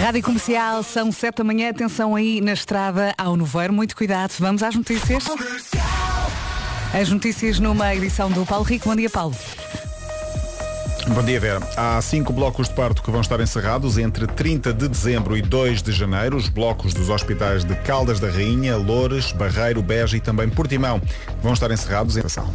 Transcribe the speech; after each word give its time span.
Rádio 0.00 0.22
Comercial, 0.22 0.82
são 0.82 1.12
7 1.12 1.36
da 1.36 1.44
manhã, 1.44 1.70
atenção 1.70 2.14
aí 2.16 2.40
na 2.40 2.52
estrada 2.52 3.14
ao 3.16 3.36
Noveiro, 3.36 3.72
muito 3.72 3.96
cuidado, 3.96 4.32
vamos 4.38 4.62
às 4.62 4.74
notícias. 4.74 5.24
As 6.92 7.08
notícias 7.08 7.60
numa 7.60 7.94
edição 7.94 8.30
do 8.30 8.44
Paulo 8.44 8.64
Rico. 8.64 8.88
Bom 8.88 8.96
dia, 8.96 9.10
Paulo. 9.10 9.34
Bom 11.14 11.22
dia, 11.22 11.38
Vera. 11.38 11.60
Há 11.76 12.00
cinco 12.02 12.32
blocos 12.32 12.68
de 12.68 12.74
parto 12.74 13.00
que 13.00 13.10
vão 13.12 13.20
estar 13.20 13.40
encerrados 13.40 13.96
entre 13.96 14.26
30 14.26 14.72
de 14.72 14.88
dezembro 14.88 15.36
e 15.36 15.42
2 15.42 15.80
de 15.80 15.92
janeiro. 15.92 16.36
Os 16.36 16.48
blocos 16.48 16.92
dos 16.92 17.08
hospitais 17.08 17.64
de 17.64 17.76
Caldas 17.76 18.18
da 18.18 18.28
Rainha, 18.28 18.76
Loures, 18.76 19.30
Barreiro, 19.30 19.80
Beja 19.82 20.16
e 20.16 20.20
também 20.20 20.48
Portimão 20.48 21.00
vão 21.40 21.52
estar 21.52 21.70
encerrados 21.70 22.16
em 22.16 22.22
ação. 22.26 22.52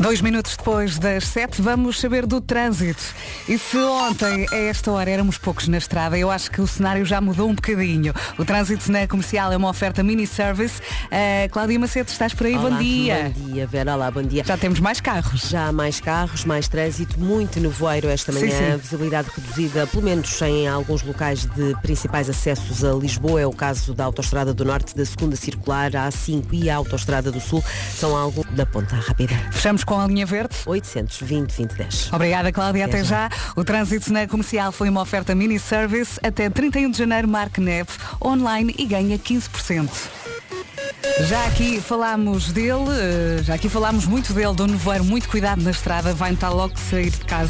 Dois 0.00 0.20
minutos 0.20 0.56
depois 0.56 0.98
das 0.98 1.28
sete, 1.28 1.60
vamos 1.60 2.00
saber 2.00 2.26
do 2.26 2.40
trânsito. 2.40 3.02
E 3.48 3.58
se 3.58 3.76
ontem, 3.76 4.46
a 4.50 4.56
esta 4.56 4.90
hora, 4.90 5.08
éramos 5.08 5.38
poucos 5.38 5.68
na 5.68 5.78
estrada, 5.78 6.18
eu 6.18 6.30
acho 6.30 6.50
que 6.50 6.60
o 6.60 6.66
cenário 6.66 7.04
já 7.04 7.20
mudou 7.20 7.48
um 7.48 7.54
bocadinho. 7.54 8.12
O 8.38 8.44
trânsito 8.44 8.90
na 8.90 9.06
comercial 9.06 9.52
é 9.52 9.56
uma 9.56 9.68
oferta 9.68 10.02
mini-service. 10.02 10.80
Uh, 10.80 11.48
Cláudia 11.50 11.78
Macedo, 11.78 12.10
estás 12.10 12.34
por 12.34 12.46
aí? 12.46 12.56
Olá, 12.56 12.70
bom 12.70 12.78
dia. 12.78 13.32
Bom 13.36 13.52
dia, 13.52 13.66
Vera. 13.66 13.94
Olá, 13.94 14.10
bom 14.10 14.22
dia. 14.22 14.42
Já 14.44 14.56
temos 14.56 14.80
mais 14.80 15.00
carros. 15.00 15.48
Já 15.48 15.68
há 15.68 15.72
mais 15.72 16.00
carros, 16.00 16.44
mais 16.44 16.66
trânsito, 16.68 17.20
muito 17.20 17.51
nevoeiro 17.60 18.08
esta 18.08 18.32
manhã, 18.32 18.50
Sim, 18.50 18.72
sim. 18.72 18.76
visibilidade 18.78 19.28
reduzida, 19.34 19.86
pelo 19.86 20.02
menos 20.02 20.40
em 20.42 20.68
alguns 20.68 21.02
locais 21.02 21.44
de 21.46 21.74
principais 21.82 22.28
acessos 22.28 22.84
a 22.84 22.92
Lisboa. 22.92 23.40
É 23.40 23.46
o 23.46 23.52
caso 23.52 23.94
da 23.94 24.04
Autostrada 24.04 24.52
do 24.54 24.64
Norte, 24.64 24.96
da 24.96 25.04
Segunda 25.04 25.36
Circular, 25.36 25.94
a 25.96 26.08
A5 26.08 26.46
e 26.52 26.70
a 26.70 26.76
Autostrada 26.76 27.30
do 27.30 27.40
Sul. 27.40 27.62
São 27.96 28.16
algo 28.16 28.44
da 28.50 28.64
ponta 28.66 28.96
rápida. 28.96 29.34
Fechamos 29.50 29.84
com 29.84 30.00
a 30.00 30.06
linha 30.06 30.26
verde. 30.26 30.54
820 30.66 31.42
2010. 31.42 32.12
Obrigada, 32.12 32.52
Cláudia. 32.52 32.84
Até 32.84 33.00
Até 33.00 33.04
já. 33.04 33.30
O 33.56 33.64
trânsito 33.64 34.12
na 34.12 34.26
comercial 34.26 34.70
foi 34.72 34.88
uma 34.88 35.00
oferta 35.00 35.34
mini-service. 35.34 36.18
Até 36.22 36.48
31 36.50 36.90
de 36.90 36.98
janeiro, 36.98 37.28
marque 37.28 37.60
neve 37.60 37.90
online 38.22 38.74
e 38.78 38.84
ganha 38.86 39.18
15%. 39.18 39.88
Já 41.28 41.44
aqui 41.46 41.80
falámos 41.80 42.52
dele, 42.52 42.84
eh, 42.90 43.42
já 43.42 43.54
aqui 43.54 43.68
falámos 43.68 44.06
muito 44.06 44.32
dele, 44.32 44.54
do 44.54 44.66
nevoeiro, 44.66 45.04
muito 45.04 45.28
cuidado 45.28 45.62
na 45.62 45.70
estrada, 45.70 46.14
vai 46.14 46.30
notar 46.30 46.52
logo 46.54 46.74
que 46.74 46.80
sair 46.80 47.10
de 47.10 47.18
casa. 47.18 47.41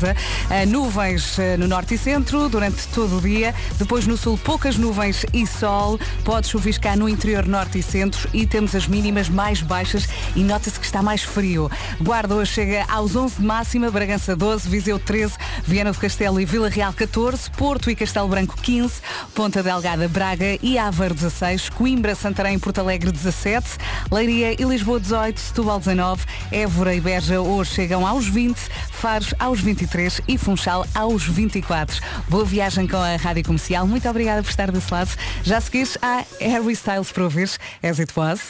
Eh, 0.50 0.64
nuvens 0.66 1.38
eh, 1.38 1.56
no 1.56 1.68
norte 1.68 1.94
e 1.94 1.98
centro 1.98 2.48
durante 2.48 2.86
todo 2.88 3.18
o 3.18 3.20
dia, 3.20 3.54
depois 3.78 4.06
no 4.06 4.16
sul 4.16 4.38
poucas 4.38 4.76
nuvens 4.76 5.26
e 5.32 5.46
sol, 5.46 5.98
pode 6.24 6.48
chuviscar 6.48 6.96
no 6.96 7.08
interior 7.08 7.46
norte 7.46 7.78
e 7.78 7.82
centro 7.82 8.28
e 8.32 8.46
temos 8.46 8.74
as 8.74 8.86
mínimas 8.86 9.28
mais 9.28 9.60
baixas 9.60 10.08
e 10.34 10.42
nota-se 10.42 10.78
que 10.78 10.86
está 10.86 11.02
mais 11.02 11.22
frio. 11.22 11.70
Guarda 12.00 12.34
hoje 12.34 12.52
chega 12.52 12.84
aos 12.88 13.14
11 13.14 13.36
de 13.36 13.42
máxima, 13.44 13.90
Bragança 13.90 14.34
12, 14.34 14.68
Viseu 14.68 14.98
13, 14.98 15.34
Viana 15.64 15.92
do 15.92 15.98
Castelo 15.98 16.40
e 16.40 16.44
Vila 16.44 16.68
Real 16.68 16.92
14, 16.92 17.50
Porto 17.50 17.90
e 17.90 17.94
Castelo 17.94 18.28
Branco 18.28 18.56
15, 18.56 18.94
Ponta 19.34 19.62
Delgada, 19.62 20.08
Braga 20.08 20.58
e 20.62 20.78
Aveiro 20.78 21.14
16, 21.14 21.70
Coimbra, 21.70 22.14
Santarém 22.14 22.56
e 22.56 22.58
Porto 22.58 22.78
Alegre 22.78 23.12
17, 23.12 23.66
Leiria 24.10 24.52
e 24.52 24.64
Lisboa 24.64 25.00
18, 25.00 25.38
Setúbal 25.38 25.78
19, 25.78 26.24
Évora 26.50 26.94
e 26.94 27.00
Beja 27.00 27.40
hoje 27.40 27.74
chegam 27.74 28.06
aos 28.06 28.26
20, 28.26 28.58
Faros 28.90 29.34
aos 29.38 29.60
23 29.82 30.20
e 30.28 30.38
Funchal 30.38 30.86
aos 30.94 31.24
24. 31.24 32.00
Boa 32.28 32.44
viagem 32.44 32.86
com 32.86 32.96
a 32.96 33.16
Rádio 33.16 33.44
Comercial. 33.44 33.86
Muito 33.86 34.08
obrigada 34.08 34.42
por 34.42 34.50
estar 34.50 34.70
desse 34.70 34.92
lado. 34.92 35.10
Já 35.42 35.60
seguiste 35.60 35.98
a 36.00 36.24
Harry 36.40 36.72
Styles 36.72 37.10
para 37.10 37.24
ouvir, 37.24 37.50
as 37.82 37.98
it 37.98 38.12
was. 38.16 38.40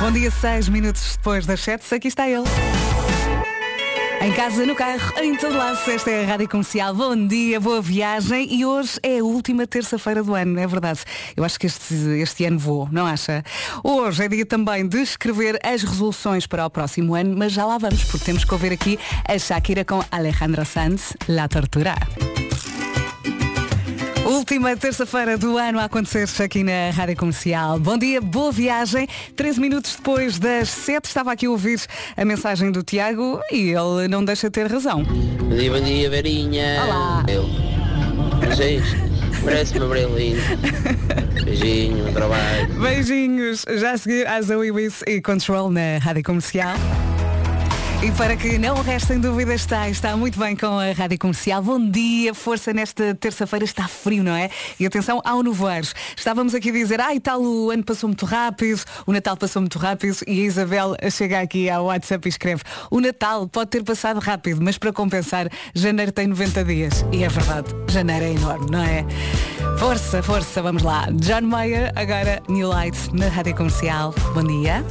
Bom 0.00 0.12
dia, 0.12 0.30
6 0.30 0.68
minutos 0.68 1.16
depois 1.16 1.46
das 1.46 1.60
7, 1.60 1.94
aqui 1.94 2.08
está 2.08 2.28
ele. 2.28 2.44
Em 4.22 4.32
casa, 4.34 4.64
no 4.64 4.76
carro, 4.76 5.12
em 5.20 5.34
todo 5.34 5.56
lado, 5.56 5.78
esta 5.90 6.08
é 6.08 6.22
a 6.22 6.26
Rádio 6.28 6.48
Comercial. 6.48 6.94
Bom 6.94 7.26
dia, 7.26 7.58
boa 7.58 7.82
viagem 7.82 8.46
e 8.54 8.64
hoje 8.64 9.00
é 9.02 9.18
a 9.18 9.24
última 9.24 9.66
terça-feira 9.66 10.22
do 10.22 10.32
ano, 10.32 10.60
é 10.60 10.66
verdade. 10.66 11.00
Eu 11.36 11.42
acho 11.42 11.58
que 11.58 11.66
este, 11.66 11.92
este 12.20 12.44
ano 12.44 12.56
vou, 12.56 12.88
não 12.92 13.04
acha? 13.04 13.42
Hoje 13.82 14.24
é 14.24 14.28
dia 14.28 14.46
também 14.46 14.86
de 14.86 14.98
escrever 14.98 15.58
as 15.64 15.82
resoluções 15.82 16.46
para 16.46 16.64
o 16.64 16.70
próximo 16.70 17.16
ano, 17.16 17.34
mas 17.36 17.50
já 17.50 17.66
lá 17.66 17.78
vamos, 17.78 18.04
porque 18.04 18.24
temos 18.24 18.44
que 18.44 18.54
ouvir 18.54 18.72
aqui 18.72 18.96
a 19.28 19.36
Shakira 19.36 19.84
com 19.84 20.00
Alejandra 20.08 20.64
Sanz, 20.64 21.14
La 21.26 21.48
Tortura. 21.48 21.96
Última 24.32 24.74
terça-feira 24.74 25.36
do 25.36 25.58
ano 25.58 25.78
a 25.78 25.84
acontecer 25.84 26.42
aqui 26.42 26.64
na 26.64 26.90
Rádio 26.90 27.16
Comercial. 27.18 27.78
Bom 27.78 27.98
dia, 27.98 28.18
boa 28.18 28.50
viagem. 28.50 29.06
13 29.36 29.60
minutos 29.60 29.94
depois 29.94 30.38
das 30.38 30.70
7 30.70 31.04
estava 31.04 31.30
aqui 31.30 31.44
a 31.44 31.50
ouvir 31.50 31.78
a 32.16 32.24
mensagem 32.24 32.72
do 32.72 32.82
Tiago 32.82 33.38
e 33.52 33.74
ele 33.74 34.08
não 34.08 34.24
deixa 34.24 34.48
de 34.48 34.52
ter 34.52 34.72
razão. 34.72 35.04
Bom 35.04 35.54
dia, 35.54 35.70
bom 35.70 35.80
dia, 35.80 36.08
Verinha. 36.08 36.82
Olá. 36.82 37.26
Eu. 37.28 37.44
Parece-me 39.44 39.86
bem 39.86 40.06
lindo. 40.14 40.40
Beijinho, 41.44 42.06
no 42.06 42.12
trabalho. 42.12 42.80
Beijinhos. 42.80 43.66
Já 43.76 43.92
a 43.92 43.98
seguir 43.98 44.26
a 44.26 44.40
Zoe 44.40 44.70
Wiss 44.70 45.04
e 45.06 45.20
Control 45.20 45.70
na 45.70 45.98
Rádio 46.00 46.22
Comercial. 46.22 46.74
E 48.02 48.10
para 48.10 48.36
que 48.36 48.58
não 48.58 48.74
restem 48.82 49.20
dúvidas, 49.20 49.60
está, 49.60 49.88
está 49.88 50.16
muito 50.16 50.36
bem 50.36 50.56
com 50.56 50.76
a 50.76 50.90
Rádio 50.90 51.16
Comercial. 51.20 51.62
Bom 51.62 51.88
dia, 51.88 52.34
força 52.34 52.72
nesta 52.72 53.14
terça-feira, 53.14 53.64
está 53.64 53.86
frio, 53.86 54.24
não 54.24 54.34
é? 54.34 54.50
E 54.80 54.84
atenção 54.84 55.22
ao 55.24 55.40
nevoeiro. 55.40 55.86
Estávamos 56.16 56.52
aqui 56.52 56.70
a 56.70 56.72
dizer, 56.72 57.00
ai 57.00 57.20
tal, 57.20 57.40
o 57.40 57.70
ano 57.70 57.84
passou 57.84 58.08
muito 58.08 58.26
rápido, 58.26 58.82
o 59.06 59.12
Natal 59.12 59.36
passou 59.36 59.62
muito 59.62 59.78
rápido 59.78 60.16
e 60.26 60.40
a 60.40 60.44
Isabel 60.44 60.96
chega 61.12 61.40
aqui 61.40 61.70
ao 61.70 61.84
WhatsApp 61.84 62.26
e 62.26 62.30
escreve, 62.30 62.62
o 62.90 63.00
Natal 63.00 63.46
pode 63.46 63.70
ter 63.70 63.84
passado 63.84 64.18
rápido, 64.18 64.60
mas 64.60 64.76
para 64.76 64.92
compensar, 64.92 65.48
janeiro 65.72 66.10
tem 66.10 66.26
90 66.26 66.64
dias. 66.64 67.04
E 67.12 67.22
é 67.22 67.28
verdade, 67.28 67.68
janeiro 67.88 68.24
é 68.24 68.32
enorme, 68.32 68.66
não 68.68 68.82
é? 68.82 69.06
Força, 69.78 70.20
força, 70.24 70.60
vamos 70.60 70.82
lá. 70.82 71.06
John 71.12 71.42
Mayer, 71.42 71.92
agora 71.94 72.42
New 72.48 72.68
Light 72.68 72.98
na 73.14 73.28
Rádio 73.28 73.54
Comercial. 73.54 74.12
Bom 74.34 74.42
dia. 74.42 74.84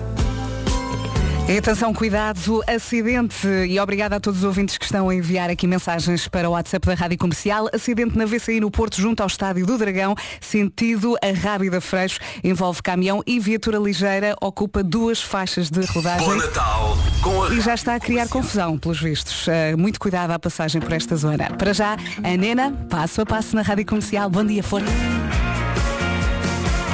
E 1.51 1.57
atenção, 1.57 1.93
cuidado, 1.93 2.63
acidente, 2.65 3.45
e 3.45 3.77
obrigada 3.77 4.15
a 4.15 4.19
todos 4.21 4.39
os 4.39 4.45
ouvintes 4.45 4.77
que 4.77 4.85
estão 4.85 5.09
a 5.09 5.13
enviar 5.13 5.49
aqui 5.49 5.67
mensagens 5.67 6.25
para 6.25 6.49
o 6.49 6.53
WhatsApp 6.53 6.87
da 6.87 6.93
Rádio 6.93 7.17
Comercial. 7.17 7.67
Acidente 7.73 8.17
na 8.17 8.25
VCI 8.25 8.61
no 8.61 8.71
Porto, 8.71 9.01
junto 9.01 9.19
ao 9.19 9.27
Estádio 9.27 9.65
do 9.65 9.77
Dragão, 9.77 10.15
sentido 10.39 11.17
a 11.21 11.37
Rábida 11.37 11.81
Freixo, 11.81 12.19
envolve 12.41 12.81
caminhão 12.81 13.21
e 13.27 13.37
viatura 13.37 13.77
ligeira, 13.79 14.33
ocupa 14.39 14.81
duas 14.81 15.21
faixas 15.21 15.69
de 15.69 15.81
rodagem. 15.87 16.25
Bom 16.25 16.35
Natal 16.35 16.97
com 17.21 17.43
a 17.43 17.49
E 17.49 17.59
já 17.59 17.73
está 17.73 17.95
a 17.95 17.99
criar 17.99 18.29
confusão, 18.29 18.77
pelos 18.77 19.01
vistos. 19.01 19.45
Uh, 19.47 19.77
muito 19.77 19.99
cuidado 19.99 20.31
à 20.31 20.39
passagem 20.39 20.79
por 20.79 20.93
esta 20.93 21.17
zona. 21.17 21.49
Para 21.57 21.73
já, 21.73 21.97
a 22.23 22.37
Nena, 22.37 22.71
passo 22.89 23.19
a 23.19 23.25
passo 23.25 23.57
na 23.57 23.61
Rádio 23.61 23.85
Comercial. 23.85 24.29
Bom 24.29 24.45
dia, 24.45 24.63
Força. 24.63 24.87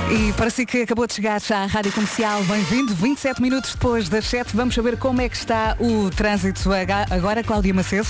E 0.09 0.31
para 0.33 0.49
si 0.49 0.65
que 0.65 0.83
acabou 0.83 1.05
de 1.05 1.13
chegar 1.13 1.41
já 1.41 1.63
à 1.63 1.65
Rádio 1.65 1.91
Comercial, 1.91 2.41
bem-vindo. 2.43 2.95
27 2.95 3.41
minutos 3.41 3.73
depois 3.73 4.07
das 4.07 4.25
7, 4.25 4.55
vamos 4.55 4.73
saber 4.73 4.97
como 4.97 5.19
é 5.19 5.27
que 5.27 5.35
está 5.35 5.75
o 5.81 6.09
trânsito 6.09 6.69
agora, 7.11 7.43
Cláudia 7.43 7.73
Macedo. 7.73 8.07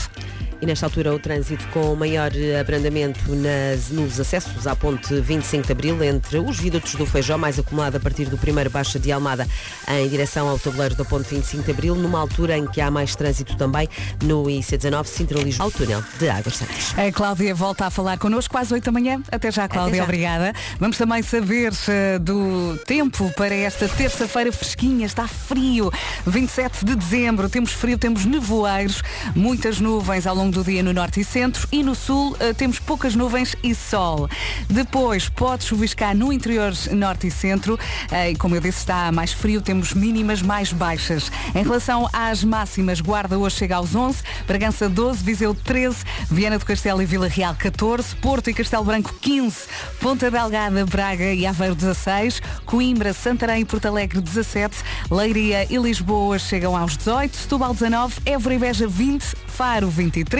E 0.59 0.65
nesta 0.65 0.87
altura 0.87 1.13
o 1.13 1.19
trânsito 1.19 1.67
com 1.67 1.95
maior 1.95 2.31
abrandamento 2.59 3.19
nas, 3.35 3.89
nos 3.89 4.19
acessos 4.19 4.65
à 4.65 4.75
ponte 4.75 5.13
25 5.21 5.67
de 5.67 5.71
Abril 5.71 6.03
entre 6.03 6.39
os 6.39 6.59
viadutos 6.59 6.95
do 6.95 7.05
Feijó, 7.05 7.37
mais 7.37 7.59
acumulado 7.59 7.97
a 7.97 7.99
partir 7.99 8.25
do 8.25 8.37
primeiro 8.37 8.69
baixa 8.69 8.97
de 8.97 9.11
Almada 9.11 9.47
em 9.87 10.07
direção 10.09 10.47
ao 10.49 10.57
tabuleiro 10.57 10.95
da 10.95 11.05
ponte 11.05 11.29
25 11.29 11.63
de 11.63 11.71
Abril, 11.71 11.95
numa 11.95 12.19
altura 12.19 12.57
em 12.57 12.65
que 12.65 12.81
há 12.81 12.89
mais 12.89 13.15
trânsito 13.15 13.55
também 13.55 13.87
no 14.23 14.43
IC19 14.43 15.05
Sintra 15.05 15.39
Lisboa, 15.39 15.65
ao 15.67 15.71
túnel 15.71 16.03
de 16.17 16.27
Águas 16.27 16.55
Santas. 16.55 16.93
A 16.97 17.11
Cláudia 17.11 17.53
volta 17.53 17.85
a 17.85 17.89
falar 17.91 18.17
connosco 18.17 18.51
quase 18.51 18.73
8 18.73 18.83
da 18.83 18.91
manhã. 18.91 19.21
Até 19.31 19.51
já, 19.51 19.67
Cláudia, 19.67 19.97
já. 19.97 20.03
obrigada. 20.03 20.53
Vamos 20.79 20.97
também 20.97 21.21
saber 21.21 21.71
eh, 21.87 22.17
do 22.19 22.79
tempo 22.85 23.31
para 23.37 23.53
esta 23.53 23.87
terça-feira 23.87 24.51
fresquinha. 24.51 25.05
Está 25.05 25.27
frio. 25.27 25.91
27 26.25 26.83
de 26.83 26.95
dezembro, 26.95 27.47
temos 27.47 27.71
frio, 27.71 27.97
temos 27.97 28.25
nevoeiros, 28.25 29.01
muitas 29.35 29.79
nuvens 29.79 30.25
ao 30.25 30.35
longo 30.35 30.46
do 30.49 30.63
dia 30.63 30.81
no 30.83 30.93
norte 30.93 31.19
e 31.19 31.23
centro 31.23 31.67
e 31.71 31.83
no 31.83 31.95
sul 31.95 32.35
eh, 32.39 32.53
temos 32.53 32.79
poucas 32.79 33.15
nuvens 33.15 33.55
e 33.63 33.73
sol. 33.73 34.29
Depois 34.69 35.29
pode 35.29 35.63
chuviscar 35.63 36.15
no 36.15 36.31
interior 36.31 36.73
norte 36.91 37.27
e 37.27 37.31
centro 37.31 37.79
eh, 38.11 38.31
e 38.31 38.35
como 38.35 38.55
eu 38.55 38.61
disse 38.61 38.79
está 38.79 39.11
mais 39.11 39.33
frio, 39.33 39.61
temos 39.61 39.93
mínimas 39.93 40.41
mais 40.41 40.71
baixas. 40.71 41.31
Em 41.53 41.63
relação 41.63 42.09
às 42.13 42.43
máximas, 42.43 43.01
Guarda 43.01 43.37
hoje 43.37 43.57
chega 43.57 43.75
aos 43.75 43.95
11, 43.95 44.23
Bragança 44.45 44.87
12, 44.87 45.23
Viseu 45.23 45.53
13, 45.53 45.97
Viana 46.29 46.57
do 46.57 46.65
Castelo 46.65 47.01
e 47.01 47.05
Vila 47.05 47.27
Real 47.27 47.55
14, 47.55 48.15
Porto 48.17 48.49
e 48.49 48.53
Castelo 48.53 48.83
Branco 48.83 49.13
15, 49.19 49.57
Ponta 49.99 50.29
Delgada, 50.31 50.85
Braga 50.85 51.33
e 51.33 51.45
Aveiro 51.45 51.75
16, 51.75 52.41
Coimbra, 52.65 53.13
Santarém 53.13 53.61
e 53.61 53.65
Porto 53.65 53.87
Alegre 53.87 54.21
17, 54.21 54.77
Leiria 55.09 55.67
e 55.69 55.77
Lisboa 55.77 56.37
chegam 56.39 56.75
aos 56.75 56.95
18, 56.95 57.35
Setúbal 57.35 57.73
19, 57.73 58.21
Évora 58.25 58.55
e 58.55 58.59
Beja 58.59 58.87
20, 58.87 59.35
Faro 59.47 59.89
23 59.89 60.36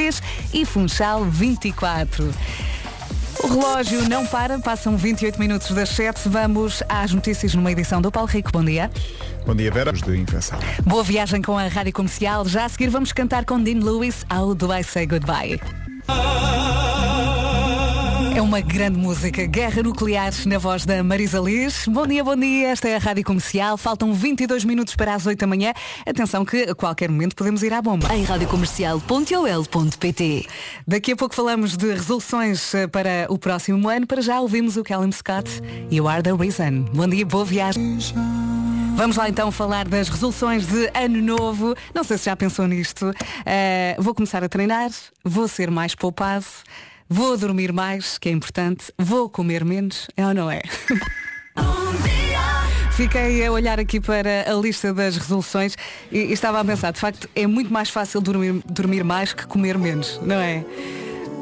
e 0.53 0.65
Funchal 0.65 1.23
24. 1.25 2.31
O 3.43 3.47
relógio 3.47 4.07
não 4.09 4.25
para, 4.25 4.59
passam 4.59 4.97
28 4.97 5.39
minutos 5.39 5.71
das 5.71 5.89
7. 5.89 6.27
Vamos 6.27 6.81
às 6.89 7.13
notícias 7.13 7.53
numa 7.53 7.71
edição 7.71 8.01
do 8.01 8.11
Paulo 8.11 8.29
Rico. 8.29 8.51
Bom 8.51 8.63
dia. 8.63 8.91
Bom 9.45 9.55
dia, 9.55 9.71
Vera. 9.71 9.91
De 9.93 10.17
infecção. 10.17 10.59
Boa 10.85 11.03
viagem 11.03 11.41
com 11.41 11.57
a 11.57 11.67
Rádio 11.67 11.93
Comercial. 11.93 12.47
Já 12.47 12.65
a 12.65 12.69
seguir 12.69 12.89
vamos 12.89 13.11
cantar 13.11 13.45
com 13.45 13.61
Dean 13.61 13.79
Lewis 13.79 14.25
ao 14.29 14.53
Do 14.53 14.73
I 14.73 14.83
Say 14.83 15.05
Goodbye. 15.05 15.59
É 18.37 18.41
uma 18.41 18.61
grande 18.61 18.97
música. 18.99 19.47
Guerra 19.47 19.81
Nuclear 19.81 20.31
na 20.45 20.59
voz 20.59 20.85
da 20.85 21.03
Marisa 21.03 21.39
Liz. 21.39 21.87
Bom 21.87 22.05
dia, 22.05 22.23
bom 22.23 22.35
dia. 22.35 22.67
Esta 22.67 22.87
é 22.87 22.95
a 22.95 22.99
Rádio 22.99 23.23
Comercial. 23.23 23.77
Faltam 23.77 24.13
22 24.13 24.63
minutos 24.63 24.95
para 24.95 25.15
as 25.15 25.25
8 25.25 25.39
da 25.39 25.47
manhã. 25.47 25.73
Atenção 26.05 26.45
que 26.45 26.69
a 26.69 26.75
qualquer 26.75 27.09
momento 27.09 27.35
podemos 27.35 27.63
ir 27.63 27.73
à 27.73 27.81
bomba. 27.81 28.13
Em 28.13 28.23
radiocomercial.ol.pt 28.23 30.45
Daqui 30.87 31.13
a 31.13 31.15
pouco 31.15 31.33
falamos 31.33 31.75
de 31.75 31.91
resoluções 31.91 32.75
eh, 32.75 32.85
para 32.85 33.25
o 33.27 33.39
próximo 33.39 33.89
ano. 33.89 34.05
Para 34.05 34.21
já 34.21 34.39
ouvimos 34.39 34.77
o 34.77 34.83
Callum 34.83 35.11
Scott. 35.11 35.49
You 35.89 36.07
are 36.07 36.21
the 36.21 36.33
reason. 36.33 36.83
Bom 36.93 37.07
dia, 37.07 37.25
boa 37.25 37.43
viagem. 37.43 37.97
Vamos 38.97 39.15
lá 39.15 39.29
então 39.29 39.51
falar 39.51 39.87
das 39.87 40.09
resoluções 40.09 40.67
de 40.67 40.91
ano 40.93 41.19
novo. 41.23 41.73
Não 41.91 42.03
sei 42.03 42.19
se 42.19 42.25
já 42.25 42.35
pensou 42.35 42.67
nisto. 42.67 43.11
Eh, 43.47 43.95
vou 43.97 44.13
começar 44.13 44.43
a 44.43 44.49
treinar, 44.49 44.91
vou 45.23 45.47
ser 45.47 45.71
mais 45.71 45.95
poupado, 45.95 46.45
vou 47.09 47.37
dormir 47.37 47.71
mais, 47.71 48.17
que 48.17 48.29
é 48.29 48.31
importante, 48.31 48.91
vou 48.97 49.29
comer 49.29 49.63
menos, 49.63 50.07
é 50.15 50.25
ou 50.25 50.33
não 50.33 50.49
é? 50.51 50.61
Fiquei 52.97 53.45
a 53.45 53.51
olhar 53.51 53.79
aqui 53.79 53.99
para 53.99 54.51
a 54.51 54.53
lista 54.55 54.91
das 54.91 55.15
resoluções 55.17 55.75
e, 56.11 56.17
e 56.17 56.33
estava 56.33 56.59
a 56.59 56.65
pensar, 56.65 56.91
de 56.91 56.99
facto, 56.99 57.29
é 57.35 57.45
muito 57.45 57.71
mais 57.71 57.91
fácil 57.91 58.19
dormir, 58.19 58.59
dormir 58.65 59.03
mais 59.03 59.33
que 59.33 59.45
comer 59.45 59.77
menos, 59.77 60.19
não 60.23 60.37
é? 60.37 60.65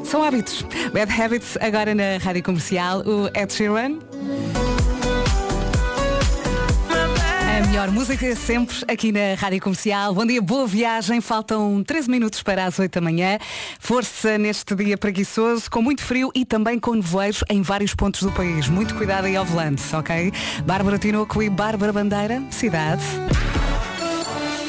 São 0.04 0.22
hábitos. 0.22 0.62
Bad 0.92 1.10
Habits, 1.20 1.56
agora 1.60 1.94
na 1.94 2.18
rádio 2.22 2.42
comercial, 2.42 3.00
o 3.00 3.26
Ed 3.34 3.52
Sheeran. 3.52 3.98
A 7.56 7.66
melhor 7.66 7.90
música 7.90 8.36
sempre 8.36 8.76
aqui 8.86 9.10
na 9.10 9.34
Rádio 9.34 9.62
Comercial. 9.62 10.12
Bom 10.12 10.26
dia, 10.26 10.42
boa 10.42 10.66
viagem. 10.66 11.22
Faltam 11.22 11.82
13 11.82 12.10
minutos 12.10 12.42
para 12.42 12.66
as 12.66 12.78
8 12.78 12.92
da 12.92 13.00
manhã. 13.00 13.38
Força 13.80 14.36
neste 14.36 14.74
dia 14.74 14.98
preguiçoso, 14.98 15.70
com 15.70 15.80
muito 15.80 16.02
frio 16.02 16.30
e 16.34 16.44
também 16.44 16.78
com 16.78 16.92
nevoeiros 16.92 17.42
em 17.48 17.62
vários 17.62 17.94
pontos 17.94 18.22
do 18.22 18.30
país. 18.30 18.68
Muito 18.68 18.94
cuidado 18.94 19.24
aí 19.24 19.36
ao 19.36 19.44
volante, 19.46 19.82
ok? 19.96 20.30
Bárbara 20.66 20.98
Tinoco 20.98 21.42
e 21.42 21.48
Bárbara 21.48 21.94
Bandeira, 21.94 22.42
cidade. 22.50 23.02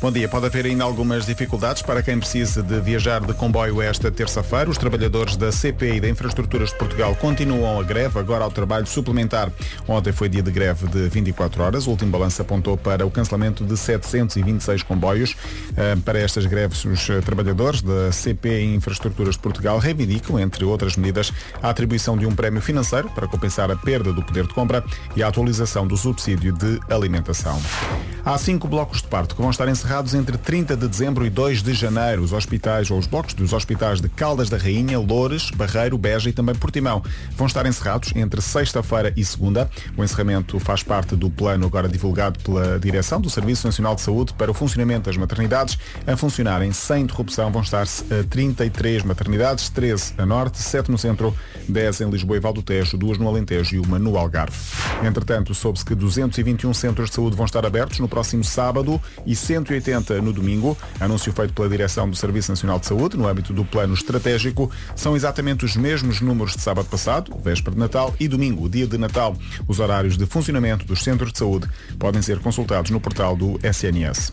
Bom 0.00 0.10
dia. 0.10 0.26
Pode 0.30 0.46
haver 0.46 0.64
ainda 0.64 0.82
algumas 0.82 1.26
dificuldades 1.26 1.82
para 1.82 2.02
quem 2.02 2.18
precise 2.18 2.62
de 2.62 2.80
viajar 2.80 3.20
de 3.20 3.34
comboio 3.34 3.82
esta 3.82 4.10
terça-feira. 4.10 4.70
Os 4.70 4.78
trabalhadores 4.78 5.36
da 5.36 5.52
CP 5.52 5.96
e 5.96 6.00
da 6.00 6.08
Infraestruturas 6.08 6.70
de 6.70 6.76
Portugal 6.76 7.14
continuam 7.14 7.78
a 7.78 7.82
greve, 7.82 8.18
agora 8.18 8.42
ao 8.42 8.50
trabalho 8.50 8.86
suplementar. 8.86 9.52
Ontem 9.86 10.10
foi 10.10 10.30
dia 10.30 10.42
de 10.42 10.50
greve 10.50 10.88
de 10.88 11.06
24 11.10 11.62
horas. 11.62 11.86
O 11.86 11.90
último 11.90 12.10
balanço 12.10 12.40
apontou 12.40 12.78
para 12.78 13.04
o 13.04 13.10
cancelamento 13.10 13.62
de 13.62 13.76
726 13.76 14.82
comboios. 14.84 15.36
Ah, 15.76 15.98
Para 16.02 16.18
estas 16.18 16.46
greves, 16.46 16.82
os 16.86 17.10
eh, 17.10 17.20
trabalhadores 17.20 17.82
da 17.82 18.10
CP 18.10 18.48
e 18.48 18.74
Infraestruturas 18.74 19.34
de 19.34 19.40
Portugal 19.42 19.78
reivindicam, 19.78 20.40
entre 20.40 20.64
outras 20.64 20.96
medidas, 20.96 21.30
a 21.62 21.68
atribuição 21.68 22.16
de 22.16 22.24
um 22.24 22.34
prémio 22.34 22.62
financeiro 22.62 23.10
para 23.10 23.28
compensar 23.28 23.70
a 23.70 23.76
perda 23.76 24.14
do 24.14 24.22
poder 24.22 24.46
de 24.46 24.54
compra 24.54 24.82
e 25.14 25.22
a 25.22 25.28
atualização 25.28 25.86
do 25.86 25.98
subsídio 25.98 26.54
de 26.54 26.80
alimentação. 26.88 27.60
Há 28.22 28.36
cinco 28.36 28.68
blocos 28.68 29.00
de 29.00 29.08
parto 29.08 29.34
que 29.34 29.40
vão 29.40 29.50
estar 29.50 29.66
encerrados 29.66 30.12
entre 30.12 30.36
30 30.36 30.76
de 30.76 30.86
dezembro 30.86 31.24
e 31.24 31.30
2 31.30 31.62
de 31.62 31.72
janeiro. 31.72 32.22
Os 32.22 32.34
hospitais 32.34 32.90
ou 32.90 32.98
os 32.98 33.06
blocos 33.06 33.32
dos 33.32 33.54
hospitais 33.54 33.98
de 33.98 34.10
Caldas 34.10 34.50
da 34.50 34.58
Rainha, 34.58 34.98
Loures, 34.98 35.50
Barreiro, 35.50 35.96
Beja 35.96 36.28
e 36.28 36.32
também 36.32 36.54
Portimão 36.54 37.02
vão 37.34 37.46
estar 37.46 37.64
encerrados 37.64 38.12
entre 38.14 38.42
sexta-feira 38.42 39.10
e 39.16 39.24
segunda. 39.24 39.70
O 39.96 40.04
encerramento 40.04 40.60
faz 40.60 40.82
parte 40.82 41.16
do 41.16 41.30
plano 41.30 41.66
agora 41.66 41.88
divulgado 41.88 42.38
pela 42.40 42.78
direção 42.78 43.20
do 43.20 43.30
Serviço 43.30 43.66
Nacional 43.66 43.94
de 43.94 44.02
Saúde 44.02 44.34
para 44.34 44.50
o 44.50 44.54
funcionamento 44.54 45.06
das 45.06 45.16
maternidades. 45.16 45.78
A 46.06 46.14
funcionarem 46.14 46.72
sem 46.72 47.04
interrupção 47.04 47.50
vão 47.50 47.62
estar 47.62 47.86
eh, 48.10 48.22
33 48.28 49.02
maternidades, 49.02 49.70
13 49.70 50.12
a 50.18 50.26
norte, 50.26 50.58
7 50.58 50.90
no 50.90 50.98
centro, 50.98 51.34
10 51.66 52.02
em 52.02 52.10
Lisboa 52.10 52.36
e 52.36 52.40
Val 52.40 52.52
do 52.52 52.62
Tejo, 52.62 52.98
duas 52.98 53.16
no 53.16 53.26
Alentejo 53.26 53.76
e 53.76 53.78
uma 53.78 53.98
no 53.98 54.18
Algarve. 54.18 54.56
Entretanto, 55.02 55.54
soube-se 55.54 55.86
que 55.86 55.94
221 55.94 56.74
centros 56.74 57.08
de 57.08 57.16
saúde 57.16 57.34
vão 57.34 57.46
estar 57.46 57.64
abertos 57.64 57.98
no 57.98 58.09
próximo 58.10 58.44
sábado 58.44 59.00
e 59.24 59.34
180 59.34 60.20
no 60.20 60.32
domingo. 60.32 60.76
Anúncio 60.98 61.32
feito 61.32 61.54
pela 61.54 61.68
direção 61.68 62.10
do 62.10 62.16
Serviço 62.16 62.50
Nacional 62.50 62.78
de 62.78 62.86
Saúde 62.86 63.16
no 63.16 63.26
âmbito 63.26 63.52
do 63.52 63.64
plano 63.64 63.94
estratégico. 63.94 64.70
São 64.94 65.16
exatamente 65.16 65.64
os 65.64 65.76
mesmos 65.76 66.20
números 66.20 66.54
de 66.54 66.60
sábado 66.60 66.88
passado, 66.88 67.34
véspera 67.42 67.74
de 67.74 67.80
Natal, 67.80 68.14
e 68.18 68.26
domingo, 68.26 68.68
dia 68.68 68.86
de 68.86 68.98
Natal. 68.98 69.36
Os 69.66 69.78
horários 69.78 70.18
de 70.18 70.26
funcionamento 70.26 70.84
dos 70.84 71.02
centros 71.02 71.32
de 71.32 71.38
saúde 71.38 71.68
podem 71.98 72.20
ser 72.20 72.40
consultados 72.40 72.90
no 72.90 73.00
portal 73.00 73.36
do 73.36 73.58
SNS. 73.62 74.32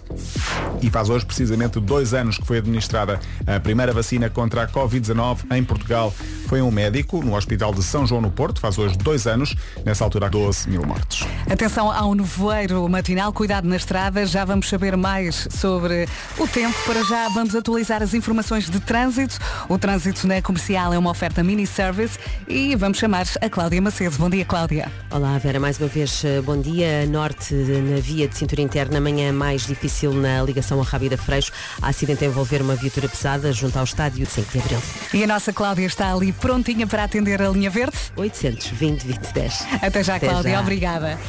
E 0.81 0.89
faz 0.89 1.09
hoje 1.09 1.25
precisamente 1.25 1.79
dois 1.79 2.13
anos 2.13 2.37
que 2.37 2.45
foi 2.45 2.57
administrada 2.57 3.19
a 3.45 3.59
primeira 3.59 3.93
vacina 3.93 4.29
contra 4.29 4.63
a 4.63 4.67
Covid-19 4.67 5.55
em 5.55 5.63
Portugal. 5.63 6.13
Foi 6.47 6.61
um 6.61 6.71
médico 6.71 7.23
no 7.23 7.35
Hospital 7.35 7.73
de 7.73 7.83
São 7.83 8.07
João 8.07 8.21
no 8.21 8.31
Porto, 8.31 8.61
faz 8.61 8.77
hoje 8.77 8.97
dois 8.97 9.27
anos, 9.27 9.55
nessa 9.85 10.03
altura 10.03 10.29
12 10.29 10.69
mil 10.69 10.85
mortes. 10.85 11.27
Atenção 11.49 11.91
ao 11.91 12.15
nevoeiro 12.15 12.87
matinal, 12.87 13.33
cuidado 13.33 13.66
na 13.67 13.75
estrada, 13.75 14.25
já 14.25 14.43
vamos 14.45 14.69
saber 14.69 14.95
mais 14.97 15.47
sobre 15.51 16.07
o 16.37 16.47
tempo. 16.47 16.75
Para 16.85 17.03
já 17.03 17.29
vamos 17.29 17.55
atualizar 17.55 18.01
as 18.01 18.13
informações 18.13 18.69
de 18.69 18.79
trânsito. 18.79 19.37
O 19.69 19.77
trânsito 19.77 20.25
na 20.27 20.41
comercial 20.41 20.93
é 20.93 20.97
uma 20.97 21.09
oferta 21.09 21.43
mini-service 21.43 22.17
e 22.47 22.75
vamos 22.75 22.97
chamar 22.97 23.25
a 23.41 23.49
Cláudia 23.49 23.81
Macedo. 23.81 24.15
Bom 24.17 24.29
dia, 24.29 24.45
Cláudia. 24.45 24.91
Olá 25.11 25.37
Vera, 25.37 25.59
mais 25.59 25.79
uma 25.79 25.87
vez 25.87 26.23
eh, 26.23 26.41
bom 26.41 26.59
dia. 26.59 27.05
Norte 27.05 27.53
na 27.53 27.99
via 27.99 28.27
de 28.27 28.37
cintura 28.37 28.61
interna, 28.61 28.97
amanhã 28.97 29.31
mais 29.33 29.65
difícil 29.65 30.13
na 30.13 30.41
ligação 30.43 30.79
a 30.79 30.83
Rábida 30.83 31.17
Freixo. 31.17 31.51
Há 31.81 31.89
acidente 31.89 32.23
a 32.23 32.27
envolver 32.27 32.61
uma 32.61 32.75
viatura 32.75 33.09
pesada 33.09 33.51
junto 33.51 33.77
ao 33.77 33.83
estádio 33.83 34.25
de 34.25 34.31
5 34.31 34.51
de 34.51 34.59
Abril. 34.59 34.81
E 35.13 35.23
a 35.23 35.27
nossa 35.27 35.51
Cláudia 35.51 35.85
está 35.85 36.13
ali 36.13 36.31
prontinha 36.31 36.85
para 36.87 37.03
atender 37.03 37.41
a 37.41 37.49
linha 37.49 37.69
verde. 37.69 37.97
820 38.15 39.07
2010. 39.07 39.67
Até 39.81 40.03
já, 40.03 40.15
Até 40.15 40.27
Cláudia. 40.27 40.51
já. 40.51 40.59
Obrigada. 40.61 41.19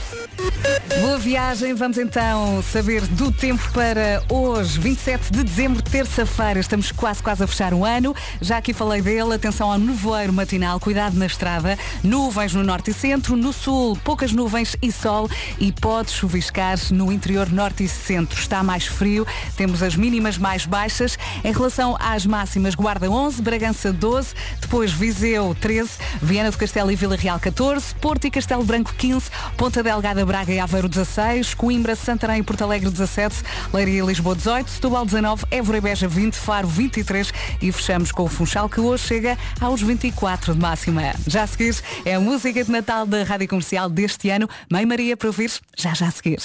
Boa 1.00 1.18
viagem. 1.18 1.74
Vamos 1.74 1.98
então 1.98 2.27
então 2.28 2.60
saber 2.60 3.06
do 3.06 3.32
tempo 3.32 3.72
para 3.72 4.22
hoje, 4.28 4.78
27 4.78 5.32
de 5.32 5.42
dezembro, 5.42 5.80
terça-feira. 5.80 6.60
Estamos 6.60 6.92
quase, 6.92 7.22
quase 7.22 7.42
a 7.42 7.46
fechar 7.46 7.72
o 7.72 7.86
ano. 7.86 8.14
Já 8.38 8.58
aqui 8.58 8.74
falei 8.74 9.00
dele. 9.00 9.32
Atenção 9.32 9.72
ao 9.72 9.78
nevoeiro 9.78 10.30
matinal. 10.30 10.78
Cuidado 10.78 11.16
na 11.16 11.24
estrada. 11.24 11.78
Nuvens 12.04 12.52
no 12.52 12.62
norte 12.62 12.90
e 12.90 12.94
centro. 12.94 13.34
No 13.34 13.50
sul, 13.50 13.96
poucas 14.04 14.30
nuvens 14.30 14.76
e 14.82 14.92
sol. 14.92 15.30
E 15.58 15.72
pode 15.72 16.10
chuviscar 16.10 16.76
no 16.90 17.10
interior 17.10 17.50
norte 17.50 17.84
e 17.84 17.88
centro. 17.88 18.38
Está 18.38 18.62
mais 18.62 18.84
frio. 18.84 19.26
Temos 19.56 19.82
as 19.82 19.96
mínimas 19.96 20.36
mais 20.36 20.66
baixas. 20.66 21.18
Em 21.42 21.52
relação 21.52 21.96
às 21.98 22.26
máximas, 22.26 22.74
Guarda 22.74 23.10
11, 23.10 23.40
Bragança 23.40 23.90
12, 23.90 24.34
depois 24.60 24.92
Viseu 24.92 25.56
13, 25.58 25.92
Viana 26.20 26.50
do 26.50 26.58
Castelo 26.58 26.92
e 26.92 26.96
Vila 26.96 27.16
Real 27.16 27.40
14, 27.40 27.94
Porto 27.94 28.26
e 28.26 28.30
Castelo 28.30 28.64
Branco 28.64 28.92
15, 28.98 29.30
Ponta 29.56 29.82
Delgada, 29.82 30.26
Braga 30.26 30.52
e 30.52 30.60
Aveiro 30.60 30.88
16, 30.88 31.54
Coimbra, 31.54 31.96
Santarém 32.18 32.40
e 32.40 32.42
Porto 32.42 32.62
Alegre 32.62 32.90
17, 32.90 33.44
Leiria 33.72 34.02
e 34.02 34.04
Lisboa 34.04 34.34
18, 34.34 34.68
Setúbal 34.68 35.04
19, 35.04 35.44
Évora 35.52 35.78
e 35.78 35.80
Beja 35.80 36.08
20, 36.08 36.34
Faro 36.34 36.66
23 36.66 37.32
e 37.62 37.70
fechamos 37.70 38.10
com 38.10 38.24
o 38.24 38.28
Funchal 38.28 38.68
que 38.68 38.80
hoje 38.80 39.06
chega 39.06 39.38
aos 39.60 39.80
24 39.80 40.52
de 40.52 40.60
máxima. 40.60 41.14
Já 41.28 41.44
a 41.44 41.46
seguir 41.46 41.76
é 42.04 42.16
a 42.16 42.20
música 42.20 42.64
de 42.64 42.72
Natal 42.72 43.06
da 43.06 43.22
Rádio 43.22 43.46
Comercial 43.46 43.88
deste 43.88 44.30
ano. 44.30 44.50
Mãe 44.68 44.84
Maria 44.84 45.16
para 45.16 45.28
ouvir 45.28 45.52
já 45.76 45.94
já 45.94 46.08
a 46.08 46.10
seguir. 46.10 46.40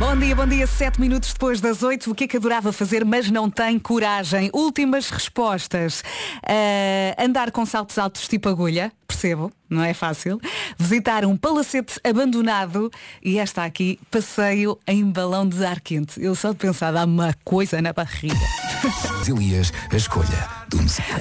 Bom 0.00 0.16
dia, 0.16 0.34
bom 0.34 0.46
dia. 0.46 0.66
Sete 0.66 0.98
minutos 0.98 1.30
depois 1.30 1.60
das 1.60 1.82
oito. 1.82 2.10
O 2.10 2.14
que 2.14 2.24
é 2.24 2.26
que 2.26 2.38
adorava 2.38 2.72
fazer, 2.72 3.04
mas 3.04 3.30
não 3.30 3.50
tem 3.50 3.78
coragem? 3.78 4.50
Últimas 4.54 5.10
respostas. 5.10 6.02
Uh, 6.42 7.22
andar 7.22 7.50
com 7.50 7.66
saltos 7.66 7.98
altos 7.98 8.26
tipo 8.26 8.48
agulha, 8.48 8.90
percebo, 9.06 9.52
não 9.68 9.84
é 9.84 9.92
fácil. 9.92 10.40
Visitar 10.78 11.26
um 11.26 11.36
palacete 11.36 12.00
abandonado 12.02 12.90
e 13.22 13.38
esta 13.38 13.62
aqui, 13.62 14.00
passeio 14.10 14.78
em 14.88 15.04
balão 15.04 15.46
de 15.46 15.62
ar 15.62 15.80
quente. 15.80 16.18
Eu 16.18 16.34
só 16.34 16.52
de 16.52 16.56
pensar, 16.56 16.92
dá 16.92 17.04
uma 17.04 17.34
coisa 17.44 17.82
na 17.82 17.92
barriga. 17.92 18.34
Elias, 19.28 19.70
a 19.92 19.96
escolha. 19.96 20.59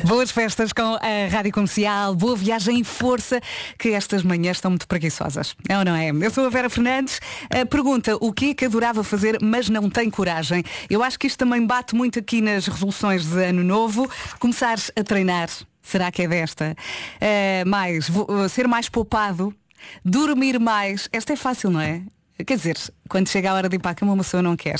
Boas 0.06 0.32
festas 0.32 0.72
com 0.74 0.96
a 0.96 1.27
Rádio 1.32 1.51
Comercial, 1.51 2.15
boa 2.15 2.36
viagem 2.36 2.79
em 2.79 2.84
força, 2.84 3.41
que 3.77 3.89
estas 3.89 4.24
manhãs 4.24 4.58
estão 4.58 4.72
muito 4.72 4.88
preguiçosas. 4.88 5.56
É 5.68 5.77
ou 5.77 5.86
não 5.86 5.96
é? 5.96 6.10
Eu 6.10 6.32
sou 6.32 6.46
a 6.46 6.50
Vera 6.50 6.70
Fernandes. 6.70 7.20
Pergunta, 7.70 8.15
o 8.20 8.32
que 8.32 8.51
é 8.51 8.53
que 8.53 8.65
adorava 8.65 9.03
fazer, 9.03 9.38
mas 9.41 9.70
não 9.70 9.89
tem 9.89 10.10
coragem? 10.10 10.63
Eu 10.89 11.03
acho 11.03 11.18
que 11.18 11.27
isto 11.27 11.38
também 11.38 11.65
bate 11.65 11.96
muito 11.96 12.20
aqui 12.20 12.41
nas 12.41 12.68
resoluções 12.68 13.25
de 13.25 13.44
ano 13.44 13.63
novo. 13.63 14.10
Começares 14.39 14.91
a 14.96 15.03
treinar. 15.03 15.50
Será 15.82 16.12
que 16.12 16.22
é 16.22 16.27
desta? 16.27 16.75
Uh, 17.15 17.68
mais, 17.68 18.08
vou, 18.08 18.48
ser 18.48 18.68
mais 18.68 18.89
poupado, 18.89 19.53
dormir 20.06 20.60
mais. 20.60 21.10
Esta 21.12 21.34
é 21.34 21.36
fácil, 21.36 21.72
não 21.72 21.82
é? 21.82 22.03
Quer 22.46 22.55
dizer, 22.55 22.77
quando 23.10 23.27
chega 23.27 23.51
a 23.51 23.53
hora 23.53 23.67
de 23.67 23.75
ir 23.75 23.79
para 23.79 23.91
a 23.91 23.96
cama, 23.96 24.13
uma 24.13 24.24
pessoa 24.24 24.41
não 24.41 24.55
quer. 24.55 24.79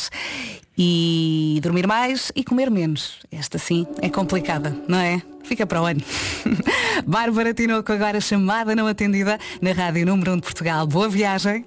E 0.78 1.60
dormir 1.62 1.86
mais 1.86 2.32
e 2.36 2.44
comer 2.44 2.72
menos. 2.72 3.20
Esta 3.32 3.58
sim 3.58 3.86
é 4.02 4.10
complicada, 4.10 4.76
não 4.88 4.98
é? 4.98 5.22
Fica 5.44 5.68
para 5.68 5.82
o 5.82 5.86
ano. 5.86 6.02
Bárbara 7.06 7.54
Tinoco 7.54 7.92
agora 7.92 8.22
chamada 8.22 8.76
não 8.76 8.88
atendida 8.88 9.38
na 9.62 9.74
Rádio 9.74 10.06
Número 10.06 10.34
1 10.34 10.36
de 10.38 10.42
Portugal. 10.44 10.88
Boa 10.88 11.10
viagem. 11.10 11.66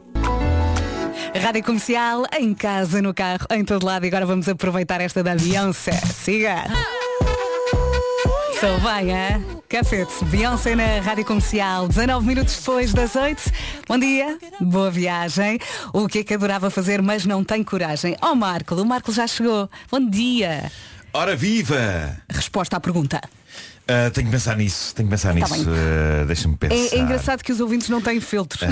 Rádio 1.40 1.64
Comercial, 1.64 2.25
em 2.38 2.54
casa, 2.54 3.02
no 3.02 3.12
carro, 3.12 3.46
em 3.50 3.64
todo 3.64 3.84
lado. 3.84 4.04
E 4.04 4.08
agora 4.08 4.25
vamos 4.25 4.49
aproveitar 4.49 5.00
esta 5.00 5.22
da 5.22 5.34
Beyoncé. 5.34 5.92
Siga! 5.92 6.64
Sou 8.61 8.78
bem, 8.80 9.12
é? 9.12 9.62
Cafete, 9.73 10.23
Beyoncé 10.26 10.76
na 10.76 11.00
Rádio 11.00 11.25
Comercial, 11.25 11.88
19 11.88 12.26
minutos 12.26 12.59
depois 12.59 12.93
das 12.93 13.17
8. 13.17 13.41
Bom 13.88 13.99
dia, 13.99 14.38
boa 14.61 14.91
viagem. 14.91 15.59
O 15.95 16.07
que 16.07 16.19
é 16.19 16.25
que 16.25 16.35
adorava 16.35 16.69
fazer, 16.69 17.00
mas 17.00 17.25
não 17.25 17.43
tem 17.43 17.64
coragem? 17.64 18.14
Ó 18.21 18.33
oh, 18.33 18.35
Marco, 18.35 18.75
o 18.75 18.85
Marco 18.85 19.11
já 19.11 19.26
chegou. 19.26 19.71
Bom 19.91 20.11
dia. 20.11 20.71
Ora 21.11 21.35
viva! 21.35 22.19
Resposta 22.29 22.76
à 22.76 22.81
pergunta. 22.81 23.19
Uh, 23.82 24.10
tenho 24.12 24.26
que 24.26 24.32
pensar 24.32 24.56
nisso, 24.56 24.94
tenho 24.94 25.08
que 25.08 25.10
pensar 25.10 25.34
tá 25.34 25.34
nisso. 25.34 25.68
Uh, 25.68 26.24
Deixa-me 26.26 26.56
pensar. 26.56 26.74
É, 26.74 26.98
é, 26.98 26.98
engraçado 26.98 27.42
que 27.42 27.50
os 27.50 27.58
ouvintes 27.58 27.88
não 27.88 28.00
têm 28.00 28.20
filtros. 28.20 28.62
Uh... 28.62 28.68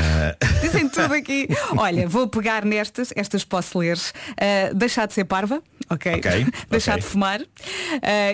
Dizem 0.63 0.89
tudo 0.89 1.13
aqui. 1.15 1.49
Olha, 1.77 2.09
vou 2.09 2.29
pegar 2.29 2.65
nestas, 2.65 3.13
estas 3.17 3.45
posso 3.45 3.79
ler. 3.79 3.99
deixar 4.75 5.07
de 5.07 5.15
ser 5.15 5.25
parva, 5.25 5.61
ok? 5.89 6.15
okay 6.15 6.47
deixar 6.71 6.93
okay. 6.93 7.03
de 7.03 7.09
fumar. 7.09 7.41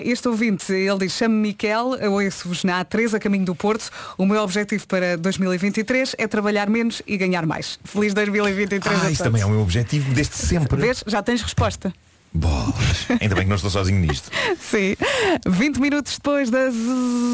este 0.03 0.27
ouvinte, 0.27 0.71
ele 0.71 0.99
diz, 0.99 1.13
chame-me 1.13 1.47
Miquel, 1.47 1.95
eu 1.95 2.13
ouço-vos 2.13 2.63
na 2.63 2.85
A3, 2.85 3.15
a 3.15 3.19
caminho 3.19 3.45
do 3.45 3.55
Porto. 3.55 3.89
O 4.17 4.25
meu 4.25 4.41
objetivo 4.41 4.85
para 4.87 5.17
2023 5.17 6.15
é 6.17 6.27
trabalhar 6.27 6.69
menos 6.69 7.01
e 7.07 7.17
ganhar 7.17 7.45
mais. 7.45 7.79
Feliz 7.83 8.13
2023 8.13 9.03
ah, 9.03 9.09
Isso 9.09 9.23
também 9.23 9.41
é 9.41 9.45
o 9.45 9.49
meu 9.49 9.61
objetivo 9.61 10.13
desde 10.13 10.35
sempre. 10.35 10.79
Vês? 10.79 11.03
Já 11.07 11.23
tens 11.23 11.41
resposta. 11.41 11.91
Bolas. 12.33 13.07
Ainda 13.21 13.35
bem 13.35 13.43
que 13.43 13.49
não 13.49 13.55
estou 13.55 13.69
sozinho 13.69 13.99
nisto. 13.99 14.29
Sim. 14.59 14.95
20 15.47 15.79
minutos 15.79 16.13
depois 16.15 16.49
das 16.49 16.73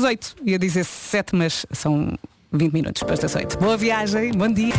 8. 0.03 0.35
Ia 0.45 0.59
dizer 0.59 0.85
7, 0.85 1.35
mas 1.35 1.65
são 1.71 2.17
20 2.51 2.73
minutos 2.73 3.01
depois 3.01 3.19
das 3.19 3.35
8. 3.35 3.57
Boa 3.57 3.77
viagem, 3.77 4.31
bom 4.31 4.47
dia. 4.47 4.73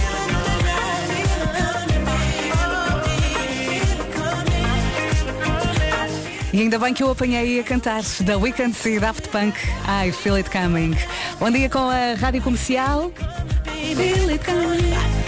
E 6.55 6.61
ainda 6.61 6.79
bem 6.79 6.95
que 6.95 7.03
eu 7.03 7.11
apanhei 7.11 7.59
a 7.59 7.65
cantar 7.65 8.03
da 8.21 8.39
Weekend 8.39 8.77
e 8.85 9.01
Daft 9.01 9.29
Punk. 9.31 9.59
I 9.89 10.13
feel 10.13 10.37
it 10.37 10.49
coming. 10.51 10.97
Bom 11.41 11.51
dia 11.51 11.69
com 11.69 11.91
a 11.91 12.15
Rádio 12.15 12.41
Comercial. 12.43 13.11
Feel 13.97 14.31
it 14.31 14.45
coming. 14.45 15.24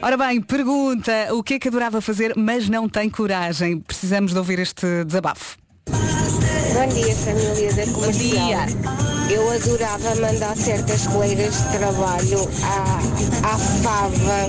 Ora 0.00 0.16
bem, 0.16 0.40
pergunta, 0.40 1.34
o 1.34 1.42
que 1.42 1.54
é 1.54 1.58
que 1.58 1.66
adorava 1.66 2.00
fazer, 2.00 2.32
mas 2.36 2.68
não 2.68 2.88
tem 2.88 3.10
coragem? 3.10 3.80
Precisamos 3.80 4.32
de 4.32 4.38
ouvir 4.38 4.60
este 4.60 5.04
desabafo. 5.04 5.56
Bom 5.88 6.86
dia, 6.94 7.14
família 7.16 7.74
da 7.74 7.92
comercial. 7.92 8.46
Bom 8.46 8.66
dia. 8.66 9.17
Eu 9.30 9.52
adorava 9.52 10.14
mandar 10.14 10.56
certas 10.56 11.06
colegas 11.06 11.62
de 11.62 11.78
trabalho 11.78 12.48
à, 12.62 13.46
à 13.46 13.58
fava, 13.58 14.48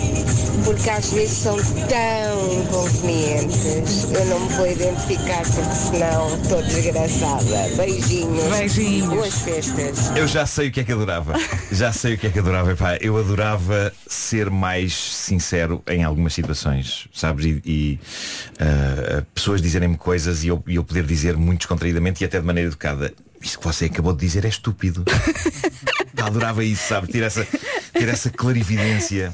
porque 0.63 0.89
às 0.89 1.11
vezes 1.11 1.37
são 1.37 1.57
tão 1.57 2.61
inconvenientes. 2.61 4.05
Eu 4.05 4.25
não 4.27 4.39
me 4.39 4.53
vou 4.55 4.71
identificar, 4.71 5.41
porque 5.41 5.75
senão 5.75 6.41
estou 6.41 6.63
desgraçada. 6.63 7.75
Beijinhos. 7.75 8.57
Beijinhos. 8.57 9.09
Boas 9.09 9.33
festas. 9.41 10.15
Eu 10.15 10.27
já 10.27 10.45
sei 10.45 10.69
o 10.69 10.71
que 10.71 10.79
é 10.79 10.83
que 10.85 10.93
adorava. 10.93 11.33
Já 11.71 11.91
sei 11.91 12.13
o 12.13 12.17
que 12.17 12.27
é 12.27 12.29
que 12.29 12.39
adorava. 12.39 12.71
Epá, 12.71 12.97
eu 13.01 13.17
adorava 13.17 13.91
ser 14.07 14.49
mais 14.49 14.93
sincero 14.93 15.83
em 15.87 16.05
algumas 16.05 16.33
situações, 16.33 17.09
sabes? 17.13 17.45
E, 17.45 17.61
e 17.65 17.99
uh, 18.55 19.25
pessoas 19.35 19.61
dizerem-me 19.61 19.97
coisas 19.97 20.45
e 20.45 20.47
eu, 20.47 20.63
eu 20.67 20.85
poder 20.85 21.05
dizer 21.05 21.35
muito 21.35 21.59
descontraídamente 21.59 22.23
e 22.23 22.25
até 22.25 22.39
de 22.39 22.45
maneira 22.45 22.69
educada 22.69 23.13
isto 23.41 23.59
que 23.59 23.65
você 23.65 23.85
acabou 23.85 24.13
de 24.13 24.19
dizer 24.19 24.45
é 24.45 24.49
estúpido. 24.49 25.03
Adorava 26.21 26.63
isso, 26.63 26.87
sabe? 26.87 27.07
Ter 27.07 27.23
essa, 27.23 27.47
ter 27.93 28.07
essa 28.09 28.29
clarividência. 28.29 29.33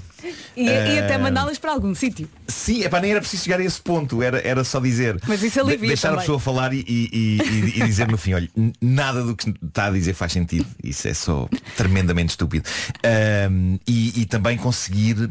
E, 0.56 0.70
uh, 0.70 0.72
e 0.72 1.00
até 1.00 1.18
mandá-las 1.18 1.58
para 1.58 1.72
algum 1.72 1.94
sítio. 1.94 2.30
Sim, 2.48 2.84
é 2.84 2.90
para 2.90 3.02
nem 3.02 3.12
era 3.12 3.20
preciso 3.20 3.44
chegar 3.44 3.60
a 3.60 3.64
esse 3.64 3.80
ponto, 3.82 4.22
era, 4.22 4.40
era 4.48 4.64
só 4.64 4.80
dizer. 4.80 5.20
Mas 5.28 5.44
isso 5.44 5.60
alivia 5.60 5.80
de, 5.80 5.88
Deixar 5.88 6.10
também. 6.10 6.20
a 6.20 6.22
pessoa 6.22 6.40
falar 6.40 6.74
e, 6.74 6.86
e, 6.88 7.10
e, 7.12 7.82
e, 7.82 7.84
dizer 7.86 8.08
no 8.08 8.18
fim, 8.18 8.34
olha, 8.34 8.50
nada 8.82 9.24
do 9.24 9.36
que 9.36 9.54
está 9.64 9.88
a 9.88 9.92
dizer 9.92 10.14
faz 10.14 10.32
sentido. 10.32 10.66
Isso 10.84 11.08
é 11.08 11.14
só 11.14 11.50
tremendamente 11.76 12.32
estúpido. 12.32 12.68
Uh, 12.98 13.80
e, 13.88 14.26
também 14.26 14.58
conseguir 14.58 15.30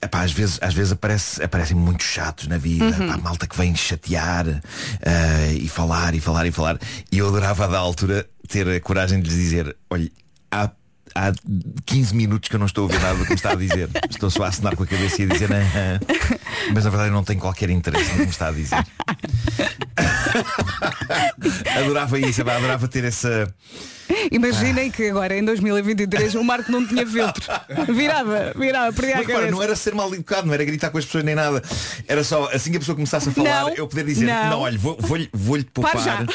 Epá, 0.00 0.22
às 0.22 0.32
vezes, 0.32 0.58
às 0.60 0.74
vezes 0.74 0.92
aparece, 0.92 1.42
aparecem 1.42 1.76
muito 1.76 2.02
chatos 2.02 2.48
na 2.48 2.58
vida, 2.58 2.84
uhum. 2.84 3.04
Epá, 3.04 3.16
malta 3.18 3.46
que 3.46 3.56
vem 3.56 3.74
chatear 3.76 4.46
uh, 4.48 4.60
e 5.56 5.68
falar 5.68 6.14
e 6.14 6.20
falar 6.20 6.46
e 6.46 6.52
falar. 6.52 6.78
E 7.10 7.18
eu 7.18 7.28
adorava 7.28 7.68
da 7.68 7.78
altura 7.78 8.26
ter 8.48 8.68
a 8.68 8.80
coragem 8.80 9.20
de 9.20 9.28
lhes 9.28 9.38
dizer, 9.38 9.76
olha, 9.88 10.10
há, 10.50 10.68
há 11.14 11.32
15 11.86 12.14
minutos 12.14 12.48
que 12.48 12.56
eu 12.56 12.58
não 12.58 12.66
estou 12.66 12.82
a 12.82 12.86
ouvir 12.86 13.00
nada 13.00 13.18
do 13.18 13.24
que 13.24 13.30
me 13.30 13.36
está 13.36 13.52
a 13.52 13.54
dizer. 13.54 13.88
Estou 14.10 14.30
só 14.30 14.44
a 14.44 14.48
assinar 14.48 14.74
com 14.74 14.82
a 14.82 14.86
cabeça 14.86 15.22
e 15.22 15.26
a 15.26 15.28
dizer, 15.28 15.48
mas 16.74 16.84
na 16.84 16.90
verdade 16.90 17.10
eu 17.10 17.14
não 17.14 17.24
tenho 17.24 17.40
qualquer 17.40 17.70
interesse 17.70 18.10
no 18.10 18.16
que 18.16 18.22
me 18.24 18.30
está 18.30 18.48
a 18.48 18.52
dizer. 18.52 18.84
adorava 21.76 22.18
isso, 22.18 22.40
adorava 22.42 22.88
ter 22.88 23.04
essa 23.04 23.52
Imaginem 24.30 24.90
que 24.90 25.08
agora 25.08 25.36
em 25.36 25.44
2023 25.44 26.34
o 26.34 26.44
Marco 26.44 26.70
não 26.70 26.86
tinha 26.86 27.06
filtro. 27.06 27.42
Virava, 27.92 28.52
virava, 28.56 28.92
perdia 28.92 29.18
a 29.18 29.24
cabeça. 29.24 29.50
não 29.50 29.62
era 29.62 29.76
ser 29.76 29.94
mal 29.94 30.12
educado, 30.12 30.46
não 30.46 30.54
era 30.54 30.64
gritar 30.64 30.90
com 30.90 30.98
as 30.98 31.04
pessoas 31.04 31.24
nem 31.24 31.34
nada. 31.34 31.62
Era 32.06 32.22
só 32.22 32.50
assim 32.52 32.70
que 32.70 32.76
a 32.76 32.80
pessoa 32.80 32.94
começasse 32.94 33.28
a 33.28 33.32
falar, 33.32 33.62
não, 33.62 33.70
eu 33.70 33.86
poder 33.86 34.04
dizer, 34.04 34.26
não, 34.26 34.50
não 34.50 34.60
olha, 34.60 34.78
vou-lhe 34.78 35.28
vou, 35.32 35.32
vou 35.32 35.64
poupar. 35.72 36.26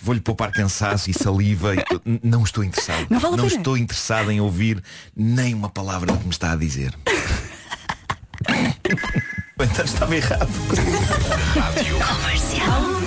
Vou-lhe 0.00 0.20
poupar 0.20 0.52
cansaço 0.52 1.10
e 1.10 1.14
saliva. 1.14 1.74
E 1.74 1.82
não 2.22 2.44
estou 2.44 2.62
interessado. 2.62 3.06
Não, 3.10 3.18
vale 3.18 3.36
não 3.36 3.46
estou 3.46 3.76
interessado 3.76 4.30
em 4.30 4.40
ouvir 4.40 4.82
nem 5.16 5.54
uma 5.54 5.68
palavra 5.68 6.12
do 6.12 6.18
que 6.18 6.24
me 6.24 6.30
está 6.30 6.52
a 6.52 6.56
dizer. 6.56 6.94
então 9.58 9.84
estava 9.84 10.14
errado. 10.14 10.50
Rádio 11.54 13.05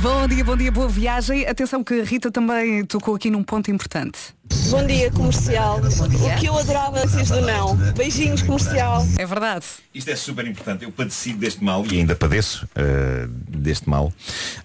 Bom 0.00 0.28
dia, 0.28 0.44
bom 0.44 0.56
dia, 0.56 0.70
boa 0.70 0.88
viagem. 0.88 1.44
Atenção 1.44 1.82
que 1.82 2.00
a 2.00 2.04
Rita 2.04 2.30
também 2.30 2.84
tocou 2.84 3.16
aqui 3.16 3.30
num 3.30 3.42
ponto 3.42 3.68
importante. 3.68 4.32
Bom 4.70 4.86
dia, 4.86 5.10
comercial. 5.10 5.80
O 5.80 6.40
que 6.40 6.46
eu 6.46 6.58
adorava 6.58 7.00
antes 7.00 7.28
do 7.30 7.40
não. 7.40 7.74
Beijinhos, 7.94 8.42
comercial. 8.42 9.06
É 9.16 9.24
verdade. 9.24 9.64
Isto 9.94 10.10
é 10.10 10.16
super 10.16 10.46
importante. 10.46 10.84
Eu 10.84 10.92
padeci 10.92 11.32
deste 11.32 11.64
mal 11.64 11.84
e 11.90 11.98
ainda 11.98 12.14
padeço 12.14 12.66
uh, 12.76 13.28
deste 13.48 13.88
mal 13.88 14.12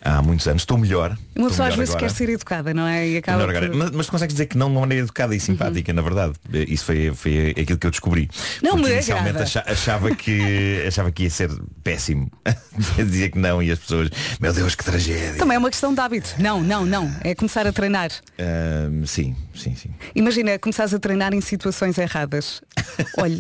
há 0.02 0.22
muitos 0.22 0.46
anos. 0.48 0.64
Estou 0.64 0.78
melhor. 0.78 1.18
Uma 1.36 1.50
pessoa 1.50 1.70
às 1.70 1.76
vezes 1.76 1.96
agora. 1.96 2.08
quer 2.10 2.14
ser 2.16 2.30
educada, 2.30 2.74
não 2.74 2.86
é? 2.86 3.08
E 3.08 3.18
acaba 3.18 3.46
por... 3.48 3.76
Mas, 3.76 3.92
mas 3.92 4.06
tu 4.06 4.12
consegues 4.12 4.34
dizer 4.34 4.46
que 4.48 4.58
não 4.58 4.68
de 4.68 4.74
uma 4.74 4.82
maneira 4.82 5.04
educada 5.06 5.34
e 5.36 5.40
simpática, 5.40 5.94
na 5.94 6.02
verdade. 6.02 6.34
Eh, 6.54 6.66
Isso 6.68 6.86
foi, 6.86 7.12
foi 7.16 7.50
aquilo 7.52 7.78
que 7.80 7.88
eu 7.88 7.92
descobri. 7.92 8.30
Não 8.62 8.72
Porque 8.72 8.88
me 8.88 8.94
inicialmente 8.94 9.30
agrada. 9.30 9.44
acha- 9.46 9.64
achava 9.66 10.14
que 10.16 10.84
achava 10.88 11.12
que 11.12 11.24
ia 11.24 11.30
ser 11.30 11.50
péssimo. 11.84 12.30
Dizia 12.98 13.30
que 13.30 13.40
não 13.40 13.64
e 13.64 13.72
as 13.72 13.80
pessoas, 13.80 14.10
meu 14.40 14.52
Deus, 14.54 14.76
que 14.76 14.84
tragédia. 14.84 15.36
Também 15.40 15.56
é 15.56 15.60
uma 15.60 15.70
questão 15.70 15.94
de 15.94 16.00
hábito. 16.02 16.36
Não, 16.40 16.62
não, 16.62 16.86
não. 16.86 17.10
É 17.24 17.34
começar 17.34 17.66
a 17.66 17.72
treinar. 17.72 18.12
Ahm, 18.38 19.06
sim, 19.06 19.36
sim, 19.56 19.73
sim. 19.76 19.90
Imagina, 20.16 20.58
começares 20.60 20.94
a 20.94 21.00
treinar 21.00 21.34
em 21.34 21.42
situações 21.42 21.98
erradas. 21.98 22.62
Olha, 23.18 23.40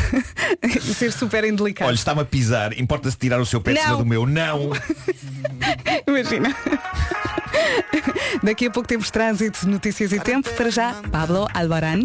ser 0.94 1.12
super 1.12 1.44
indelicado. 1.44 1.88
Olha, 1.88 1.94
está-me 1.94 2.20
a 2.20 2.24
pisar, 2.24 2.78
importa-se 2.78 3.16
tirar 3.16 3.40
o 3.40 3.46
seu 3.46 3.60
pé 3.60 3.74
de 3.74 3.80
cima 3.80 3.96
do 3.96 4.06
meu? 4.06 4.26
Não! 4.26 4.70
Imagina. 6.06 6.54
Daqui 8.42 8.66
a 8.66 8.70
pouco 8.70 8.88
temos 8.88 9.10
trânsito, 9.10 9.66
notícias 9.68 10.12
e 10.12 10.20
tempo. 10.20 10.50
Para 10.50 10.70
já, 10.70 10.94
Pablo 11.10 11.46
Albarán. 11.54 12.02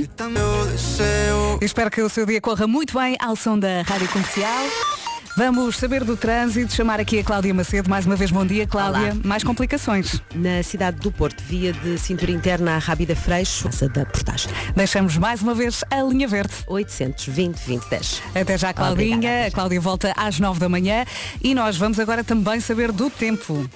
Espero 1.62 1.91
que 1.91 2.01
o 2.01 2.09
seu 2.09 2.25
dia 2.25 2.39
corra 2.39 2.67
muito 2.67 2.98
bem 2.98 3.17
ao 3.19 3.36
som 3.36 3.57
da 3.57 3.81
Rádio 3.81 4.07
Comercial. 4.09 5.09
Vamos 5.36 5.77
saber 5.77 6.03
do 6.03 6.17
trânsito, 6.17 6.74
chamar 6.74 7.00
aqui 7.00 7.19
a 7.19 7.24
Cláudia 7.24 7.53
Macedo. 7.53 7.89
Mais 7.89 8.05
uma 8.05 8.15
vez, 8.15 8.29
bom 8.29 8.45
dia, 8.45 8.67
Cláudia. 8.67 9.13
Olá. 9.13 9.15
Mais 9.24 9.43
complicações. 9.43 10.21
Na 10.36 10.62
cidade 10.63 10.98
do 11.00 11.12
Porto, 11.12 11.41
via 11.43 11.71
de 11.71 11.98
cintura 11.98 12.31
interna 12.31 12.75
à 12.75 12.77
Rábida 12.77 13.15
Freixo, 13.15 13.67
essa 13.67 13.88
da 13.88 14.05
portagem. 14.05 14.51
Deixamos 14.75 15.17
mais 15.17 15.41
uma 15.41 15.53
vez 15.55 15.83
a 15.89 16.01
linha 16.01 16.27
verde. 16.27 16.53
820 16.67 17.55
2010. 17.55 18.21
Até 18.36 18.57
já, 18.57 18.74
Claudinha. 18.74 19.15
Obrigada, 19.15 19.48
a 19.48 19.51
Cláudia 19.51 19.79
volta 19.79 20.13
às 20.17 20.39
9 20.39 20.59
da 20.59 20.67
manhã 20.67 21.05
e 21.41 21.55
nós 21.55 21.77
vamos 21.77 22.00
agora 22.00 22.24
também 22.24 22.59
saber 22.59 22.91
do 22.91 23.09
tempo. 23.09 23.69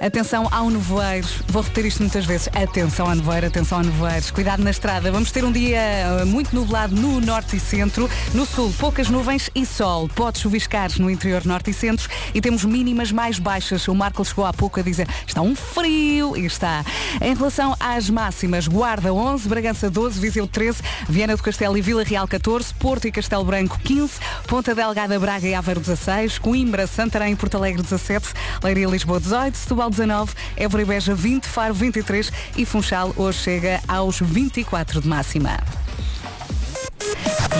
Atenção 0.00 0.46
ao 0.50 0.68
nevoeiro. 0.68 1.26
Vou 1.48 1.62
repetir 1.62 1.86
isto 1.86 2.00
muitas 2.00 2.26
vezes. 2.26 2.48
Atenção 2.54 3.08
ao 3.08 3.14
nevoeiro, 3.14 3.46
atenção 3.46 3.78
ao 3.78 3.84
nevoeiros. 3.84 4.30
Cuidado 4.30 4.62
na 4.62 4.70
estrada. 4.70 5.10
Vamos 5.10 5.32
ter 5.32 5.44
um 5.44 5.50
dia 5.50 5.78
eh, 5.78 6.24
muito 6.24 6.54
nublado 6.54 6.94
no 6.94 7.20
norte 7.20 7.56
e 7.56 7.60
centro. 7.60 8.08
No 8.34 8.44
sul, 8.44 8.74
poucas 8.78 9.08
nuvens 9.08 9.50
e 9.54 9.64
sol. 9.64 10.08
Pode 10.08 10.38
chuviscar 10.38 10.90
no 10.98 11.08
interior 11.08 11.44
norte 11.46 11.70
e 11.70 11.74
centro. 11.74 12.08
E 12.34 12.40
temos 12.40 12.64
mínimas 12.64 13.10
mais 13.10 13.38
baixas. 13.38 13.88
O 13.88 13.94
Marco 13.94 14.24
chegou 14.24 14.44
há 14.44 14.52
pouco 14.52 14.80
a 14.80 14.82
dizer 14.82 15.08
está 15.26 15.40
um 15.40 15.56
frio. 15.56 16.36
E 16.36 16.44
está. 16.44 16.84
Em 17.20 17.34
relação 17.34 17.74
às 17.80 18.10
máximas, 18.10 18.68
Guarda 18.68 19.12
11, 19.12 19.48
Bragança 19.48 19.88
12, 19.88 20.20
Viseu 20.20 20.46
13, 20.46 20.82
Viana 21.08 21.36
do 21.36 21.42
Castelo 21.42 21.76
e 21.76 21.80
Vila 21.80 22.04
Real 22.04 22.28
14, 22.28 22.74
Porto 22.74 23.06
e 23.06 23.12
Castelo 23.12 23.44
Branco 23.44 23.78
15, 23.82 24.14
Ponta 24.46 24.74
Delgada, 24.74 25.18
Braga 25.18 25.46
e 25.46 25.54
Aveiro 25.54 25.80
16, 25.80 26.38
Coimbra, 26.38 26.86
Santarém 26.86 27.32
e 27.32 27.36
Porto 27.36 27.56
Alegre 27.56 27.82
17, 27.82 28.28
Leiria 28.62 28.86
Lisboa 28.86 29.18
18, 29.18 29.56
Setúbal 29.56 29.85
19, 29.90 30.32
Évora 30.56 30.82
e 30.82 30.86
Beja 30.86 31.14
20, 31.14 31.46
Faro 31.46 31.74
23 31.74 32.32
e 32.56 32.64
Funchal 32.64 33.12
hoje 33.16 33.38
chega 33.38 33.80
aos 33.88 34.20
24 34.20 35.00
de 35.00 35.08
máxima. 35.08 35.56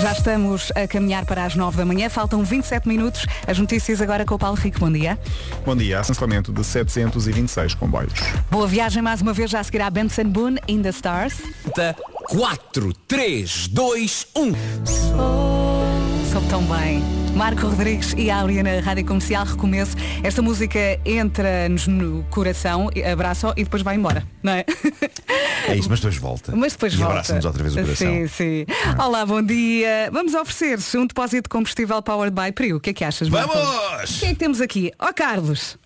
Já 0.01 0.11
estamos 0.11 0.71
a 0.75 0.87
caminhar 0.87 1.25
para 1.25 1.43
as 1.43 1.55
9 1.55 1.75
da 1.75 1.85
manhã, 1.85 2.07
faltam 2.07 2.43
27 2.43 2.87
minutos. 2.87 3.25
As 3.47 3.57
notícias 3.57 3.99
agora 3.99 4.25
com 4.25 4.35
o 4.35 4.39
Paulo 4.39 4.55
Rico. 4.55 4.79
Bom 4.79 4.91
dia. 4.91 5.17
Bom 5.65 5.75
dia, 5.75 6.01
cancelamento 6.01 6.53
de 6.53 6.63
726 6.63 7.73
comboios. 7.73 8.13
Boa 8.51 8.67
viagem 8.67 9.01
mais 9.01 9.21
uma 9.21 9.33
vez, 9.33 9.49
já 9.49 9.63
seguirá 9.63 9.89
Benson 9.89 10.25
Boone 10.25 10.59
in 10.67 10.83
the 10.83 10.89
Stars. 10.89 11.41
4, 12.29 12.93
3, 13.07 13.67
2, 13.69 14.27
1. 14.35 14.53
Soube 16.31 16.47
tão 16.47 16.63
bem. 16.63 17.26
Marco 17.37 17.67
Rodrigues 17.67 18.15
e 18.17 18.31
Áurea 18.31 18.63
na 18.63 18.79
Rádio 18.79 19.05
Comercial 19.05 19.45
recomeço. 19.45 19.95
Esta 20.23 20.41
música 20.41 20.79
entra-nos 21.05 21.85
no 21.85 22.23
coração, 22.31 22.89
abraça 23.09 23.53
e 23.55 23.63
depois 23.63 23.83
vai 23.83 23.95
embora, 23.95 24.25
não 24.41 24.53
é? 24.53 24.65
É 25.67 25.75
isso, 25.75 25.87
mas 25.87 25.99
depois 25.99 26.17
volta. 26.17 26.55
Mas 26.55 26.73
depois 26.73 26.93
e 26.93 26.97
volta. 26.97 27.11
abraça-nos 27.11 27.45
outra 27.45 27.61
vez 27.61 27.75
o 27.75 27.79
coração. 27.79 28.07
Sim, 28.07 28.27
sim. 28.27 28.65
Olá, 28.99 29.23
bom 29.23 29.43
dia. 29.43 30.09
Vamos 30.11 30.33
oferecer 30.33 30.97
um 30.97 31.05
depósito 31.05 31.43
de 31.43 31.49
combustível 31.49 32.01
Powered 32.01 32.35
by 32.35 32.51
Prio. 32.51 32.77
O 32.77 32.79
que 32.79 32.89
é 32.89 32.93
que 32.93 33.03
achas, 33.03 33.29
Marco? 33.29 33.53
Vamos! 33.53 34.19
Quem 34.19 34.29
é 34.29 34.33
que 34.33 34.39
temos 34.39 34.59
aqui? 34.59 34.91
Ó 34.97 35.13
Carlos. 35.13 35.77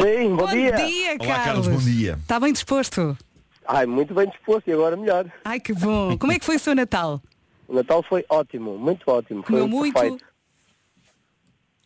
Sim, 0.00 0.36
bom, 0.36 0.46
dia. 0.46 0.70
Olá, 0.70 1.34
Carlos. 1.34 1.44
Carlos, 1.44 1.68
bom 1.68 1.78
dia. 1.78 2.16
Está 2.22 2.38
bem 2.38 2.52
disposto? 2.52 3.18
Ai, 3.66 3.86
muito 3.86 4.14
bem 4.14 4.28
disposto 4.28 4.68
e 4.68 4.72
agora 4.72 4.96
melhor. 4.96 5.26
Ai, 5.44 5.58
que 5.58 5.72
bom. 5.72 6.16
Como 6.16 6.30
é 6.30 6.38
que 6.38 6.44
foi 6.44 6.54
o 6.56 6.60
seu 6.60 6.76
Natal? 6.76 7.20
O 7.66 7.74
Natal 7.74 8.04
foi 8.08 8.24
ótimo, 8.28 8.78
muito 8.78 9.02
ótimo. 9.10 9.42
Foi 9.42 9.50
Comeu 9.50 9.66
muito? 9.66 9.92
perfeito. 9.92 10.24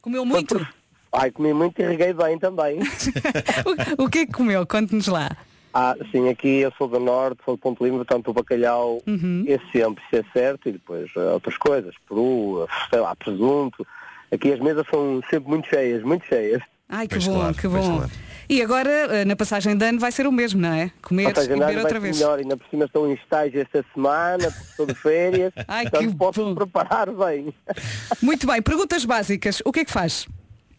Comeu 0.00 0.24
muito? 0.24 0.66
Ai, 1.12 1.30
comi 1.30 1.52
muito 1.52 1.80
e 1.80 1.84
reguei 1.86 2.12
bem 2.12 2.38
também. 2.38 2.78
o, 3.98 4.04
o 4.04 4.08
que 4.10 4.20
é 4.20 4.26
que 4.26 4.32
comeu? 4.32 4.66
Conte-nos 4.66 5.08
lá. 5.08 5.36
ah, 5.74 5.94
sim, 6.12 6.28
aqui 6.28 6.60
eu 6.60 6.72
sou 6.78 6.86
do 6.88 7.00
Norte, 7.00 7.40
sou 7.44 7.56
de 7.56 7.60
Ponte 7.60 7.82
Lima, 7.82 7.98
portanto 7.98 8.28
o 8.28 8.32
bacalhau, 8.32 9.02
Uhum. 9.06 9.44
esse 9.46 9.64
sempre, 9.72 10.02
se 10.08 10.16
é 10.18 10.24
certo, 10.32 10.68
e 10.68 10.72
depois 10.72 11.10
eh, 11.16 11.20
outras 11.32 11.56
coisas, 11.58 11.94
peru, 12.08 12.66
sei 12.88 13.00
lá, 13.00 13.14
presunto. 13.16 13.86
Aqui 14.32 14.52
as 14.52 14.60
mesas 14.60 14.86
são 14.88 15.20
sempre 15.28 15.48
muito 15.50 15.68
cheias, 15.68 16.02
muito 16.02 16.24
cheias. 16.26 16.62
Ai, 16.88 17.06
que 17.08 17.14
Pois 17.16 17.26
bom, 17.26 17.34
claro, 17.34 17.54
que 17.54 17.68
bom. 17.68 17.96
claro. 17.96 18.10
E 18.50 18.60
agora, 18.60 18.90
eh, 18.90 19.24
na 19.24 19.36
passagem 19.36 19.76
de 19.76 19.84
ano, 19.84 20.00
vai 20.00 20.10
ser 20.10 20.26
o 20.26 20.32
mesmo, 20.32 20.60
não 20.60 20.72
é? 20.72 20.90
Comer 21.00 21.32
seja, 21.36 21.56
beber 21.56 21.78
outra 21.78 22.00
vez. 22.00 22.18
melhor, 22.18 22.40
ainda 22.40 22.56
por 22.56 22.66
cima 22.68 22.84
estou 22.84 23.08
em 23.08 23.14
estágio 23.14 23.60
esta 23.60 23.84
semana, 23.94 24.48
estou 24.48 24.86
de 24.86 24.94
férias, 24.96 25.52
Ai, 25.68 25.84
que 25.84 25.92
portanto 25.92 26.16
posso 26.16 26.44
bom. 26.44 26.54
preparar 26.56 27.12
bem. 27.12 27.54
Muito 28.20 28.48
bem, 28.48 28.60
perguntas 28.60 29.04
básicas. 29.04 29.62
O 29.64 29.70
que 29.70 29.78
é 29.78 29.84
que 29.84 29.92
faz? 29.92 30.26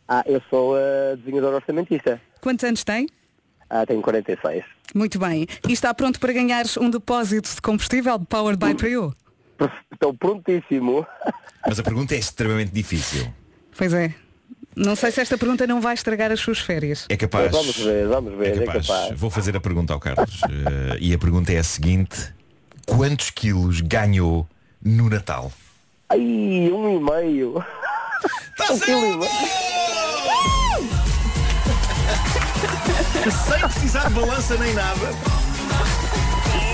Ah, 0.06 0.22
eu 0.26 0.42
sou 0.50 0.76
uh, 0.76 1.16
desenhador 1.16 1.54
orçamentista. 1.54 2.22
Quantos 2.42 2.66
anos 2.66 2.84
tem? 2.84 3.08
Ah, 3.70 3.86
tenho 3.86 4.02
46. 4.02 4.66
Muito 4.94 5.18
bem. 5.18 5.48
E 5.66 5.72
está 5.72 5.94
pronto 5.94 6.20
para 6.20 6.34
ganhar 6.34 6.66
um 6.78 6.90
depósito 6.90 7.56
de 7.56 7.62
combustível 7.62 8.20
de 8.20 8.26
Powered 8.26 8.60
by 8.60 8.76
Prio? 8.76 9.16
Estou 9.90 10.14
prontíssimo. 10.14 11.08
Mas 11.66 11.80
a 11.80 11.84
pergunta 11.84 12.16
é 12.16 12.18
extremamente 12.18 12.74
difícil. 12.74 13.34
Pois 13.78 13.94
é. 13.94 14.14
Não 14.76 14.96
sei 14.96 15.12
se 15.12 15.22
esta 15.22 15.38
pergunta 15.38 15.68
não 15.68 15.82
vai 15.82 15.94
estragar 15.94 16.32
as 16.32 16.40
suas 16.40 16.60
férias. 16.60 17.06
É 17.10 17.18
capaz. 17.18 17.52
Vamos 17.52 17.76
ver, 17.78 18.08
vamos 18.08 18.38
ver, 18.38 18.60
É 18.60 18.64
é 18.64 18.66
capaz. 18.66 18.88
capaz. 18.88 19.20
Vou 19.20 19.30
fazer 19.30 19.56
a 19.56 19.60
pergunta 19.60 19.94
ao 19.94 20.00
Carlos. 20.00 20.42
Eh, 20.50 20.98
e 21.00 21.14
a 21.14 21.18
pergunta 21.18 21.52
é 21.52 21.58
a 21.58 21.64
seguinte. 21.64 22.34
Quantos 22.86 23.30
quilos 23.30 23.82
ganhou 23.82 24.48
no 24.84 25.10
Natal? 25.10 25.52
Ai, 26.10 26.20
um 26.20 26.98
e 26.98 27.00
meio. 27.24 27.64
Tá 28.58 28.74
Um 28.74 28.80
quilo 28.80 29.06
e 29.06 29.18
meio. 29.18 29.30
Sem 33.32 33.60
precisar 33.60 34.08
de 34.08 34.14
balança 34.16 34.58
nem 34.58 34.74
nada. 34.74 35.41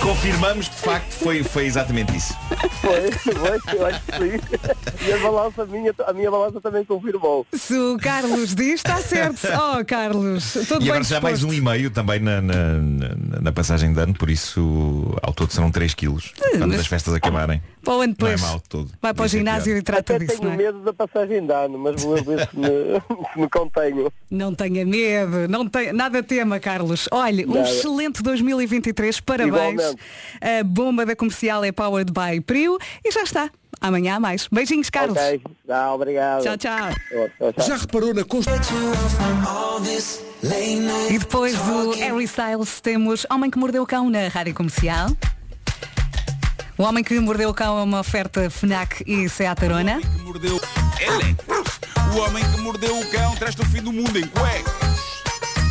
Confirmamos 0.07 0.69
que 0.69 0.75
de 0.75 0.81
facto 0.83 1.11
foi, 1.15 1.43
foi 1.43 1.65
exatamente 1.65 2.15
isso. 2.15 2.33
Foi, 2.79 3.11
foi, 3.11 3.75
eu 3.77 3.85
acho 3.87 4.01
que 4.05 4.11
sim. 4.13 5.05
E 5.05 5.11
a 5.11 5.17
balança 5.17 5.65
minha, 5.65 5.93
a 6.07 6.13
minha 6.13 6.31
balança 6.31 6.61
também 6.61 6.85
confirmou. 6.85 7.45
Se 7.53 7.77
o 7.77 7.97
Carlos 7.97 8.55
diz, 8.55 8.75
está 8.75 8.97
certo. 9.01 9.45
Oh, 9.77 9.83
Carlos, 9.83 10.53
todo 10.69 10.77
E 10.81 10.85
bem 10.85 10.89
agora 10.91 11.03
já 11.03 11.19
mais 11.19 11.43
um 11.43 11.51
e 11.51 11.59
meio 11.59 11.91
também 11.91 12.19
na, 12.21 12.39
na, 12.41 12.53
na- 12.75 13.41
na 13.41 13.51
passagem 13.51 13.91
de 13.91 13.99
ano, 13.99 14.13
por 14.13 14.29
isso 14.29 15.13
ao 15.21 15.33
todo 15.33 15.51
serão 15.51 15.69
3 15.69 15.93
quilos. 15.93 16.31
Quando 16.51 16.67
mas- 16.69 16.79
as 16.79 16.87
festas 16.87 17.13
acabarem. 17.13 17.61
Para 17.83 17.93
o 17.95 18.01
ano 18.01 18.15
Não 18.19 18.27
é 18.27 18.31
depois. 18.31 18.41
mau 18.41 18.57
de 18.59 18.63
todo. 18.69 18.91
Vai 19.01 19.13
para 19.13 19.25
o 19.25 19.27
ginásio 19.27 19.65
pior. 19.73 19.77
e 19.77 19.81
trata 19.81 20.15
Até 20.15 20.25
disso, 20.25 20.39
tenho 20.39 20.49
não 20.49 20.53
é? 20.53 20.57
medo 20.57 20.79
da 20.79 20.93
passagem 20.93 21.45
de 21.45 21.53
ano, 21.53 21.77
mas 21.77 22.01
vou 22.03 22.21
ver 22.23 22.47
se 22.49 22.57
me, 22.57 22.67
se 23.33 23.39
me 23.39 23.49
contenho. 23.49 24.11
Não 24.29 24.53
tenha 24.53 24.85
medo, 24.85 25.47
não 25.49 25.67
tem, 25.67 25.91
nada 25.93 26.21
tema, 26.23 26.59
Carlos. 26.59 27.07
Olha, 27.11 27.45
um 27.47 27.53
Nada. 27.55 27.69
excelente 27.69 28.21
2023, 28.21 29.19
parabéns. 29.21 29.73
Igualmente. 29.73 29.96
A 30.41 30.63
bomba 30.63 31.05
da 31.05 31.15
comercial 31.15 31.63
é 31.63 31.71
powered 31.71 32.11
by 32.11 32.41
Prio 32.41 32.77
e 33.03 33.11
já 33.11 33.23
está. 33.23 33.49
Amanhã 33.79 34.15
há 34.15 34.19
mais. 34.19 34.47
Beijinhos, 34.51 34.89
Carlos. 34.89 35.17
Ok, 35.17 35.41
tá, 35.67 35.93
obrigado. 35.93 36.43
Tchau, 36.43 36.57
tchau. 36.57 36.89
Tchau, 37.37 37.53
tchau. 37.53 37.67
Já 37.67 37.75
reparou 37.75 38.13
na 38.13 38.23
construção? 38.23 38.93
E 41.09 41.17
depois 41.19 41.57
do 41.57 41.91
Harry 41.91 42.23
Styles 42.23 42.81
temos 42.81 43.25
Homem 43.29 43.51
que 43.51 43.57
Mordeu 43.57 43.83
o 43.83 43.87
Cão 43.87 44.09
na 44.09 44.27
Rádio 44.27 44.53
Comercial. 44.55 45.09
O 46.77 46.83
Homem 46.83 47.03
que 47.03 47.19
Mordeu 47.19 47.49
o 47.49 47.53
Cão 47.53 47.79
é 47.79 47.83
uma 47.83 47.99
oferta 47.99 48.49
FNAC 48.49 49.03
e 49.05 49.27
Seat 49.29 49.63
Arona. 49.63 49.99
que 50.01 50.23
mordeu 50.23 50.59
Electros. 50.99 51.79
O 52.15 52.19
homem 52.19 52.43
que 52.51 52.61
mordeu 52.61 52.97
o 52.99 53.05
cão 53.11 53.35
traz-te 53.35 53.61
o 53.61 53.65
fim 53.65 53.81
do 53.81 53.91
mundo 53.91 54.17
em 54.17 54.25
cuecas. 54.27 54.86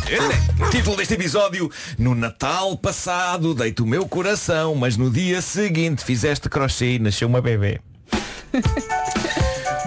Electros. 0.09 0.69
Título 0.71 0.95
deste 0.95 1.13
episódio 1.13 1.69
No 1.97 2.15
Natal 2.15 2.77
passado 2.77 3.53
dei-te 3.53 3.81
o 3.81 3.85
meu 3.85 4.07
coração 4.07 4.73
Mas 4.75 4.95
no 4.97 5.09
dia 5.11 5.41
seguinte 5.41 6.03
fizeste 6.03 6.49
crochê 6.49 6.93
e 6.95 6.99
nasceu 6.99 7.27
uma 7.27 7.41
bebê 7.41 7.79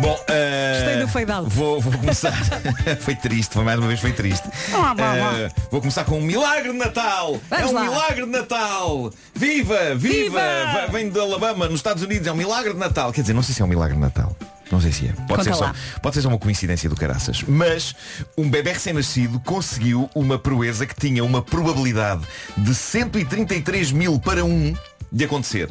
Bom, 0.00 0.14
uh, 0.14 1.42
do. 1.42 1.50
Vou, 1.50 1.78
vou 1.80 1.92
começar. 1.92 2.33
foi 3.00 3.14
triste, 3.14 3.52
foi 3.52 3.64
mais 3.64 3.78
uma 3.78 3.87
vez 3.87 4.00
foi 4.00 4.12
triste. 4.12 4.48
Uh, 4.48 5.68
vou 5.70 5.80
começar 5.80 6.04
com 6.04 6.18
um 6.18 6.22
milagre 6.22 6.72
de 6.72 6.78
Natal! 6.78 7.38
Vamos 7.50 7.64
é 7.64 7.66
um 7.66 7.72
lá. 7.74 7.83
milagre 7.83 8.24
de 8.24 8.30
Natal! 8.30 9.12
Viva! 9.35 9.94
Viva! 9.94 9.96
Viva! 9.96 10.40
Va- 10.72 10.87
Vem 10.87 11.11
de 11.11 11.20
Alabama, 11.20 11.66
nos 11.66 11.80
Estados 11.80 12.02
Unidos, 12.02 12.26
é 12.26 12.33
um 12.33 12.37
milagre 12.37 12.72
de 12.72 12.78
Natal. 12.78 13.12
Quer 13.12 13.20
dizer, 13.20 13.35
não 13.35 13.42
sei 13.42 13.54
se 13.54 13.61
é 13.61 13.64
um 13.64 13.68
milagre 13.68 13.94
de 13.94 14.00
Natal. 14.00 14.35
Não 14.70 14.80
sei 14.80 14.92
se 14.92 15.06
é. 15.06 15.12
Pode, 15.26 15.44
ser 15.44 15.54
só, 15.54 15.72
pode 16.00 16.14
ser 16.14 16.22
só 16.22 16.28
uma 16.28 16.38
coincidência 16.38 16.88
do 16.88 16.94
caraças. 16.94 17.42
Mas 17.46 17.94
um 18.38 18.48
bebê 18.48 18.72
recém-nascido 18.72 19.40
conseguiu 19.40 20.09
uma 20.14 20.38
proeza 20.38 20.87
que 20.87 20.94
tinha 20.94 21.24
uma 21.24 21.42
probabilidade 21.42 22.22
de 22.56 22.74
133 22.74 23.90
mil 23.90 24.18
para 24.20 24.44
um 24.44 24.74
de 25.11 25.24
acontecer. 25.24 25.68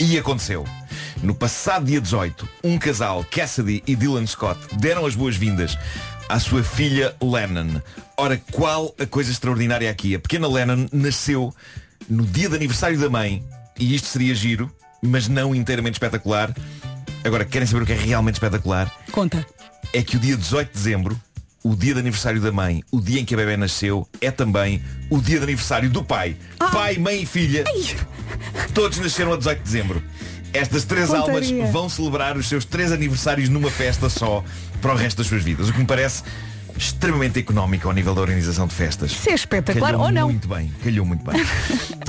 E 0.00 0.16
aconteceu. 0.16 0.64
No 1.22 1.34
passado 1.34 1.86
dia 1.86 2.00
18, 2.00 2.48
um 2.64 2.78
casal, 2.78 3.24
Cassidy 3.24 3.82
e 3.86 3.96
Dylan 3.96 4.26
Scott, 4.26 4.58
deram 4.76 5.04
as 5.04 5.14
boas-vindas 5.14 5.76
à 6.28 6.38
sua 6.38 6.62
filha 6.62 7.14
Lennon. 7.20 7.80
Ora, 8.16 8.40
qual 8.52 8.94
a 8.98 9.06
coisa 9.06 9.30
extraordinária 9.30 9.90
aqui? 9.90 10.14
A 10.14 10.20
pequena 10.20 10.46
Lennon 10.48 10.86
nasceu 10.92 11.54
no 12.08 12.24
dia 12.24 12.48
de 12.48 12.56
aniversário 12.56 12.98
da 12.98 13.10
mãe, 13.10 13.44
e 13.78 13.94
isto 13.94 14.06
seria 14.06 14.34
giro, 14.34 14.70
mas 15.02 15.28
não 15.28 15.54
inteiramente 15.54 15.94
espetacular. 15.94 16.54
Agora, 17.24 17.44
querem 17.44 17.66
saber 17.66 17.82
o 17.82 17.86
que 17.86 17.92
é 17.92 17.96
realmente 17.96 18.34
espetacular? 18.34 18.92
Conta. 19.12 19.44
É 19.92 20.02
que 20.02 20.16
o 20.16 20.20
dia 20.20 20.36
18 20.36 20.68
de 20.68 20.74
dezembro, 20.74 21.20
o 21.62 21.74
dia 21.74 21.94
de 21.94 22.00
aniversário 22.00 22.40
da 22.40 22.52
mãe, 22.52 22.82
o 22.90 23.00
dia 23.00 23.20
em 23.20 23.24
que 23.24 23.34
a 23.34 23.36
bebê 23.36 23.56
nasceu, 23.56 24.08
é 24.20 24.30
também 24.30 24.82
o 25.10 25.20
dia 25.20 25.38
de 25.38 25.44
aniversário 25.44 25.90
do 25.90 26.04
pai. 26.04 26.36
Pai, 26.58 26.96
mãe 26.98 27.22
e 27.22 27.26
filha. 27.26 27.64
Todos 28.74 28.98
nasceram 28.98 29.32
a 29.32 29.36
18 29.36 29.58
de 29.58 29.64
dezembro. 29.64 30.02
Estas 30.52 30.84
três 30.84 31.08
Pontaria. 31.08 31.54
almas 31.54 31.72
vão 31.72 31.88
celebrar 31.88 32.36
os 32.36 32.48
seus 32.48 32.64
três 32.64 32.90
aniversários 32.90 33.48
numa 33.48 33.70
festa 33.70 34.08
só 34.08 34.42
para 34.80 34.92
o 34.92 34.96
resto 34.96 35.18
das 35.18 35.26
suas 35.26 35.42
vidas. 35.42 35.68
O 35.68 35.72
que 35.72 35.78
me 35.80 35.86
parece 35.86 36.22
extremamente 36.78 37.38
económico 37.38 37.88
ao 37.88 37.94
nível 37.94 38.14
da 38.14 38.20
organização 38.20 38.66
de 38.66 38.74
festas. 38.74 39.10
Isso 39.10 39.28
é 39.28 39.34
espetacular 39.34 39.90
Calhou 39.90 40.06
ou 40.06 40.12
não? 40.12 40.28
Muito 40.28 40.48
bem, 40.48 40.72
calhou 40.82 41.04
muito 41.04 41.24
bem. 41.24 41.42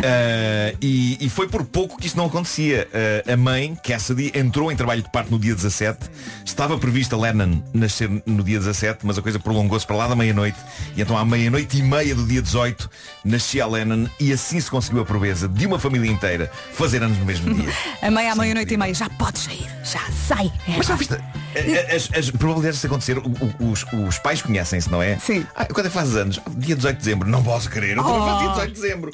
Ah, 0.03 0.73
e, 0.81 1.17
e 1.19 1.29
foi 1.29 1.47
por 1.47 1.65
pouco 1.65 1.97
que 1.97 2.07
isso 2.07 2.15
não 2.15 2.25
acontecia. 2.25 2.87
Ah, 2.93 3.33
a 3.33 3.37
mãe, 3.37 3.75
Cassidy, 3.83 4.31
entrou 4.35 4.71
em 4.71 4.75
trabalho 4.75 5.01
de 5.01 5.11
parto 5.11 5.31
no 5.31 5.39
dia 5.39 5.55
17. 5.55 6.09
Estava 6.45 6.77
prevista 6.77 7.17
Lennon 7.17 7.61
nascer 7.73 8.09
no 8.25 8.43
dia 8.43 8.59
17, 8.59 9.05
mas 9.05 9.17
a 9.17 9.21
coisa 9.21 9.39
prolongou-se 9.39 9.85
para 9.85 9.95
lá 9.95 10.07
da 10.07 10.15
meia-noite. 10.15 10.57
E 10.95 11.01
então 11.01 11.17
à 11.17 11.25
meia-noite 11.25 11.77
e 11.77 11.81
meia 11.81 12.13
do 12.13 12.25
dia 12.25 12.41
18 12.41 12.89
nascia 13.25 13.63
a 13.63 13.67
Lennon 13.67 14.07
e 14.19 14.31
assim 14.31 14.59
se 14.59 14.69
conseguiu 14.69 15.01
a 15.01 15.05
proeza 15.05 15.47
de 15.47 15.65
uma 15.65 15.79
família 15.79 16.09
inteira 16.09 16.51
fazer 16.73 17.01
anos 17.01 17.17
no 17.17 17.25
mesmo 17.25 17.53
dia. 17.53 17.69
A 18.01 18.09
meia 18.09 18.31
à 18.31 18.35
meia-noite 18.35 18.73
e 18.73 18.77
meia. 18.77 18.93
Já 18.93 19.09
pode 19.09 19.39
sair. 19.39 19.67
Já 19.83 20.01
sai. 20.27 20.51
É 20.67 20.77
Mas 20.77 20.87
já 20.87 20.95
viste? 20.95 21.13
As, 21.13 22.09
as 22.17 22.31
probabilidades 22.31 22.77
disso 22.77 22.87
acontecer, 22.87 23.17
os, 23.59 23.85
os 24.07 24.19
pais 24.19 24.41
conhecem-se, 24.59 24.91
não 24.91 25.01
é? 25.01 25.17
Sim. 25.19 25.45
Ah, 25.55 25.65
quando 25.65 25.85
é 25.85 25.89
que 25.89 25.95
fazes 25.95 26.15
anos? 26.15 26.39
Dia 26.57 26.75
18 26.75 26.97
de 26.97 27.03
dezembro. 27.03 27.29
Não 27.29 27.43
posso 27.43 27.69
querer. 27.69 27.97
Eu 27.97 28.03
também 28.03 28.19
Oh. 28.21 28.25
faço 28.25 28.39
dia 28.39 28.49
18 28.49 28.67
de 28.73 28.81
dezembro. 28.81 29.11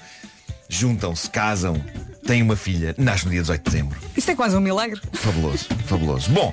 Juntam-se, 0.68 1.30
casam, 1.30 1.80
têm 2.26 2.42
uma 2.42 2.56
filha, 2.56 2.96
nasce 2.98 3.26
no 3.26 3.32
dia 3.32 3.42
18 3.42 3.64
de 3.64 3.70
dezembro. 3.72 4.00
Isto 4.18 4.32
é 4.32 4.36
quase 4.36 4.56
um 4.58 4.60
milagre. 4.60 5.00
Fabuloso, 5.14 5.68
fabuloso. 5.86 6.32
Bom, 6.32 6.52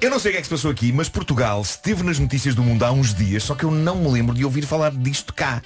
eu 0.00 0.08
não 0.08 0.20
sei 0.20 0.30
o 0.30 0.32
que 0.34 0.38
é 0.38 0.40
que 0.40 0.46
se 0.46 0.54
passou 0.54 0.70
aqui, 0.70 0.92
mas 0.92 1.08
Portugal 1.08 1.60
esteve 1.60 2.04
nas 2.04 2.20
notícias 2.20 2.54
do 2.54 2.62
mundo 2.62 2.84
há 2.84 2.92
uns 2.92 3.12
dias, 3.12 3.42
só 3.42 3.56
que 3.56 3.64
eu 3.64 3.72
não 3.72 3.96
me 3.96 4.08
lembro 4.08 4.36
de 4.36 4.44
ouvir 4.44 4.62
falar 4.64 4.92
disto 4.92 5.34
cá. 5.34 5.60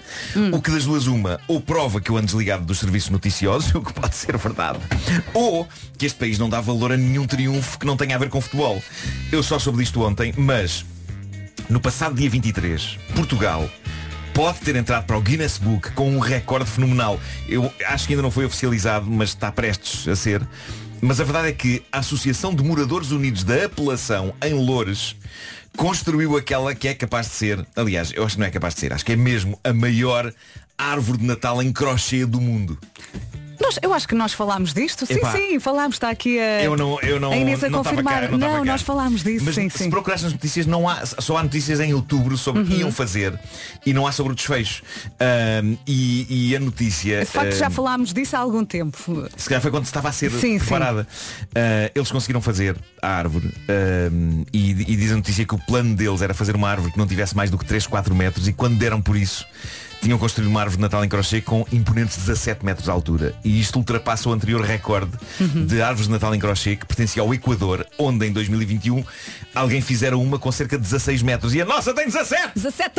O 0.50 0.62
que 0.62 0.70
das 0.70 0.86
duas 0.86 1.06
uma, 1.06 1.38
ou 1.46 1.60
prova 1.60 2.00
que 2.00 2.10
eu 2.10 2.16
ando 2.16 2.24
desligado 2.26 2.64
dos 2.64 2.78
serviços 2.78 3.10
noticiosos, 3.10 3.72
o 3.76 3.82
que 3.82 3.92
pode 3.92 4.16
ser 4.16 4.34
verdade, 4.38 4.78
ou 5.34 5.68
que 5.98 6.06
este 6.06 6.18
país 6.18 6.38
não 6.38 6.48
dá 6.48 6.62
valor 6.62 6.90
a 6.90 6.96
nenhum 6.96 7.26
triunfo 7.26 7.78
que 7.78 7.84
não 7.84 7.98
tenha 7.98 8.16
a 8.16 8.18
ver 8.18 8.30
com 8.30 8.40
futebol. 8.40 8.82
Eu 9.30 9.42
só 9.42 9.58
soube 9.58 9.78
disto 9.80 10.02
ontem, 10.02 10.32
mas 10.38 10.86
no 11.68 11.80
passado 11.80 12.14
dia 12.14 12.28
23, 12.28 12.98
Portugal 13.14 13.68
pode 14.34 14.58
ter 14.60 14.74
entrado 14.74 15.06
para 15.06 15.16
o 15.16 15.20
Guinness 15.20 15.58
Book 15.58 15.92
com 15.92 16.10
um 16.10 16.18
recorde 16.18 16.68
fenomenal. 16.68 17.20
Eu 17.48 17.72
acho 17.86 18.06
que 18.06 18.12
ainda 18.12 18.22
não 18.22 18.30
foi 18.30 18.44
oficializado, 18.44 19.08
mas 19.08 19.30
está 19.30 19.50
prestes 19.52 20.06
a 20.08 20.16
ser. 20.16 20.42
Mas 21.00 21.20
a 21.20 21.24
verdade 21.24 21.48
é 21.48 21.52
que 21.52 21.82
a 21.92 21.98
Associação 21.98 22.54
de 22.54 22.62
Moradores 22.64 23.10
Unidos 23.10 23.44
da 23.44 23.64
Apelação 23.64 24.34
em 24.42 24.52
Loures 24.54 25.16
construiu 25.76 26.36
aquela 26.36 26.74
que 26.74 26.88
é 26.88 26.94
capaz 26.94 27.28
de 27.28 27.34
ser, 27.34 27.66
aliás, 27.76 28.12
eu 28.14 28.24
acho 28.24 28.34
que 28.34 28.40
não 28.40 28.46
é 28.46 28.50
capaz 28.50 28.74
de 28.74 28.80
ser, 28.80 28.92
acho 28.92 29.04
que 29.04 29.12
é 29.12 29.16
mesmo 29.16 29.58
a 29.62 29.72
maior 29.72 30.32
árvore 30.76 31.18
de 31.18 31.24
Natal 31.24 31.62
em 31.62 31.72
crochê 31.72 32.26
do 32.26 32.40
mundo. 32.40 32.78
Nós, 33.64 33.78
eu 33.82 33.94
acho 33.94 34.06
que 34.06 34.14
nós 34.14 34.32
falámos 34.34 34.74
disto. 34.74 35.06
Sim, 35.06 35.14
Epá. 35.14 35.32
sim, 35.32 35.58
falámos. 35.58 35.96
Está 35.96 36.10
aqui 36.10 36.38
a, 36.38 36.62
Eu 36.62 36.76
não, 36.76 37.00
eu 37.00 37.18
não, 37.18 37.32
a 37.32 37.36
Inês 37.36 37.64
a 37.64 37.70
não 37.70 37.82
confirmar. 37.82 38.28
cá, 38.28 38.36
não, 38.36 38.58
cá. 38.58 38.64
nós 38.64 38.82
falámos 38.82 39.22
disso. 39.22 39.44
Mas 39.44 39.54
sim, 39.54 39.68
se 39.70 39.78
sim. 39.78 39.90
procurares 39.90 40.22
nas 40.22 40.32
notícias, 40.32 40.66
não 40.66 40.88
há, 40.88 41.04
só 41.06 41.38
há 41.38 41.42
notícias 41.42 41.80
em 41.80 41.94
outubro 41.94 42.36
sobre 42.36 42.62
o 42.62 42.66
que 42.66 42.74
iam 42.74 42.92
fazer 42.92 43.38
e 43.86 43.92
não 43.94 44.06
há 44.06 44.12
sobre 44.12 44.32
o 44.32 44.34
desfecho. 44.36 44.82
Ahm, 45.18 45.76
e, 45.86 46.50
e 46.50 46.56
a 46.56 46.60
notícia. 46.60 47.20
De 47.20 47.26
facto, 47.26 47.54
já 47.54 47.68
ahm, 47.68 47.70
falámos 47.70 48.12
disso 48.12 48.36
há 48.36 48.40
algum 48.40 48.64
tempo. 48.64 49.28
se 49.36 49.48
calhar 49.48 49.62
foi 49.62 49.70
quando 49.70 49.84
estava 49.86 50.08
a 50.08 50.12
ser 50.12 50.30
Sim, 50.30 50.38
sim. 50.40 50.58
preparada. 50.58 51.06
Ah, 51.54 51.90
eles 51.94 52.10
conseguiram 52.10 52.40
fazer 52.42 52.76
a 53.00 53.08
árvore 53.08 53.50
ahm, 53.68 54.42
e, 54.52 54.70
e 54.70 54.96
diz 54.96 55.12
a 55.12 55.16
notícia 55.16 55.44
que 55.46 55.54
o 55.54 55.58
plano 55.58 55.94
deles 55.94 56.20
era 56.20 56.34
fazer 56.34 56.54
uma 56.54 56.68
árvore 56.68 56.92
que 56.92 56.98
não 56.98 57.06
tivesse 57.06 57.34
mais 57.34 57.50
do 57.50 57.56
que 57.56 57.64
3, 57.64 57.86
4 57.86 58.14
metros 58.14 58.46
e 58.46 58.52
quando 58.52 58.76
deram 58.78 59.00
por 59.00 59.16
isso 59.16 59.46
tinham 60.04 60.18
construído 60.18 60.48
uma 60.48 60.60
árvore 60.60 60.76
de 60.76 60.82
Natal 60.82 61.02
em 61.04 61.08
crochê 61.08 61.40
com 61.40 61.66
imponentes 61.72 62.18
17 62.18 62.62
metros 62.64 62.84
de 62.84 62.90
altura. 62.90 63.34
E 63.42 63.58
isto 63.58 63.76
ultrapassa 63.78 64.28
o 64.28 64.32
anterior 64.32 64.60
recorde 64.60 65.12
Uhum. 65.40 65.64
de 65.66 65.80
árvores 65.80 66.06
de 66.06 66.12
Natal 66.12 66.34
em 66.34 66.38
crochê 66.38 66.76
que 66.76 66.84
pertencia 66.86 67.22
ao 67.22 67.32
Equador, 67.34 67.86
onde 67.98 68.26
em 68.26 68.32
2021 68.32 69.02
alguém 69.54 69.80
fizera 69.80 70.16
uma 70.18 70.38
com 70.38 70.52
cerca 70.52 70.76
de 70.76 70.82
16 70.82 71.22
metros. 71.22 71.54
E 71.54 71.60
a 71.62 71.64
nossa 71.64 71.92
tem 71.94 72.04
17! 72.06 72.52
17! 72.54 72.94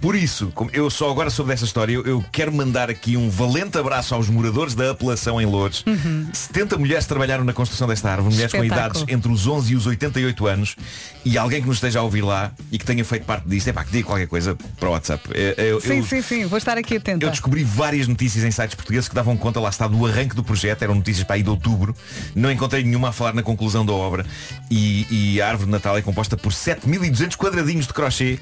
Por 0.00 0.14
isso, 0.16 0.50
como 0.54 0.70
eu 0.72 0.88
só 0.90 1.10
agora 1.10 1.28
soube 1.30 1.50
dessa 1.50 1.64
história, 1.64 1.92
eu, 1.92 2.04
eu 2.06 2.24
quero 2.32 2.52
mandar 2.52 2.88
aqui 2.90 3.16
um 3.16 3.28
valente 3.28 3.76
abraço 3.78 4.14
aos 4.14 4.28
moradores 4.28 4.74
da 4.74 4.90
apelação 4.90 5.40
em 5.40 5.44
Lourdes. 5.46 5.84
70 6.32 6.78
mulheres 6.78 7.06
trabalharam 7.06 7.44
na 7.44 7.52
construção 7.52 7.86
desta 7.86 8.10
árvore, 8.10 8.34
mulheres 8.34 8.52
com 8.52 8.62
Espetáculo. 8.64 9.02
idades 9.04 9.14
entre 9.14 9.30
os 9.32 9.46
11 9.46 9.72
e 9.72 9.76
os 9.76 9.86
88 9.86 10.46
anos, 10.46 10.76
e 11.24 11.36
alguém 11.36 11.60
que 11.60 11.68
nos 11.68 11.76
esteja 11.76 11.98
a 11.98 12.02
ouvir 12.02 12.22
lá 12.22 12.50
e 12.72 12.78
que 12.78 12.84
tenha 12.84 13.04
feito 13.04 13.24
parte 13.24 13.46
disto, 13.48 13.68
é 13.68 13.72
pá, 13.72 13.84
que 13.84 13.92
diga 13.92 14.06
qualquer 14.06 14.26
coisa 14.26 14.56
para 14.78 14.88
o 14.88 14.92
WhatsApp. 14.92 15.28
Eu, 15.58 15.80
Sim, 15.80 15.98
eu- 15.98 16.04
sim, 16.06 16.22
sim. 16.22 16.44
Vou 16.46 16.56
estar 16.58 16.78
aqui 16.78 16.96
atenta. 16.96 17.24
eu 17.26 17.30
descobri 17.30 17.62
várias 17.62 18.08
notícias 18.08 18.42
em 18.44 18.50
sites 18.50 18.74
portugueses 18.74 19.08
que 19.08 19.14
davam 19.14 19.36
conta, 19.36 19.60
lá 19.60 19.68
está, 19.68 19.86
do 19.86 20.06
arranque 20.06 20.34
do 20.34 20.42
projeto, 20.42 20.82
eram 20.82 20.94
notícias 20.94 21.24
para 21.24 21.36
aí 21.36 21.42
de 21.42 21.50
outubro. 21.50 21.94
Não 22.34 22.50
encontrei 22.50 22.82
nenhuma 22.82 23.10
a 23.10 23.12
falar 23.12 23.34
na 23.34 23.42
conclusão 23.42 23.84
da 23.84 23.92
obra. 23.92 24.24
E, 24.70 25.06
e 25.10 25.42
a 25.42 25.48
árvore 25.48 25.66
de 25.66 25.72
Natal 25.72 25.96
é 25.98 26.02
composta 26.02 26.36
por 26.36 26.52
7.200 26.52 27.36
quadradinhos 27.36 27.86
de 27.86 27.92
crochê. 27.92 28.38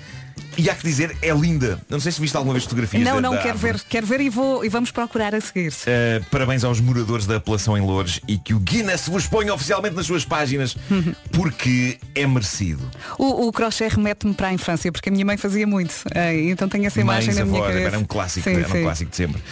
E 0.56 0.68
há 0.68 0.74
que 0.74 0.82
dizer, 0.84 1.16
é 1.22 1.30
linda. 1.32 1.80
Não 1.88 2.00
sei 2.00 2.10
se 2.12 2.20
viste 2.20 2.36
alguma 2.36 2.52
vez 2.54 2.64
fotografias 2.64 3.02
Não, 3.04 3.16
da- 3.16 3.20
não, 3.20 3.30
da 3.32 3.38
quero 3.38 3.50
árvore. 3.54 3.72
ver, 3.74 3.82
quero 3.88 4.06
ver 4.06 4.20
e, 4.20 4.28
vou, 4.28 4.64
e 4.64 4.68
vamos 4.68 4.90
procurar 4.90 5.34
a 5.34 5.40
seguir. 5.40 5.72
Uh, 5.72 6.24
parabéns 6.30 6.64
aos 6.64 6.80
moradores 6.80 7.26
da 7.26 7.36
apelação 7.36 7.76
em 7.76 7.80
Lourdes 7.80 8.20
e 8.26 8.38
que 8.38 8.54
o 8.54 8.58
Guinness 8.58 9.08
vos 9.08 9.26
ponha 9.26 9.52
oficialmente 9.54 9.94
nas 9.94 10.06
suas 10.06 10.24
páginas 10.24 10.76
porque 11.32 11.98
é 12.14 12.26
merecido. 12.26 12.90
O, 13.18 13.46
o 13.48 13.52
crochê 13.52 13.88
remete-me 13.88 14.34
para 14.34 14.48
a 14.48 14.52
infância, 14.52 14.90
porque 14.90 15.08
a 15.08 15.12
minha 15.12 15.24
mãe 15.24 15.36
fazia 15.36 15.66
muito. 15.66 15.94
Eh, 16.14 16.48
então 16.50 16.68
tenho 16.68 16.86
essa 16.86 17.00
imagem 17.00 17.28
Mães, 17.34 17.38
na 17.38 17.44
minha 17.44 17.62
cabeça. 17.62 17.80
era 17.86 17.98
um 17.98 18.04
clássico, 18.04 18.48
Sim, 18.48 18.56
era 18.56 18.68
um 18.68 18.70
sim. 18.72 18.82
clássico 18.82 19.10
de 19.10 19.16
sempre. 19.16 19.42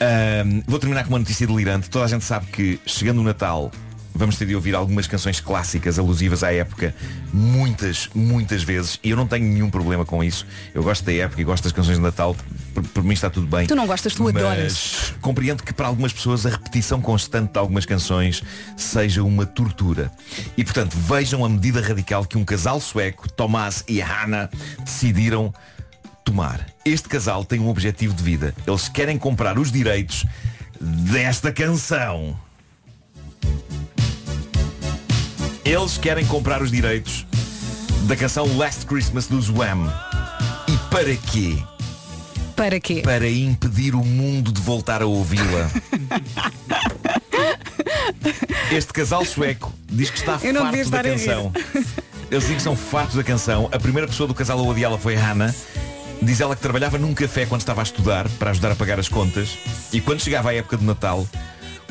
Ahm, 0.00 0.62
vou 0.66 0.78
terminar 0.78 1.02
com 1.04 1.10
uma 1.10 1.18
notícia 1.18 1.46
delirante. 1.46 1.88
Toda 1.90 2.04
a 2.04 2.08
gente 2.08 2.24
sabe 2.24 2.46
que 2.46 2.80
chegando 2.86 3.20
o 3.20 3.24
Natal 3.24 3.70
vamos 4.14 4.36
ter 4.36 4.46
de 4.46 4.54
ouvir 4.54 4.74
algumas 4.74 5.06
canções 5.06 5.40
clássicas 5.40 5.98
alusivas 5.98 6.44
à 6.44 6.52
época 6.52 6.94
muitas, 7.32 8.08
muitas 8.14 8.62
vezes 8.62 9.00
e 9.02 9.10
eu 9.10 9.16
não 9.16 9.26
tenho 9.26 9.44
nenhum 9.44 9.68
problema 9.68 10.04
com 10.04 10.22
isso. 10.22 10.46
Eu 10.72 10.82
gosto 10.82 11.04
da 11.04 11.12
época 11.12 11.40
e 11.40 11.44
gosto 11.44 11.64
das 11.64 11.72
canções 11.72 11.96
de 11.96 12.02
Natal. 12.02 12.36
Por, 12.72 12.82
por 12.88 13.04
mim 13.04 13.12
está 13.12 13.28
tudo 13.28 13.46
bem. 13.46 13.66
Tu 13.66 13.74
não 13.74 13.86
gostas, 13.86 14.14
tu 14.14 14.24
Mas 14.24 14.36
adoras. 14.36 15.14
Compreendo 15.20 15.62
que 15.62 15.72
para 15.72 15.88
algumas 15.88 16.12
pessoas 16.12 16.46
a 16.46 16.50
repetição 16.50 17.00
constante 17.00 17.52
de 17.52 17.58
algumas 17.58 17.84
canções 17.84 18.42
seja 18.76 19.22
uma 19.22 19.44
tortura. 19.44 20.10
E 20.56 20.64
portanto 20.64 20.96
vejam 20.96 21.44
a 21.44 21.48
medida 21.48 21.80
radical 21.80 22.24
que 22.24 22.38
um 22.38 22.44
casal 22.44 22.80
sueco, 22.80 23.28
Tomás 23.30 23.84
e 23.88 24.00
Hannah, 24.00 24.48
decidiram 24.84 25.52
tomar. 26.24 26.66
Este 26.84 27.08
casal 27.08 27.44
tem 27.44 27.60
um 27.60 27.68
objetivo 27.68 28.14
de 28.14 28.22
vida. 28.22 28.54
Eles 28.66 28.88
querem 28.88 29.18
comprar 29.18 29.58
os 29.58 29.70
direitos 29.70 30.24
desta 30.80 31.52
canção. 31.52 32.38
Eles 35.64 35.96
querem 35.96 36.26
comprar 36.26 36.60
os 36.60 36.70
direitos 36.70 37.26
da 38.02 38.14
canção 38.14 38.54
Last 38.58 38.84
Christmas 38.84 39.26
dos 39.26 39.48
Wham. 39.48 39.90
E 40.68 40.76
para 40.90 41.16
quê? 41.16 41.56
Para 42.54 42.78
quê? 42.78 43.00
Para 43.02 43.26
impedir 43.26 43.94
o 43.94 44.04
mundo 44.04 44.52
de 44.52 44.60
voltar 44.60 45.00
a 45.00 45.06
ouvi-la. 45.06 45.70
Este 48.70 48.92
casal 48.92 49.24
sueco 49.24 49.72
diz 49.86 50.10
que 50.10 50.18
está 50.18 50.38
farto 50.38 50.90
da 50.90 51.02
canção. 51.02 51.52
Eles 52.30 52.42
dizem 52.42 52.56
que 52.56 52.62
são 52.62 52.76
fartos 52.76 53.16
da 53.16 53.22
canção. 53.24 53.68
A 53.72 53.78
primeira 53.78 54.06
pessoa 54.06 54.26
do 54.26 54.34
casal 54.34 54.58
a 54.58 54.62
odiá-la 54.62 54.98
foi 54.98 55.16
a 55.16 55.20
Hannah. 55.20 55.54
Diz 56.20 56.40
ela 56.40 56.54
que 56.54 56.62
trabalhava 56.62 56.98
num 56.98 57.14
café 57.14 57.46
quando 57.46 57.60
estava 57.62 57.80
a 57.80 57.84
estudar 57.84 58.28
para 58.38 58.50
ajudar 58.50 58.72
a 58.72 58.74
pagar 58.74 58.98
as 59.00 59.08
contas. 59.08 59.56
E 59.92 60.00
quando 60.00 60.20
chegava 60.20 60.50
a 60.50 60.54
época 60.54 60.76
de 60.76 60.84
Natal, 60.84 61.26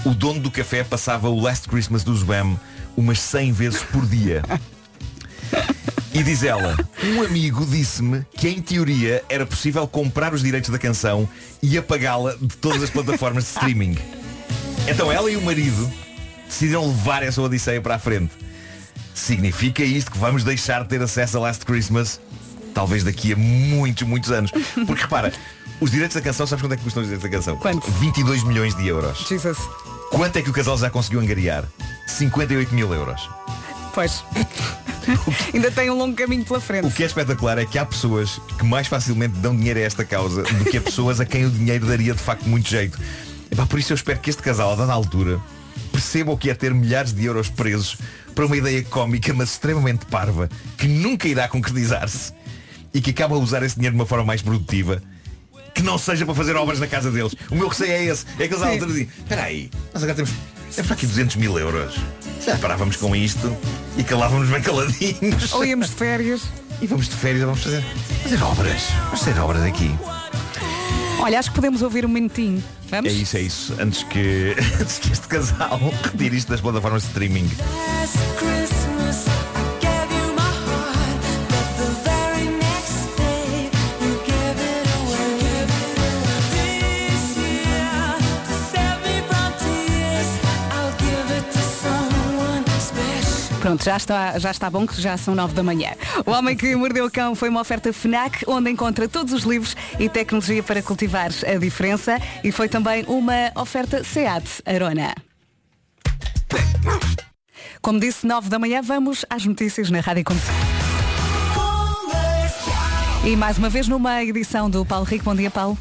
o 0.06 0.10
dono 0.10 0.40
do 0.40 0.52
café 0.52 0.84
passava 0.84 1.30
o 1.30 1.40
Last 1.40 1.68
Christmas 1.68 2.04
dos 2.04 2.22
Wham 2.22 2.60
umas 2.96 3.20
100 3.20 3.52
vezes 3.52 3.84
por 3.84 4.06
dia. 4.06 4.44
E 6.14 6.22
diz 6.22 6.44
ela, 6.44 6.78
um 7.04 7.24
amigo 7.24 7.66
disse-me 7.66 8.24
que 8.38 8.48
em 8.48 8.62
teoria 8.62 9.24
era 9.28 9.48
possível 9.48 9.88
comprar 9.88 10.32
os 10.32 10.44
direitos 10.44 10.70
da 10.70 10.78
canção 10.78 11.28
e 11.62 11.76
apagá-la 11.76 12.36
de 12.40 12.56
todas 12.58 12.84
as 12.84 12.90
plataformas 12.92 13.46
de 13.46 13.50
streaming. 13.50 13.98
Então 14.88 15.12
ela 15.12 15.32
e 15.32 15.36
o 15.36 15.42
marido 15.42 15.92
decidiram 16.48 16.88
levar 16.88 17.24
essa 17.24 17.42
odisseia 17.42 17.82
para 17.82 17.96
a 17.96 18.00
frente. 18.00 18.32
Significa 19.16 19.84
isto 19.84 20.12
que 20.12 20.18
vamos 20.20 20.44
deixar 20.44 20.84
de 20.84 20.90
ter 20.90 21.02
acesso 21.02 21.38
a 21.38 21.42
Last 21.42 21.66
Christmas? 21.66 22.22
Talvez 22.76 23.04
daqui 23.04 23.34
a 23.34 23.36
muitos, 23.36 24.08
muitos 24.08 24.32
anos. 24.32 24.52
Porque 24.86 25.02
repara, 25.02 25.34
os 25.80 25.90
direitos 25.90 26.16
da 26.16 26.22
canção, 26.22 26.46
sabes 26.46 26.62
quanto 26.62 26.74
é 26.74 26.78
que 26.78 26.84
custam 26.84 27.02
os 27.02 27.10
direitos 27.10 27.30
da 27.30 27.36
canção? 27.38 27.58
Quanto? 27.58 27.90
22 27.92 28.44
milhões 28.44 28.76
de 28.76 28.88
euros. 28.88 29.26
Jesus. 29.28 29.58
Quanto 30.12 30.38
é 30.38 30.42
que 30.42 30.50
o 30.50 30.54
casal 30.54 30.78
já 30.78 30.90
conseguiu 30.90 31.20
angariar? 31.20 31.66
58 32.08 32.74
mil 32.74 32.94
euros. 32.94 33.30
Pois. 33.94 34.24
Ainda 35.54 35.70
tem 35.70 35.90
um 35.90 35.98
longo 35.98 36.16
caminho 36.16 36.44
pela 36.46 36.60
frente. 36.60 36.88
O 36.88 36.92
que 36.92 37.04
é 37.04 37.06
espetacular 37.06 37.58
é 37.58 37.66
que 37.66 37.78
há 37.78 37.86
pessoas 37.86 38.40
que 38.58 38.66
mais 38.66 38.88
facilmente 38.88 39.36
dão 39.40 39.56
dinheiro 39.56 39.80
a 39.80 39.84
esta 39.84 40.06
causa 40.06 40.44
do 40.44 40.66
que 40.66 40.78
a 40.78 40.82
pessoas 40.82 41.20
a 41.20 41.26
quem 41.26 41.46
o 41.46 41.50
dinheiro 41.50 41.86
daria 41.86 42.14
de 42.14 42.22
facto 42.22 42.48
muito 42.48 42.70
jeito. 42.70 43.00
Epá, 43.52 43.66
por 43.66 43.78
isso 43.78 43.94
eu 43.94 43.96
espero 43.96 44.20
que 44.20 44.30
este 44.30 44.42
casal, 44.42 44.74
a 44.74 44.76
dada 44.76 44.94
altura, 44.94 45.40
perceba 45.92 46.32
o 46.32 46.38
que 46.38 46.50
é 46.50 46.56
ter 46.56 46.74
milhares 46.74 47.14
de 47.14 47.24
euros 47.26 47.50
presos 47.50 47.98
para 48.34 48.46
uma 48.46 48.58
ideia 48.58 48.84
cómica, 48.84 49.34
mas 49.34 49.52
extremamente 49.52 50.06
parva, 50.08 50.50
que 50.78 50.88
nunca 50.88 51.28
irá 51.28 51.48
concretizar-se 51.48 52.34
e 52.94 53.02
que 53.02 53.12
acaba 53.12 53.36
a 53.36 53.40
usar 53.40 53.62
esse 53.64 53.76
dinheiro 53.76 53.96
de 53.96 54.02
uma 54.02 54.08
forma 54.08 54.26
mais 54.26 54.42
produtiva. 54.42 55.02
Que 55.74 55.82
não 55.82 55.98
seja 55.98 56.26
para 56.26 56.36
fazer 56.36 56.56
obras 56.56 56.80
na 56.80 56.88
casa 56.88 57.12
deles. 57.12 57.36
O 57.50 57.56
meu 57.56 57.68
receio 57.68 57.92
é 57.92 58.06
esse. 58.06 58.26
É 58.38 58.48
que 58.48 58.54
eles 58.54 58.62
à 58.62 58.70
altura 58.70 58.92
dizem, 58.92 59.10
espera 59.18 59.44
aí, 59.44 59.72
nós 59.92 60.04
agora 60.04 60.16
temos, 60.16 60.32
temos 60.76 60.88
para 60.88 60.96
aqui 60.96 61.08
200 61.08 61.36
mil 61.38 61.58
euros. 61.58 61.96
Já 62.46 62.58
parávamos 62.58 62.96
com 62.96 63.16
isto 63.16 63.56
e 63.98 64.04
calávamos 64.04 64.50
bem 64.50 64.62
caladinhos. 64.62 65.54
Ou 65.54 65.64
íamos 65.64 65.90
de 65.90 65.96
férias. 65.96 66.42
E 66.82 66.88
vamos 66.88 67.08
de 67.08 67.16
férias, 67.16 67.44
vamos 67.44 67.64
fazer, 67.64 67.84
fazer 68.24 68.44
obras. 68.44 68.82
Vamos 69.06 69.20
fazer 69.20 69.40
obras 69.40 69.64
aqui. 69.64 69.96
Olha, 71.20 71.40
acho 71.40 71.50
que 71.50 71.56
podemos 71.56 71.82
ouvir 71.82 72.06
um 72.06 72.10
minutinho. 72.10 72.62
Vamos? 72.90 73.12
É 73.12 73.16
isso, 73.16 73.38
é 73.38 73.42
isso. 73.42 73.76
Antes 73.80 74.04
que, 74.04 74.56
antes 74.82 75.00
que 75.00 75.12
este 75.12 75.28
casal 75.28 75.80
retire 76.04 76.36
isto 76.36 76.50
das 76.50 76.60
plataformas 76.60 77.04
de 77.04 77.08
streaming. 77.10 77.50
Pronto, 93.64 93.82
já 93.82 93.96
está, 93.96 94.38
já 94.38 94.52
está 94.52 94.70
bom 94.70 94.86
que 94.86 95.02
já 95.02 95.16
são 95.16 95.34
nove 95.34 95.54
da 95.54 95.64
manhã. 95.64 95.92
O 96.26 96.32
Homem 96.32 96.54
que 96.54 96.76
Mordeu 96.76 97.06
o 97.06 97.10
Cão 97.10 97.34
foi 97.34 97.48
uma 97.48 97.62
oferta 97.62 97.94
FNAC, 97.94 98.44
onde 98.46 98.70
encontra 98.70 99.08
todos 99.08 99.32
os 99.32 99.44
livros 99.44 99.74
e 99.98 100.10
tecnologia 100.10 100.62
para 100.62 100.84
cultivar 100.84 101.32
a 101.48 101.58
diferença. 101.58 102.20
E 102.44 102.52
foi 102.52 102.68
também 102.68 103.06
uma 103.08 103.54
oferta 103.56 104.04
SEAT 104.04 104.62
Arona. 104.66 105.16
Como 107.82 108.02
disse, 108.02 108.28
nove 108.28 108.50
da 108.50 108.60
manhã, 108.60 108.82
vamos 108.82 109.24
às 109.30 109.46
notícias 109.46 109.90
na 109.90 110.02
Rádio 110.02 110.26
Comercial. 110.26 110.58
E 113.26 113.34
mais 113.38 113.58
uma 113.58 113.70
vez 113.70 113.88
numa 113.88 114.22
edição 114.26 114.70
do 114.70 114.86
Paulo 114.86 115.06
Rico. 115.06 115.24
Bom 115.24 115.36
dia, 115.36 115.50
Paulo. 115.50 115.78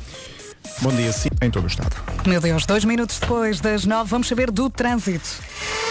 Bom 0.81 0.91
dia, 0.91 1.13
sim, 1.13 1.29
em 1.41 1.51
todo 1.51 1.65
o 1.65 1.67
estado. 1.67 1.95
Meu 2.27 2.41
Deus, 2.41 2.67
dois 2.67 2.85
minutos 2.85 3.19
depois 3.19 3.61
das 3.61 3.85
nove, 3.85 4.11
vamos 4.11 4.29
saber 4.29 4.51
do 4.51 4.69
trânsito. 4.71 5.29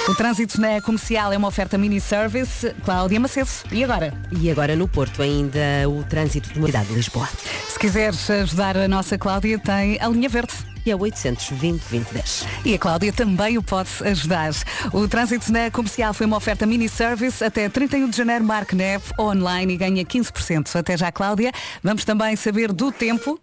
O 0.10 0.16
trânsito 0.16 0.60
na 0.60 0.82
comercial 0.82 1.32
é 1.32 1.38
uma 1.38 1.48
oferta 1.48 1.78
mini-service. 1.78 2.74
Cláudia 2.84 3.20
Macedo. 3.20 3.50
E 3.72 3.84
agora? 3.84 4.14
E 4.32 4.50
agora 4.50 4.76
no 4.76 4.88
Porto 4.88 5.22
ainda 5.22 5.60
o 5.88 6.04
trânsito 6.04 6.52
de 6.52 6.60
uma 6.60 6.68
cidade 6.68 6.88
de 6.88 6.96
Lisboa. 6.96 7.30
Se 7.70 7.78
quiseres 7.78 8.30
ajudar 8.30 8.76
a 8.78 8.88
nossa 8.88 9.18
Cláudia, 9.18 9.60
tem 9.60 10.00
a 10.02 10.08
linha 10.08 10.28
verde. 10.28 10.54
E 10.86 10.92
é 10.92 10.96
820 10.96 11.82
2010. 11.90 12.48
E 12.66 12.74
a 12.74 12.80
Cláudia 12.80 13.14
também 13.14 13.58
o 13.58 13.64
pode 13.64 13.90
ajudar. 14.04 14.52
O 14.92 15.08
trânsito 15.08 15.52
na 15.52 15.70
comercial 15.70 16.14
foi 16.14 16.26
uma 16.26 16.38
oferta 16.38 16.66
mini-service. 16.66 17.44
Até 17.44 17.70
31 17.70 18.10
de 18.10 18.18
janeiro, 18.18 18.44
marque 18.44 18.76
neve 18.76 19.06
online 19.20 19.74
e 19.74 19.78
ganha 19.78 20.04
15%. 20.04 20.76
Até 20.76 20.98
já, 20.98 21.12
Cláudia. 21.12 21.52
Vamos 21.84 22.04
também 22.06 22.36
saber 22.36 22.72
do 22.72 22.92
tempo. 22.92 23.40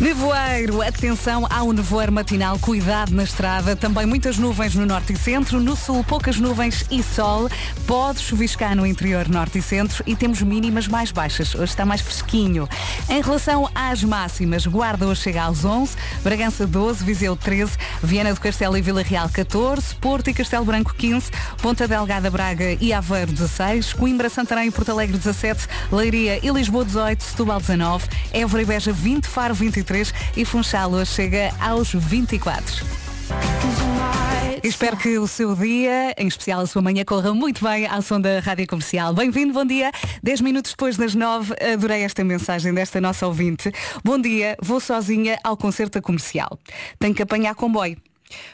Nevoeiro, 0.00 0.80
atenção 0.80 1.46
ao 1.50 1.74
nevoeiro 1.74 2.10
matinal, 2.10 2.58
cuidado 2.58 3.14
na 3.14 3.22
estrada, 3.22 3.76
também 3.76 4.06
muitas 4.06 4.38
nuvens 4.38 4.74
no 4.74 4.86
norte 4.86 5.12
e 5.12 5.16
centro, 5.16 5.60
no 5.60 5.76
sul 5.76 6.02
poucas 6.02 6.38
nuvens 6.38 6.86
e 6.90 7.02
sol, 7.02 7.50
pode 7.86 8.20
chuviscar 8.20 8.74
no 8.74 8.86
interior 8.86 9.28
norte 9.28 9.58
e 9.58 9.62
centro 9.62 10.02
e 10.06 10.16
temos 10.16 10.40
mínimas 10.40 10.88
mais 10.88 11.12
baixas, 11.12 11.54
hoje 11.54 11.64
está 11.64 11.84
mais 11.84 12.00
fresquinho. 12.00 12.66
Em 13.10 13.20
relação 13.20 13.68
às 13.74 14.02
máximas, 14.02 14.66
Guarda 14.66 15.06
hoje 15.06 15.20
chega 15.20 15.42
aos 15.42 15.66
11, 15.66 15.94
Bragança 16.24 16.66
12, 16.66 17.04
Viseu 17.04 17.36
13, 17.36 17.72
Viana 18.02 18.32
do 18.32 18.40
Castelo 18.40 18.78
e 18.78 18.80
Vila 18.80 19.02
Real 19.02 19.28
14, 19.28 19.96
Porto 19.96 20.30
e 20.30 20.34
Castelo 20.34 20.64
Branco 20.64 20.94
15, 20.94 21.30
Ponta 21.60 21.86
Delgada, 21.86 22.30
Braga 22.30 22.74
e 22.80 22.90
Aveiro 22.94 23.32
16, 23.32 23.92
Coimbra, 23.92 24.30
Santarém 24.30 24.68
e 24.68 24.70
Porto 24.70 24.92
Alegre 24.92 25.18
17, 25.18 25.68
Leiria 25.92 26.40
e 26.42 26.48
Lisboa 26.48 26.86
18, 26.86 27.22
Setúbal 27.22 27.60
19, 27.60 28.08
Évora 28.32 28.62
e 28.62 28.64
Beja 28.64 28.94
20, 28.94 29.26
Faro 29.26 29.52
23 29.52 29.89
e 30.36 30.44
Funchal 30.44 30.92
hoje 30.92 31.10
chega 31.10 31.52
aos 31.58 31.92
24. 31.92 32.86
Espero 34.62 34.96
que 34.96 35.18
o 35.18 35.26
seu 35.26 35.56
dia, 35.56 36.14
em 36.16 36.28
especial 36.28 36.60
a 36.60 36.66
sua 36.66 36.80
manhã, 36.80 37.04
corra 37.04 37.34
muito 37.34 37.64
bem 37.64 37.86
à 37.86 38.00
som 38.00 38.20
da 38.20 38.38
Rádio 38.38 38.68
Comercial. 38.68 39.12
Bem-vindo, 39.12 39.52
bom 39.52 39.64
dia. 39.64 39.90
10 40.22 40.42
minutos 40.42 40.70
depois 40.70 40.96
das 40.96 41.16
9, 41.16 41.54
adorei 41.72 42.02
esta 42.02 42.22
mensagem 42.22 42.72
desta 42.72 43.00
nossa 43.00 43.26
ouvinte. 43.26 43.72
Bom 44.04 44.20
dia, 44.20 44.56
vou 44.62 44.78
sozinha 44.78 45.36
ao 45.42 45.56
concerto 45.56 45.98
da 45.98 46.02
comercial. 46.02 46.56
Tenho 47.00 47.14
que 47.14 47.22
apanhar 47.22 47.56
comboio. 47.56 47.96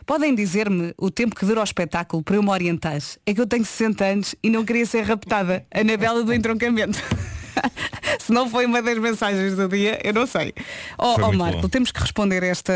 Podem 0.07 0.35
dizer-me 0.35 0.94
o 0.96 1.11
tempo 1.11 1.37
que 1.37 1.44
dura 1.44 1.61
o 1.61 1.64
espetáculo 1.64 2.22
para 2.22 2.37
eu 2.37 2.42
me 2.42 2.49
orientar? 2.49 2.99
É 3.27 3.35
que 3.35 3.40
eu 3.40 3.46
tenho 3.46 3.64
60 3.64 4.05
anos 4.05 4.35
e 4.42 4.49
não 4.49 4.64
queria 4.64 4.87
ser 4.87 5.03
raptada. 5.03 5.66
Anabela 5.70 6.25
do 6.25 6.33
entroncamento. 6.33 6.99
Se 8.20 8.32
não 8.32 8.48
foi 8.50 8.66
uma 8.66 8.82
das 8.82 8.98
mensagens 8.98 9.54
do 9.54 9.68
dia, 9.68 10.00
eu 10.02 10.12
não 10.12 10.26
sei. 10.26 10.52
Ó 10.98 11.14
oh, 11.14 11.18
muito 11.20 11.38
Marco, 11.38 11.62
bom. 11.62 11.68
temos 11.68 11.90
que 11.92 12.00
responder 12.00 12.42
esta, 12.42 12.72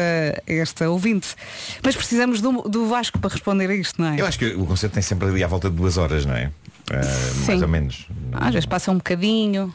esta 0.47 0.89
ouvinte. 0.91 1.35
Mas 1.85 1.97
precisamos 1.97 2.41
do, 2.41 2.63
do 2.63 2.87
Vasco 2.87 3.19
para 3.19 3.31
responder 3.31 3.69
a 3.71 3.75
isto, 3.75 4.01
não 4.01 4.13
é? 4.13 4.21
Eu 4.21 4.27
acho 4.27 4.39
que 4.39 4.47
o 4.55 4.65
concerto 4.67 4.95
tem 4.95 5.03
sempre 5.03 5.29
ali 5.29 5.43
à 5.43 5.47
volta 5.49 5.69
de 5.71 5.77
duas 5.77 5.97
horas, 5.99 6.25
não 6.25 6.35
é? 6.35 6.51
Ah, 6.93 7.03
Sim. 7.03 7.47
mais 7.49 7.63
ou 7.63 7.69
menos. 7.69 8.07
Às 8.33 8.53
vezes 8.53 8.67
passa 8.67 8.91
um 8.91 8.97
bocadinho. 8.97 9.73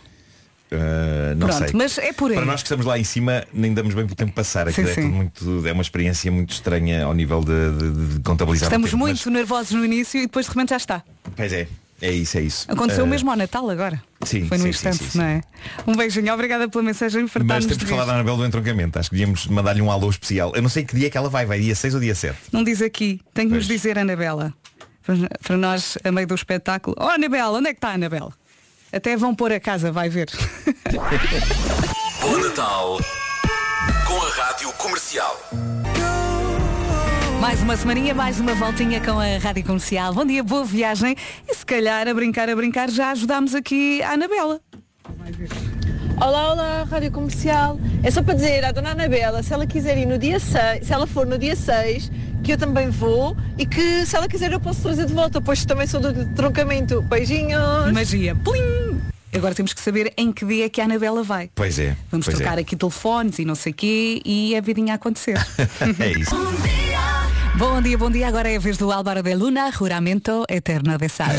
Ah, 0.71 1.33
não 1.37 1.47
Pronto, 1.47 1.63
sei. 1.65 1.73
mas 1.75 1.97
é 1.97 2.11
por 2.11 2.29
aí. 2.31 2.37
Para 2.37 2.45
nós 2.45 2.61
que 2.61 2.65
estamos 2.67 2.85
lá 2.85 2.97
em 2.97 3.03
cima, 3.03 3.43
nem 3.53 3.73
damos 3.73 3.93
bem 3.93 4.03
pelo 4.05 4.15
tempo 4.15 4.33
passar. 4.33 4.71
Sim, 4.73 4.81
é, 4.83 5.01
muito, 5.01 5.67
é 5.67 5.71
uma 5.71 5.81
experiência 5.81 6.31
muito 6.31 6.53
estranha 6.53 7.05
ao 7.05 7.13
nível 7.13 7.41
de, 7.41 7.71
de- 7.77 8.13
de 8.15 8.19
contabilizar. 8.21 8.67
o 8.67 8.69
Estamos 8.71 8.89
tempo, 8.91 8.99
muito 9.03 9.29
nervosos 9.29 9.71
no 9.71 9.85
início 9.85 10.17
e 10.19 10.23
depois 10.23 10.45
de 10.45 10.51
repente 10.51 10.69
já 10.69 10.77
está. 10.77 11.03
mas- 11.23 11.33
Pois 11.35 11.53
é, 11.53 11.67
é 12.01 12.11
isso, 12.11 12.37
é 12.37 12.41
isso. 12.41 12.65
Aconteceu 12.69 13.03
Ah, 13.05 13.07
mesmo 13.07 13.29
ao 13.31 13.37
Natal 13.37 13.69
agora. 13.69 14.01
sim, 14.23 14.47
Foi 14.47 14.57
num 14.57 14.63
sim, 14.65 14.69
instante, 14.69 14.97
sim, 14.97 15.09
sim, 15.11 15.17
não 15.17 15.25
é? 15.25 15.41
Um 15.87 15.95
beijinho, 15.95 16.33
obrigada 16.33 16.67
pela 16.69 16.83
mensagem 16.83 17.27
para 17.27 17.43
Mas 17.43 17.65
temos 17.65 17.77
de 17.77 17.85
que 17.85 17.89
falar 17.91 18.05
da 18.05 18.13
Anabel 18.13 18.37
do 18.37 18.45
entroncamento. 18.45 18.99
Acho 18.99 19.09
que 19.09 19.15
devíamos 19.15 19.47
mandar-lhe 19.47 19.81
um 19.81 19.89
alô 19.91 20.09
especial. 20.09 20.51
Eu 20.55 20.61
não 20.61 20.69
sei 20.69 20.83
que 20.83 20.95
dia 20.95 21.07
é 21.07 21.09
que 21.09 21.17
ela 21.17 21.29
vai, 21.29 21.45
vai 21.45 21.59
dia 21.59 21.75
6 21.75 21.93
ou 21.95 21.99
dia 21.99 22.13
7. 22.15 22.37
Não 22.51 22.63
diz 22.63 22.81
aqui, 22.81 23.21
tem 23.33 23.47
que 23.47 23.53
nos 23.55 23.65
Pois. 23.65 23.77
dizer 23.81 23.97
Anabela. 23.97 24.53
Para- 25.05 25.29
Para 25.41 25.57
nós, 25.57 25.97
a 26.03 26.11
meio 26.11 26.27
do 26.27 26.35
espetáculo. 26.35 26.95
Oh 26.99 27.07
Anabela, 27.09 27.57
onde 27.57 27.69
é 27.69 27.73
que 27.73 27.77
está 27.77 27.89
a 27.89 27.93
Anabela? 27.93 28.31
Até 28.91 29.15
vão 29.17 29.33
pôr 29.35 29.51
a 29.51 29.59
casa, 29.59 29.91
vai 29.91 30.09
ver. 30.09 30.29
Bom 32.21 32.37
Natal 32.39 32.99
com 34.07 34.21
a 34.21 34.29
Rádio 34.31 34.71
Comercial. 34.73 35.37
Mais 37.45 37.61
uma 37.61 37.77
semaninha, 37.77 38.11
mais 38.11 38.39
uma 38.39 38.55
voltinha 38.55 38.99
com 38.99 39.19
a 39.19 39.37
Rádio 39.37 39.63
Comercial. 39.63 40.11
Bom 40.15 40.25
dia, 40.25 40.43
boa 40.43 40.65
viagem. 40.65 41.15
E 41.47 41.53
se 41.53 41.63
calhar, 41.63 42.07
a 42.07 42.11
brincar, 42.11 42.49
a 42.49 42.55
brincar, 42.55 42.89
já 42.89 43.11
ajudámos 43.11 43.53
aqui 43.53 44.01
a 44.01 44.13
Anabela. 44.13 44.59
Olá, 46.19 46.53
olá, 46.53 46.87
Rádio 46.89 47.11
Comercial. 47.11 47.79
É 48.01 48.09
só 48.09 48.23
para 48.23 48.33
dizer 48.33 48.65
à 48.65 48.71
Dona 48.71 48.93
Anabela, 48.93 49.43
se 49.43 49.53
ela 49.53 49.67
quiser 49.67 49.95
ir 49.95 50.07
no 50.07 50.17
dia 50.17 50.39
6, 50.39 50.87
se 50.87 50.91
ela 50.91 51.05
for 51.05 51.27
no 51.27 51.37
dia 51.37 51.55
6, 51.55 52.11
que 52.43 52.53
eu 52.53 52.57
também 52.57 52.89
vou 52.89 53.37
e 53.59 53.65
que 53.67 54.07
se 54.07 54.15
ela 54.15 54.27
quiser 54.27 54.51
eu 54.51 54.59
posso 54.59 54.81
trazer 54.81 55.05
de 55.05 55.13
volta, 55.13 55.39
pois 55.39 55.63
também 55.65 55.85
sou 55.85 56.01
do 56.01 56.25
troncamento. 56.33 56.99
Beijinhos. 57.03 57.91
Magia. 57.93 58.33
Plim! 58.37 58.99
Agora 59.31 59.53
temos 59.53 59.71
que 59.71 59.81
saber 59.81 60.11
em 60.17 60.31
que 60.31 60.43
dia 60.45 60.65
é 60.65 60.69
que 60.69 60.81
a 60.81 60.85
Anabela 60.85 61.21
vai. 61.21 61.51
Pois 61.53 61.77
é. 61.77 61.95
Vamos 62.09 62.25
pois 62.25 62.37
trocar 62.37 62.57
é. 62.57 62.61
aqui 62.61 62.75
telefones 62.75 63.37
e 63.37 63.45
não 63.45 63.53
sei 63.53 63.71
quê 63.71 64.19
e 64.25 64.55
a 64.55 64.61
vidinha 64.61 64.93
a 64.93 64.95
acontecer. 64.95 65.37
é 65.99 66.11
isso. 66.11 66.35
Bom 67.57 67.81
dia, 67.81 67.97
bom 67.97 68.11
dia. 68.11 68.27
Agora 68.27 68.49
é 68.49 68.57
a 68.57 68.59
vez 68.59 68.77
do 68.77 68.91
Álvaro 68.91 69.23
de 69.23 69.33
Luna, 69.35 69.71
Juramento 69.71 70.43
Eterno 70.49 70.97
de 70.97 71.09
Sal. 71.09 71.29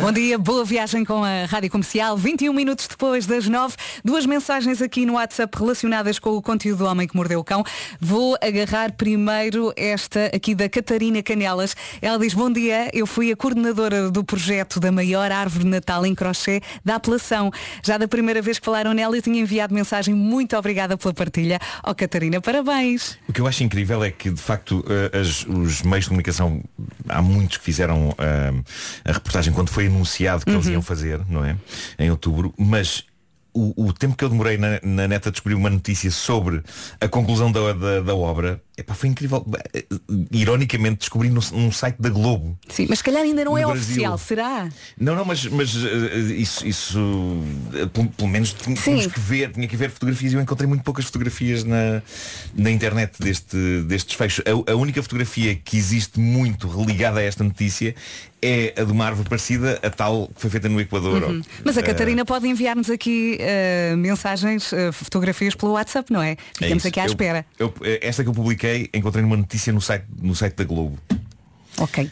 Bom 0.00 0.10
dia, 0.10 0.36
boa 0.36 0.64
viagem 0.64 1.04
com 1.04 1.22
a 1.22 1.44
Rádio 1.44 1.70
Comercial. 1.70 2.16
21 2.16 2.52
minutos 2.52 2.88
depois 2.88 3.24
das 3.24 3.46
9, 3.46 3.76
duas 4.04 4.26
mensagens 4.26 4.82
aqui 4.82 5.06
no 5.06 5.12
WhatsApp 5.14 5.56
relacionadas 5.56 6.18
com 6.18 6.30
o 6.30 6.42
conteúdo 6.42 6.78
do 6.78 6.86
Homem 6.86 7.06
que 7.06 7.14
Mordeu 7.14 7.38
o 7.38 7.44
Cão. 7.44 7.62
Vou 8.00 8.36
agarrar 8.42 8.90
primeiro 8.94 9.72
esta 9.76 10.26
aqui 10.34 10.56
da 10.56 10.68
Catarina 10.68 11.22
Canelas. 11.22 11.76
Ela 12.02 12.18
diz, 12.18 12.34
bom 12.34 12.50
dia, 12.50 12.90
eu 12.92 13.06
fui 13.06 13.30
a 13.30 13.36
coordenadora 13.36 14.10
do 14.10 14.24
projeto 14.24 14.80
da 14.80 14.90
maior 14.90 15.30
árvore 15.30 15.62
de 15.62 15.70
Natal 15.70 16.04
em 16.04 16.16
crochê 16.16 16.60
da 16.84 16.96
apelação. 16.96 17.52
Já 17.84 17.96
da 17.96 18.08
primeira 18.08 18.42
vez 18.42 18.58
que 18.58 18.64
falaram 18.64 18.92
nela, 18.92 19.16
eu 19.16 19.22
tinha 19.22 19.40
enviado 19.40 19.72
mensagem. 19.72 20.14
Muito 20.16 20.56
obrigada 20.56 20.96
pela 20.98 21.14
partilha. 21.14 21.60
Oh, 21.86 21.94
Catarina, 21.94 22.40
parabéns. 22.40 23.16
O 23.28 23.32
que 23.32 23.40
eu 23.40 23.46
acho 23.46 23.62
incrível 23.62 24.02
é 24.02 24.10
que, 24.10 24.30
de 24.30 24.40
facto, 24.42 24.84
eh, 24.88 25.16
as- 25.20 25.46
os 25.46 25.82
meios 25.82 26.06
de 26.06 26.08
comunicação, 26.08 26.60
há 27.08 27.22
muitos 27.22 27.58
que 27.58 27.64
fizeram 27.64 28.12
eh, 28.18 28.52
a 29.04 29.12
reportagem 29.12 29.43
quando 29.52 29.68
foi 29.70 29.86
anunciado 29.86 30.44
que 30.44 30.50
eles 30.50 30.66
Uhum. 30.66 30.72
iam 30.72 30.82
fazer, 30.82 31.20
não 31.28 31.44
é? 31.44 31.56
Em 31.98 32.10
outubro, 32.10 32.52
mas 32.58 33.04
o, 33.52 33.86
o 33.88 33.92
tempo 33.92 34.16
que 34.16 34.24
eu 34.24 34.28
demorei 34.28 34.58
na, 34.58 34.80
na 34.82 35.06
neta 35.06 35.28
a 35.28 35.32
descobrir 35.32 35.54
uma 35.54 35.70
notícia 35.70 36.10
sobre 36.10 36.62
a 37.00 37.06
conclusão 37.08 37.52
da, 37.52 37.72
da, 37.72 38.00
da 38.00 38.14
obra, 38.14 38.60
epá, 38.76 38.94
foi 38.94 39.08
incrível. 39.08 39.44
Eh, 39.72 39.84
Ironicamente, 40.30 40.98
descobri 41.00 41.28
no, 41.30 41.40
num 41.52 41.70
site 41.72 41.96
da 42.00 42.08
Globo. 42.08 42.58
Sim, 42.68 42.86
mas 42.88 42.98
se 42.98 43.04
calhar 43.04 43.22
ainda 43.22 43.44
não 43.44 43.56
é 43.56 43.64
Brasil. 43.64 43.80
oficial, 43.82 44.18
será? 44.18 44.68
Não, 44.98 45.14
não, 45.14 45.24
mas, 45.24 45.44
mas 45.46 45.74
eh, 45.76 46.16
isso, 46.36 46.66
isso 46.66 46.98
eh, 47.74 47.86
pelo, 47.86 48.08
pelo 48.08 48.28
menos 48.28 48.52
tinha- 48.52 48.76
tínhamos 48.76 49.06
que 49.06 49.20
ver, 49.20 49.50
tinha 49.52 49.66
que 49.68 49.76
ver 49.76 49.90
fotografias 49.90 50.32
e 50.32 50.36
eu 50.36 50.40
encontrei 50.40 50.68
muito 50.68 50.82
poucas 50.84 51.04
fotografias 51.04 51.64
na, 51.64 52.02
na 52.54 52.70
internet 52.70 53.12
deste, 53.20 53.56
deste 53.82 54.08
desfecho. 54.08 54.42
A, 54.66 54.72
a 54.72 54.76
única 54.76 55.02
fotografia 55.02 55.54
que 55.54 55.76
existe 55.76 56.18
muito 56.20 56.68
religada 56.68 57.20
a 57.20 57.22
esta 57.22 57.44
notícia 57.44 57.94
é 58.42 58.74
a 58.76 58.84
de 58.84 58.92
uma 58.92 59.06
árvore 59.06 59.26
parecida 59.26 59.78
a 59.82 59.88
tal 59.88 60.28
que 60.34 60.38
foi 60.42 60.50
feita 60.50 60.68
no 60.68 60.78
Equador. 60.78 61.22
Uhum. 61.22 61.40
Mas 61.64 61.78
a 61.78 61.82
Catarina 61.82 62.26
pode 62.26 62.46
enviar-nos 62.46 62.90
aqui 62.90 63.38
eh, 63.40 63.94
mensagens, 63.96 64.70
eh, 64.70 64.92
fotografias 64.92 65.54
pelo 65.54 65.72
WhatsApp, 65.72 66.12
não 66.12 66.20
é? 66.20 66.32
é 66.32 66.36
Ficamos 66.58 66.76
isso. 66.78 66.88
aqui 66.88 67.00
à 67.00 67.04
Eu- 67.04 67.08
espera. 67.08 67.46
eu- 67.58 67.72
esta 68.02 68.22
que 68.22 68.28
eu 68.28 68.34
publiquei, 68.34 68.63
encontrei 68.92 69.22
numa 69.22 69.36
notícia 69.36 69.72
no 69.72 69.80
site, 69.80 70.04
no 70.20 70.34
site 70.34 70.54
da 70.54 70.64
Globo. 70.64 70.98
Ok. 71.78 72.10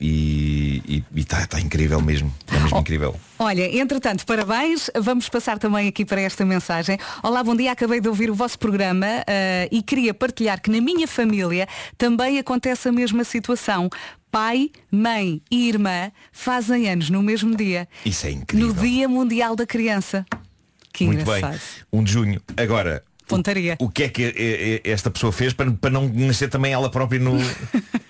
E 0.00 1.02
está 1.14 1.46
tá 1.46 1.60
incrível 1.60 2.00
mesmo. 2.00 2.32
Está 2.40 2.56
Oh. 2.56 2.60
mesmo 2.62 2.78
incrível. 2.78 3.20
Olha, 3.38 3.78
entretanto, 3.80 4.24
parabéns. 4.26 4.90
Vamos 4.98 5.28
passar 5.28 5.58
também 5.58 5.88
aqui 5.88 6.04
para 6.04 6.20
esta 6.20 6.44
mensagem. 6.44 6.98
Olá, 7.22 7.42
bom 7.44 7.54
dia. 7.54 7.72
Acabei 7.72 8.00
de 8.00 8.08
ouvir 8.08 8.30
o 8.30 8.34
vosso 8.34 8.58
programa 8.58 9.06
eh, 9.26 9.68
e 9.70 9.82
queria 9.82 10.12
partilhar 10.14 10.60
que 10.60 10.70
na 10.70 10.80
minha 10.80 11.06
família 11.06 11.66
também 11.98 12.38
acontece 12.38 12.88
a 12.88 12.92
mesma 12.92 13.24
situação. 13.24 13.88
Pai, 14.30 14.70
mãe 14.90 15.40
e 15.50 15.68
irmã 15.68 16.10
fazem 16.32 16.88
anos 16.90 17.08
no 17.10 17.22
mesmo 17.22 17.56
dia. 17.56 17.88
Isso 18.04 18.26
é 18.26 18.30
incrível. 18.32 18.68
No 18.68 18.74
Dia 18.74 19.08
Mundial 19.08 19.54
da 19.56 19.66
Criança. 19.66 20.26
Que 20.92 21.04
Muito 21.04 21.20
engraçado. 21.22 21.50
bem. 21.52 21.60
1 22.00 22.04
de 22.04 22.12
junho. 22.12 22.42
Agora, 22.56 23.02
Pontaria. 23.26 23.76
o 23.80 23.88
que 23.90 24.04
é 24.04 24.08
que 24.08 24.22
eh, 24.24 24.32
eh, 24.36 24.80
esta 24.84 25.10
pessoa 25.10 25.32
fez 25.32 25.52
para, 25.52 25.70
para 25.72 25.90
não 25.90 26.08
nascer 26.08 26.48
também 26.48 26.72
ela 26.72 26.88
própria 26.90 27.18
no. 27.18 27.36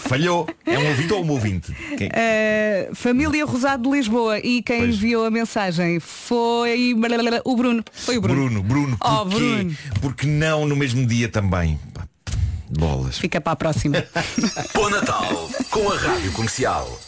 Falhou. 0.00 0.48
É 0.66 0.78
um 0.78 0.88
ouvinte 0.88 1.12
ou 1.12 1.24
um 1.24 1.30
ouvinte? 1.30 1.72
Quem- 1.96 2.08
Uh, 2.12 2.94
família 2.94 3.44
Rosado 3.44 3.88
de 3.90 3.96
Lisboa 3.96 4.38
e 4.38 4.62
quem 4.62 4.80
Pois. 4.80 4.94
enviou 4.96 5.24
a 5.24 5.30
mensagem 5.30 6.00
foi 6.00 6.94
o 7.44 7.56
Bruno. 7.56 7.84
Foi 7.92 8.16
o 8.16 8.20
Bruno. 8.20 8.42
Bruno, 8.48 8.62
Bruno, 8.62 8.96
Oh, 9.00 9.24
porquê? 9.26 9.34
Bruno. 9.36 9.76
Porque 10.00 10.26
não 10.26 10.66
no 10.66 10.76
mesmo 10.76 11.06
dia 11.06 11.28
também? 11.28 11.78
Bolas. 12.70 13.18
Fica 13.18 13.40
para 13.40 13.52
a 13.52 13.56
próxima. 13.56 14.04
Bom 14.74 14.88
Natal 14.90 15.50
com 15.70 15.90
a 15.92 15.96
Rádio 15.96 16.32
Comercial. 16.32 16.98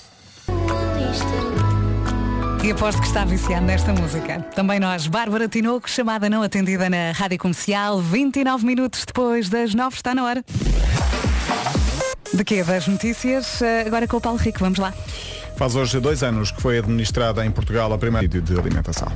E 2.65 2.71
aposto 2.71 2.99
que 2.99 3.07
está 3.07 3.27
viciado 3.27 3.67
nesta 3.67 3.93
música. 3.93 4.41
Também 4.55 4.81
nós, 4.81 5.07
Bárbara 5.07 5.47
Tinoco, 5.47 5.89
chamada 5.89 6.31
não 6.31 6.43
atendida 6.43 6.89
na 6.89 7.13
Rádio 7.13 7.37
Comercial, 7.39 8.01
29 8.01 8.65
minutos 8.65 9.05
depois 9.05 9.51
das 9.51 9.75
9, 9.75 9.95
está 9.95 10.15
na 10.15 10.25
hora. 10.25 10.43
De 12.33 12.43
quê? 12.43 12.65
Das 12.65 12.89
notícias, 12.89 13.61
eh, 13.61 13.85
agora 13.87 14.09
com 14.09 14.17
o 14.17 14.21
Paulo 14.21 14.39
Rico, 14.39 14.61
vamos 14.61 14.79
lá. 14.79 14.95
Faz 15.57 15.77
hoje 15.77 16.01
dois 16.01 16.23
anos 16.25 16.51
que 16.51 16.61
foi 16.61 16.79
administrada 16.79 17.47
em 17.47 17.51
Portugal 17.51 17.93
a 17.93 17.99
primeira 17.99 18.27
de 18.27 18.59
alimentação. 18.59 19.09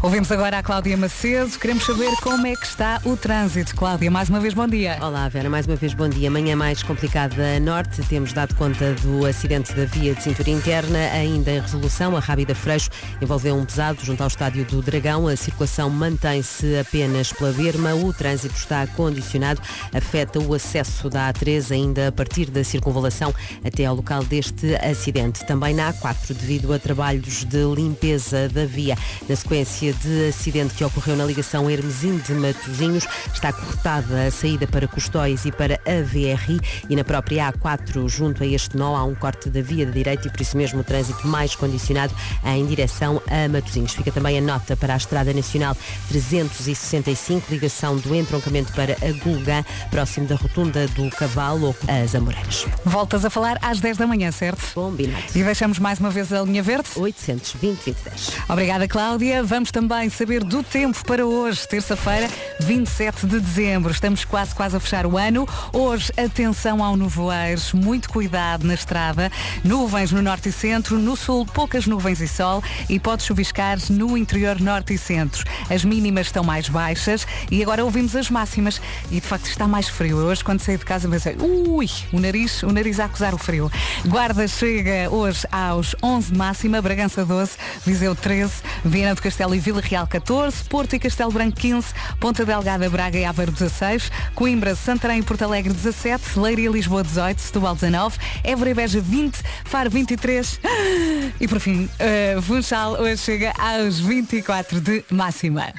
Ouvimos 0.00 0.30
agora 0.30 0.58
a 0.58 0.62
Cláudia 0.62 0.96
Macedo, 0.96 1.58
queremos 1.58 1.84
saber 1.84 2.10
como 2.22 2.46
é 2.46 2.54
que 2.54 2.66
está 2.66 3.00
o 3.04 3.16
trânsito. 3.16 3.74
Cláudia, 3.74 4.10
mais 4.10 4.28
uma 4.28 4.38
vez 4.38 4.54
bom 4.54 4.68
dia. 4.68 4.98
Olá 5.00 5.28
Vera, 5.28 5.48
mais 5.48 5.66
uma 5.66 5.76
vez 5.76 5.94
bom 5.94 6.08
dia. 6.08 6.30
Manhã 6.30 6.54
mais 6.54 6.82
complicada 6.82 7.56
a 7.56 7.58
norte, 7.58 8.02
temos 8.02 8.32
dado 8.32 8.54
conta 8.54 8.92
do 9.02 9.26
acidente 9.26 9.72
da 9.72 9.84
via 9.86 10.14
de 10.14 10.22
cintura 10.22 10.50
interna, 10.50 10.98
ainda 11.12 11.50
em 11.50 11.60
resolução, 11.60 12.16
a 12.16 12.20
Rábida 12.20 12.54
Freixo 12.54 12.90
envolveu 13.20 13.56
um 13.56 13.64
pesado 13.64 14.04
junto 14.04 14.20
ao 14.20 14.28
estádio 14.28 14.64
do 14.66 14.82
Dragão, 14.82 15.26
a 15.26 15.36
circulação 15.36 15.88
mantém-se 15.88 16.78
apenas 16.78 17.32
pela 17.32 17.52
berma, 17.52 17.94
o 17.94 18.12
trânsito 18.12 18.54
está 18.56 18.86
condicionado, 18.88 19.60
afeta 19.92 20.38
o 20.38 20.54
acesso 20.54 21.08
da 21.08 21.32
A3 21.32 21.72
ainda 21.72 22.08
a 22.08 22.12
partir 22.12 22.50
da 22.50 22.62
circunvalação 22.62 23.34
até 23.64 23.86
ao 23.86 23.96
local 23.96 24.22
deste 24.22 24.76
acidente. 24.76 25.46
Também 25.46 25.63
na 25.72 25.92
A4, 25.92 26.34
devido 26.34 26.72
a 26.72 26.78
trabalhos 26.78 27.44
de 27.44 27.64
limpeza 27.74 28.48
da 28.48 28.66
via, 28.66 28.98
na 29.28 29.36
sequência 29.36 29.92
de 29.92 30.28
acidente 30.28 30.74
que 30.74 30.84
ocorreu 30.84 31.16
na 31.16 31.24
ligação 31.24 31.70
Hermesim 31.70 32.18
de 32.18 32.34
Matosinhos, 32.34 33.06
está 33.32 33.52
cortada 33.52 34.26
a 34.26 34.30
saída 34.30 34.66
para 34.66 34.86
Custóis 34.88 35.44
e 35.44 35.52
para 35.52 35.80
a 35.86 36.02
VRI 36.02 36.60
e 36.90 36.96
na 36.96 37.04
própria 37.04 37.52
A4, 37.52 38.08
junto 38.08 38.42
a 38.42 38.46
este 38.46 38.76
nó, 38.76 38.96
há 38.96 39.04
um 39.04 39.14
corte 39.14 39.48
da 39.48 39.62
via 39.62 39.86
da 39.86 39.92
direita 39.92 40.28
e 40.28 40.30
por 40.30 40.40
isso 40.40 40.56
mesmo 40.56 40.80
o 40.80 40.84
trânsito 40.84 41.26
mais 41.26 41.54
condicionado 41.54 42.14
em 42.44 42.66
direção 42.66 43.22
a 43.28 43.48
Matosinhos. 43.48 43.94
Fica 43.94 44.10
também 44.10 44.36
a 44.38 44.40
nota 44.40 44.76
para 44.76 44.94
a 44.94 44.96
Estrada 44.96 45.32
Nacional 45.32 45.76
365, 46.08 47.50
ligação 47.50 47.96
do 47.96 48.14
entroncamento 48.14 48.72
para 48.72 48.94
a 48.94 49.24
Gulgã, 49.24 49.64
próximo 49.90 50.26
da 50.26 50.34
rotunda 50.34 50.86
do 50.88 51.08
Cavalo 51.10 51.74
as 51.86 52.14
Amoreiras. 52.14 52.66
Voltas 52.84 53.24
a 53.24 53.30
falar 53.30 53.58
às 53.62 53.80
10 53.80 53.96
da 53.96 54.06
manhã, 54.06 54.30
certo? 54.32 54.74
Combinado. 54.74 55.24
Deixamos 55.54 55.78
mais 55.78 56.00
uma 56.00 56.10
vez 56.10 56.32
a 56.32 56.42
linha 56.42 56.64
verde? 56.64 56.88
820 56.96 57.84
2010. 57.84 58.32
Obrigada, 58.48 58.88
Cláudia. 58.88 59.44
Vamos 59.44 59.70
também 59.70 60.10
saber 60.10 60.42
do 60.42 60.64
tempo 60.64 61.06
para 61.06 61.24
hoje, 61.24 61.68
terça-feira, 61.68 62.28
27 62.58 63.24
de 63.24 63.38
dezembro. 63.38 63.92
Estamos 63.92 64.24
quase, 64.24 64.52
quase 64.52 64.76
a 64.76 64.80
fechar 64.80 65.06
o 65.06 65.16
ano. 65.16 65.48
Hoje, 65.72 66.12
atenção 66.16 66.82
ao 66.82 66.96
nevoeiro, 66.96 67.60
muito 67.72 68.08
cuidado 68.08 68.66
na 68.66 68.74
estrada. 68.74 69.30
Nuvens 69.62 70.10
no 70.10 70.20
norte 70.20 70.48
e 70.48 70.52
centro, 70.52 70.98
no 70.98 71.16
sul, 71.16 71.46
poucas 71.46 71.86
nuvens 71.86 72.20
e 72.20 72.26
sol 72.26 72.60
e 72.88 72.98
pode 72.98 73.22
chuviscar 73.22 73.78
no 73.90 74.18
interior 74.18 74.60
norte 74.60 74.94
e 74.94 74.98
centro. 74.98 75.44
As 75.70 75.84
mínimas 75.84 76.26
estão 76.26 76.42
mais 76.42 76.68
baixas 76.68 77.28
e 77.48 77.62
agora 77.62 77.84
ouvimos 77.84 78.16
as 78.16 78.28
máximas 78.28 78.82
e 79.08 79.20
de 79.20 79.26
facto 79.26 79.46
está 79.46 79.68
mais 79.68 79.88
frio. 79.88 80.16
Hoje, 80.16 80.42
quando 80.42 80.62
saí 80.62 80.76
de 80.76 80.84
casa, 80.84 81.08
pensei, 81.08 81.36
ui, 81.36 81.88
o 82.12 82.18
nariz, 82.18 82.64
o 82.64 82.72
nariz 82.72 82.98
a 82.98 83.04
acusar 83.04 83.32
o 83.32 83.38
frio. 83.38 83.70
Guarda 84.04 84.48
chega 84.48 85.08
hoje 85.08 85.43
aos 85.50 85.94
11 86.02 86.32
de 86.32 86.38
máxima, 86.38 86.82
Bragança 86.82 87.24
12, 87.24 87.52
Viseu 87.84 88.14
13, 88.14 88.52
Viana 88.84 89.14
do 89.14 89.22
Castelo 89.22 89.54
e 89.54 89.58
Vila 89.58 89.80
Real 89.80 90.06
14, 90.06 90.64
Porto 90.64 90.94
e 90.94 90.98
Castelo 90.98 91.32
Branco 91.32 91.56
15, 91.56 91.88
Ponta 92.20 92.44
Delgada, 92.44 92.88
Braga 92.88 93.18
e 93.18 93.24
Aveiro 93.24 93.52
16, 93.52 94.10
Coimbra, 94.34 94.74
Santarém 94.74 95.20
e 95.20 95.22
Porto 95.22 95.42
Alegre 95.42 95.72
17, 95.72 96.38
Leiria 96.38 96.68
e 96.68 96.72
Lisboa 96.72 97.02
18, 97.02 97.40
Setúbal 97.40 97.74
19, 97.74 98.18
Évora 98.42 98.70
e 98.70 98.74
Beja 98.74 99.00
20, 99.00 99.38
Faro 99.64 99.90
23 99.90 100.60
e 101.40 101.48
por 101.48 101.60
fim, 101.60 101.84
uh, 101.84 102.42
Funchal 102.42 102.92
hoje 103.00 103.18
chega 103.18 103.52
aos 103.58 104.00
24 104.00 104.80
de 104.80 105.04
máxima. 105.10 105.72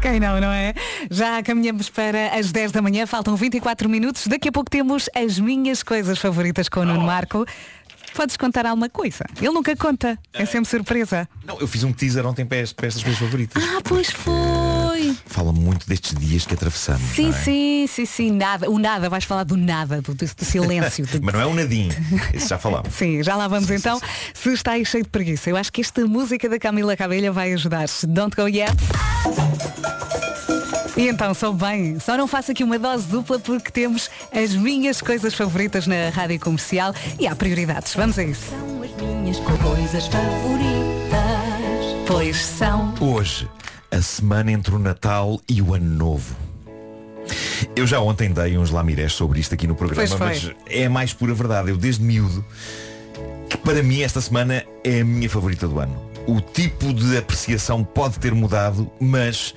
Quem 0.00 0.20
não, 0.20 0.40
não 0.40 0.52
é? 0.52 0.74
Já 1.10 1.42
caminhamos 1.42 1.90
para 1.90 2.28
as 2.36 2.52
10 2.52 2.72
da 2.72 2.80
manhã, 2.80 3.06
faltam 3.06 3.34
24 3.36 3.88
minutos. 3.88 4.26
Daqui 4.26 4.48
a 4.48 4.52
pouco 4.52 4.70
temos 4.70 5.08
as 5.14 5.38
minhas 5.38 5.82
coisas 5.82 6.18
favoritas 6.18 6.68
com 6.68 6.80
o 6.80 6.84
Nuno 6.84 7.02
Marco. 7.02 7.44
Podes 8.14 8.36
contar 8.36 8.64
alguma 8.64 8.88
coisa? 8.88 9.24
Ele 9.38 9.50
nunca 9.50 9.74
conta, 9.76 10.18
é 10.32 10.46
sempre 10.46 10.68
surpresa. 10.70 11.28
Não, 11.44 11.58
eu 11.60 11.68
fiz 11.68 11.84
um 11.84 11.92
teaser 11.92 12.26
ontem 12.26 12.46
para, 12.46 12.58
est- 12.58 12.74
para 12.74 12.86
estas 12.86 13.02
coisas 13.02 13.20
favoritas. 13.20 13.62
Ah, 13.62 13.80
pois 13.84 14.10
foi! 14.10 14.77
Fala 15.26 15.52
muito 15.52 15.86
destes 15.88 16.14
dias 16.18 16.44
que 16.46 16.54
atravessamos. 16.54 17.02
Sim, 17.14 17.28
não 17.30 17.36
é? 17.36 17.40
sim, 17.42 17.86
sim, 17.88 18.06
sim, 18.06 18.30
nada. 18.32 18.70
O 18.70 18.78
nada, 18.78 19.08
vais 19.08 19.24
falar 19.24 19.44
do 19.44 19.56
nada, 19.56 20.00
do, 20.02 20.14
do- 20.14 20.26
do 20.26 20.44
silêncio. 20.44 21.06
do- 21.06 21.20
Mas 21.24 21.34
não 21.34 21.40
é 21.40 21.46
um 21.46 21.54
nadinho. 21.54 21.94
Isso 22.34 22.48
já 22.48 22.58
falámos. 22.58 22.94
Sim, 22.94 23.22
já 23.22 23.34
lá 23.36 23.48
vamos 23.48 23.70
então. 23.70 24.00
Se 24.34 24.52
está 24.52 24.72
aí 24.72 24.84
cheio 24.84 25.04
de 25.04 25.10
preguiça, 25.10 25.50
eu 25.50 25.56
acho 25.56 25.72
que 25.72 25.80
esta 25.80 26.04
música 26.06 26.48
da 26.48 26.58
Camila 26.58 26.96
Cabelha 26.96 27.32
vai 27.32 27.52
ajudar. 27.52 27.86
Don't 28.06 28.34
go 28.36 28.48
yet. 28.48 28.72
E 30.96 31.08
então, 31.08 31.32
sou 31.32 31.52
bem, 31.54 32.00
só 32.00 32.16
não 32.16 32.26
faço 32.26 32.50
aqui 32.50 32.64
uma 32.64 32.76
dose 32.76 33.06
dupla 33.06 33.38
porque 33.38 33.70
temos 33.70 34.10
as 34.32 34.52
minhas 34.54 35.00
coisas 35.00 35.32
favoritas 35.32 35.86
na 35.86 36.08
rádio 36.12 36.40
comercial 36.40 36.92
e 37.20 37.26
há 37.26 37.36
prioridades. 37.36 37.94
Vamos 37.94 38.18
a 38.18 38.24
isso. 38.24 38.42
São 38.50 38.82
as 38.82 38.90
minhas 39.00 39.36
coisas 39.38 40.06
favoritas. 40.08 41.18
Pois 42.06 42.36
são. 42.44 42.94
Hoje, 43.00 43.48
a 43.90 44.02
semana 44.02 44.52
entre 44.52 44.74
o 44.74 44.78
Natal 44.78 45.40
e 45.48 45.62
o 45.62 45.74
Ano 45.74 45.90
Novo. 45.90 46.36
Eu 47.74 47.86
já 47.86 48.00
ontem 48.00 48.30
dei 48.30 48.56
uns 48.56 48.70
lamirés 48.70 49.12
sobre 49.12 49.40
isto 49.40 49.54
aqui 49.54 49.66
no 49.66 49.74
programa, 49.74 50.16
mas 50.18 50.50
é 50.66 50.86
a 50.86 50.90
mais 50.90 51.12
pura 51.12 51.34
verdade. 51.34 51.70
Eu 51.70 51.76
desde 51.76 52.02
miúdo, 52.02 52.44
que 53.48 53.56
para 53.56 53.82
mim 53.82 54.02
esta 54.02 54.20
semana 54.20 54.64
é 54.84 55.00
a 55.00 55.04
minha 55.04 55.28
favorita 55.28 55.66
do 55.66 55.78
ano. 55.78 56.08
O 56.26 56.40
tipo 56.40 56.92
de 56.92 57.16
apreciação 57.16 57.82
pode 57.82 58.18
ter 58.18 58.34
mudado, 58.34 58.90
mas 59.00 59.54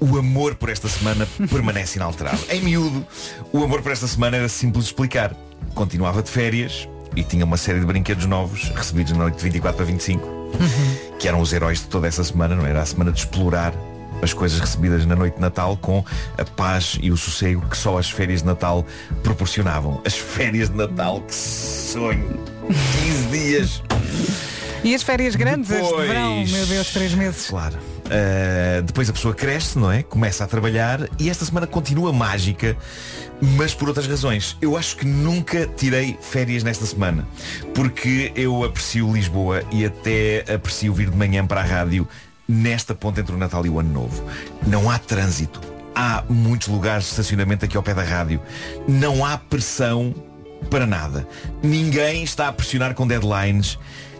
o 0.00 0.16
amor 0.18 0.54
por 0.54 0.70
esta 0.70 0.88
semana 0.88 1.26
permanece 1.50 1.98
inalterado. 1.98 2.40
Em 2.48 2.60
miúdo, 2.62 3.06
o 3.52 3.62
amor 3.62 3.82
por 3.82 3.92
esta 3.92 4.06
semana 4.06 4.36
era 4.36 4.48
simples 4.48 4.84
de 4.84 4.90
explicar. 4.90 5.34
Continuava 5.74 6.22
de 6.22 6.30
férias 6.30 6.88
e 7.14 7.22
tinha 7.22 7.44
uma 7.44 7.56
série 7.56 7.80
de 7.80 7.86
brinquedos 7.86 8.26
novos 8.26 8.70
recebidos 8.74 9.12
na 9.12 9.18
noite 9.18 9.36
de 9.36 9.44
24 9.44 9.76
para 9.76 9.86
25 9.86 10.43
que 11.18 11.28
eram 11.28 11.40
os 11.40 11.52
heróis 11.52 11.78
de 11.80 11.86
toda 11.86 12.06
essa 12.06 12.22
semana, 12.24 12.54
não 12.54 12.66
era? 12.66 12.82
A 12.82 12.86
semana 12.86 13.10
de 13.12 13.18
explorar 13.20 13.72
as 14.22 14.32
coisas 14.32 14.58
recebidas 14.60 15.04
na 15.04 15.14
noite 15.16 15.34
de 15.34 15.40
Natal 15.40 15.76
com 15.76 16.04
a 16.38 16.44
paz 16.44 16.96
e 17.02 17.10
o 17.10 17.16
sossego 17.16 17.66
que 17.68 17.76
só 17.76 17.98
as 17.98 18.10
férias 18.10 18.40
de 18.40 18.46
Natal 18.46 18.86
proporcionavam. 19.22 20.00
As 20.04 20.14
férias 20.14 20.70
de 20.70 20.76
Natal, 20.76 21.20
que 21.22 21.34
sonho! 21.34 22.38
15 22.68 23.26
dias! 23.28 23.82
E 24.82 24.94
as 24.94 25.02
férias 25.02 25.34
grandes, 25.34 25.68
Depois- 25.70 26.06
verão, 26.06 26.44
meu 26.44 26.66
Deus, 26.66 26.88
três 26.90 27.14
meses. 27.14 27.46
Claro. 27.48 27.76
Uh, 28.04 28.82
depois 28.82 29.08
a 29.08 29.12
pessoa 29.12 29.32
cresce, 29.32 29.78
não 29.78 29.90
é? 29.90 30.02
Começa 30.02 30.44
a 30.44 30.46
trabalhar 30.46 31.08
e 31.18 31.30
esta 31.30 31.44
semana 31.44 31.66
continua 31.66 32.12
mágica, 32.12 32.76
mas 33.40 33.74
por 33.74 33.88
outras 33.88 34.06
razões. 34.06 34.56
Eu 34.60 34.76
acho 34.76 34.96
que 34.96 35.06
nunca 35.06 35.66
tirei 35.66 36.16
férias 36.20 36.62
nesta 36.62 36.84
semana, 36.84 37.26
porque 37.74 38.30
eu 38.36 38.62
aprecio 38.62 39.10
Lisboa 39.12 39.62
e 39.72 39.86
até 39.86 40.44
aprecio 40.52 40.92
vir 40.92 41.10
de 41.10 41.16
manhã 41.16 41.46
para 41.46 41.60
a 41.60 41.64
rádio 41.64 42.06
nesta 42.46 42.94
ponta 42.94 43.20
entre 43.20 43.34
o 43.34 43.38
Natal 43.38 43.64
e 43.64 43.70
o 43.70 43.80
Ano 43.80 43.92
Novo. 43.92 44.24
Não 44.66 44.90
há 44.90 44.98
trânsito. 44.98 45.60
Há 45.94 46.24
muitos 46.28 46.68
lugares 46.68 47.04
de 47.04 47.10
estacionamento 47.10 47.64
aqui 47.64 47.76
ao 47.76 47.82
pé 47.82 47.94
da 47.94 48.02
rádio. 48.02 48.40
Não 48.86 49.24
há 49.24 49.38
pressão 49.38 50.14
para 50.68 50.86
nada. 50.86 51.26
Ninguém 51.62 52.22
está 52.22 52.48
a 52.48 52.52
pressionar 52.52 52.94
com 52.94 53.06
deadlines. 53.06 53.78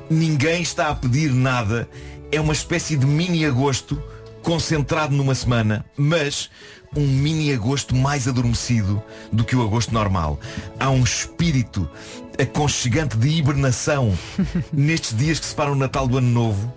Ninguém 0.09 0.63
está 0.63 0.89
a 0.89 0.95
pedir 0.95 1.33
nada. 1.33 1.89
É 2.35 2.41
uma 2.41 2.53
espécie 2.53 2.97
de 2.97 3.07
mini 3.07 3.47
agosto 3.47 4.03
concentrado 4.43 5.15
numa 5.15 5.37
semana, 5.37 5.85
mas 5.97 6.51
um 6.97 7.07
mini 7.07 7.55
agosto 7.55 7.95
mais 7.95 8.27
adormecido 8.27 9.01
do 9.31 9.45
que 9.45 9.55
o 9.55 9.63
agosto 9.63 9.95
normal. 9.95 10.41
Há 10.81 10.91
um 10.91 11.05
espírito 11.05 11.89
aconchegante 12.37 13.17
de 13.17 13.29
hibernação 13.29 14.19
nestes 14.73 15.17
dias 15.17 15.39
que 15.39 15.47
separam 15.47 15.75
o 15.75 15.77
Natal 15.77 16.09
do 16.09 16.19
Ano 16.19 16.29
Novo 16.29 16.75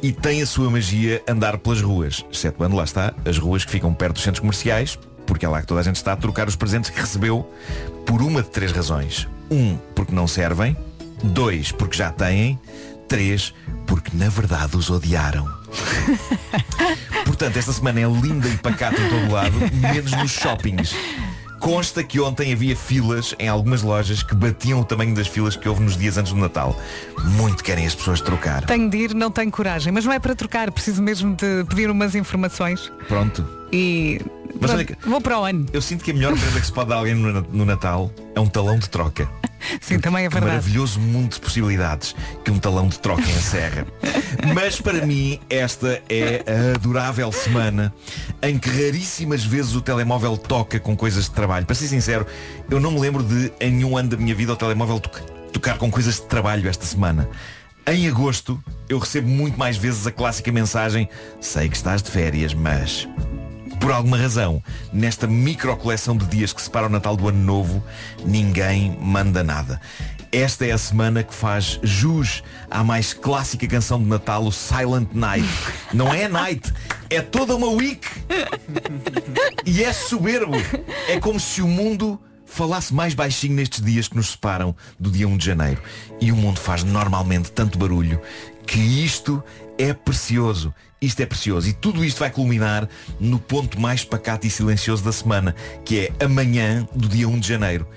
e 0.00 0.12
tem 0.12 0.42
a 0.42 0.46
sua 0.46 0.70
magia 0.70 1.20
andar 1.26 1.58
pelas 1.58 1.82
ruas. 1.82 2.24
Exceto 2.30 2.58
quando 2.58 2.76
lá 2.76 2.84
está, 2.84 3.12
as 3.24 3.36
ruas 3.36 3.64
que 3.64 3.72
ficam 3.72 3.92
perto 3.92 4.14
dos 4.14 4.22
centros 4.22 4.38
comerciais, 4.38 4.96
porque 5.26 5.44
é 5.44 5.48
lá 5.48 5.60
que 5.60 5.66
toda 5.66 5.80
a 5.80 5.82
gente 5.82 5.96
está 5.96 6.12
a 6.12 6.16
trocar 6.16 6.46
os 6.46 6.54
presentes 6.54 6.88
que 6.88 7.00
recebeu 7.00 7.52
por 8.06 8.22
uma 8.22 8.44
de 8.44 8.48
três 8.50 8.70
razões. 8.70 9.26
Um, 9.50 9.76
porque 9.92 10.14
não 10.14 10.28
servem. 10.28 10.76
Dois, 11.20 11.72
porque 11.72 11.96
já 11.96 12.12
têm. 12.12 12.56
Três, 13.10 13.52
porque 13.88 14.16
na 14.16 14.28
verdade 14.28 14.76
os 14.76 14.88
odiaram. 14.88 15.44
Portanto, 17.26 17.56
esta 17.56 17.72
semana 17.72 17.98
é 17.98 18.04
linda 18.04 18.46
e 18.46 18.56
pacata 18.56 19.00
em 19.00 19.08
todo 19.08 19.32
lado, 19.32 19.52
menos 19.72 20.12
nos 20.12 20.30
shoppings. 20.30 20.94
Consta 21.58 22.04
que 22.04 22.20
ontem 22.20 22.52
havia 22.52 22.76
filas 22.76 23.34
em 23.40 23.48
algumas 23.48 23.82
lojas 23.82 24.22
que 24.22 24.32
batiam 24.32 24.78
o 24.78 24.84
tamanho 24.84 25.12
das 25.12 25.26
filas 25.26 25.56
que 25.56 25.68
houve 25.68 25.82
nos 25.82 25.96
dias 25.96 26.18
antes 26.18 26.32
do 26.32 26.38
Natal. 26.38 26.80
Muito 27.36 27.64
querem 27.64 27.84
as 27.84 27.96
pessoas 27.96 28.20
trocar. 28.20 28.64
Tenho 28.64 28.88
de 28.88 28.96
ir, 28.96 29.12
não 29.12 29.28
tenho 29.28 29.50
coragem, 29.50 29.92
mas 29.92 30.04
não 30.04 30.12
é 30.12 30.20
para 30.20 30.36
trocar, 30.36 30.70
preciso 30.70 31.02
mesmo 31.02 31.34
de 31.34 31.64
pedir 31.68 31.90
umas 31.90 32.14
informações 32.14 32.92
Pronto. 33.08 33.59
E 33.72 34.20
Mas 34.60 34.70
olha 34.72 34.86
vou 35.06 35.20
para 35.20 35.38
o 35.38 35.44
ano. 35.44 35.66
Eu 35.72 35.80
sinto 35.82 36.04
que 36.04 36.10
a 36.10 36.14
melhor 36.14 36.32
prenda 36.36 36.60
que 36.60 36.66
se 36.66 36.72
pode 36.72 36.88
dar 36.88 36.96
a 36.96 36.98
alguém 36.98 37.14
no, 37.14 37.64
Natal 37.64 38.10
é 38.34 38.40
um 38.40 38.46
talão 38.46 38.78
de 38.78 38.88
troca. 38.88 39.28
Sim, 39.80 39.98
também 39.98 40.24
é 40.24 40.28
verdade. 40.28 40.52
maravilhoso 40.52 40.98
mundo 40.98 41.34
de 41.34 41.40
possibilidades 41.40 42.14
que 42.44 42.50
um 42.50 42.58
talão 42.58 42.88
de 42.88 42.98
troca 42.98 43.22
encerra. 43.22 43.86
Mas 44.54 44.80
para 44.80 45.04
mim, 45.04 45.38
esta 45.50 46.02
é 46.08 46.42
a 46.46 46.74
adorável 46.74 47.30
semana 47.30 47.92
em 48.42 48.58
que 48.58 48.68
raríssimas 48.68 49.44
vezes 49.44 49.74
o 49.74 49.82
telemóvel 49.82 50.36
toca 50.36 50.80
com 50.80 50.96
coisas 50.96 51.24
de 51.24 51.30
trabalho. 51.32 51.66
Para 51.66 51.74
ser 51.74 51.88
sincero, 51.88 52.26
eu 52.70 52.80
não 52.80 52.92
me 52.92 53.00
lembro 53.00 53.22
de, 53.22 53.52
em 53.60 53.70
nenhum 53.70 53.96
ano 53.96 54.08
da 54.08 54.16
minha 54.16 54.34
vida, 54.34 54.52
o 54.52 54.56
telemóvel 54.56 54.98
toca- 54.98 55.22
tocar 55.52 55.76
com 55.78 55.90
coisas 55.90 56.14
de 56.16 56.22
trabalho 56.22 56.68
esta 56.68 56.86
semana. 56.86 57.28
Em 57.86 58.08
agosto, 58.08 58.62
eu 58.88 58.98
recebo 58.98 59.28
muito 59.28 59.58
mais 59.58 59.76
vezes 59.76 60.06
a 60.06 60.12
clássica 60.12 60.50
mensagem 60.52 61.08
Sei 61.40 61.68
que 61.68 61.76
estás 61.76 62.02
de 62.02 62.10
férias, 62.10 62.54
mas... 62.54 63.06
Por 63.80 63.90
alguma 63.90 64.18
razão, 64.18 64.62
nesta 64.92 65.26
micro 65.26 65.74
coleção 65.76 66.16
de 66.16 66.26
dias 66.26 66.52
que 66.52 66.60
separa 66.60 66.86
o 66.86 66.90
Natal 66.90 67.16
do 67.16 67.26
Ano 67.26 67.42
Novo, 67.42 67.82
ninguém 68.24 68.96
manda 69.00 69.42
nada. 69.42 69.80
Esta 70.30 70.66
é 70.66 70.70
a 70.70 70.78
semana 70.78 71.24
que 71.24 71.34
faz 71.34 71.80
jus 71.82 72.42
à 72.70 72.84
mais 72.84 73.12
clássica 73.12 73.66
canção 73.66 73.98
de 73.98 74.06
Natal, 74.06 74.44
o 74.44 74.52
Silent 74.52 75.08
Night. 75.12 75.48
Não 75.92 76.12
é 76.12 76.28
night, 76.28 76.72
é 77.08 77.20
toda 77.20 77.56
uma 77.56 77.68
week. 77.68 78.06
E 79.64 79.82
é 79.82 79.92
soberbo. 79.92 80.56
É 81.08 81.18
como 81.18 81.40
se 81.40 81.62
o 81.62 81.66
mundo 81.66 82.20
falasse 82.44 82.92
mais 82.92 83.14
baixinho 83.14 83.54
nestes 83.54 83.82
dias 83.82 84.08
que 84.08 84.16
nos 84.16 84.32
separam 84.32 84.76
do 84.98 85.10
dia 85.10 85.26
1 85.26 85.36
de 85.36 85.46
janeiro. 85.46 85.82
E 86.20 86.30
o 86.30 86.36
mundo 86.36 86.60
faz 86.60 86.84
normalmente 86.84 87.50
tanto 87.50 87.78
barulho 87.78 88.20
que 88.66 88.78
isto 88.78 89.42
é 89.80 89.94
precioso. 89.94 90.74
Isto 91.00 91.22
é 91.22 91.26
precioso. 91.26 91.68
E 91.68 91.72
tudo 91.72 92.04
isto 92.04 92.18
vai 92.18 92.30
culminar 92.30 92.86
no 93.18 93.38
ponto 93.38 93.80
mais 93.80 94.04
pacato 94.04 94.46
e 94.46 94.50
silencioso 94.50 95.02
da 95.02 95.12
semana, 95.12 95.54
que 95.84 96.00
é 96.00 96.24
amanhã 96.24 96.86
do 96.94 97.08
dia 97.08 97.26
1 97.26 97.40
de 97.40 97.48
janeiro. 97.48 97.88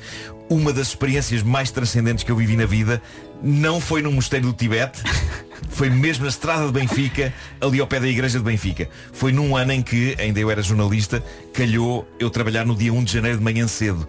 Uma 0.50 0.72
das 0.72 0.90
experiências 0.90 1.44
mais 1.44 1.72
transcendentes 1.72 2.24
que 2.24 2.32
eu 2.32 2.36
vivi 2.36 2.56
na 2.56 2.66
vida 2.66 3.02
não 3.42 3.82
foi 3.82 4.02
no 4.02 4.12
mosteiro 4.12 4.48
do 4.48 4.54
Tibete, 4.54 5.02
foi 5.70 5.90
mesmo 5.90 6.24
na 6.24 6.30
estrada 6.30 6.66
de 6.66 6.72
Benfica, 6.72 7.34
ali 7.60 7.82
ao 7.82 7.88
pé 7.88 8.00
da 8.00 8.08
igreja 8.08 8.38
de 8.38 8.46
Benfica. 8.46 8.88
Foi 9.12 9.34
num 9.34 9.58
ano 9.58 9.74
em 9.74 9.82
que, 9.82 10.16
ainda 10.18 10.40
eu 10.40 10.50
era 10.50 10.62
jornalista, 10.62 11.22
calhou 11.54 12.08
eu 12.20 12.30
trabalhar 12.30 12.66
no 12.66 12.76
dia 12.76 12.94
1 12.94 13.04
de 13.04 13.14
janeiro 13.14 13.38
de 13.38 13.44
manhã 13.44 13.68
cedo. 13.68 14.08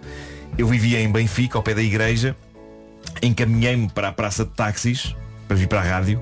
Eu 0.57 0.67
vivia 0.67 1.01
em 1.01 1.11
Benfica, 1.11 1.57
ao 1.57 1.63
pé 1.63 1.73
da 1.73 1.83
igreja, 1.83 2.35
encaminhei-me 3.21 3.89
para 3.89 4.07
a 4.07 4.11
praça 4.13 4.45
de 4.45 4.51
táxis, 4.51 5.13
para 5.47 5.57
vir 5.57 5.67
para 5.67 5.81
a 5.81 5.83
rádio. 5.83 6.21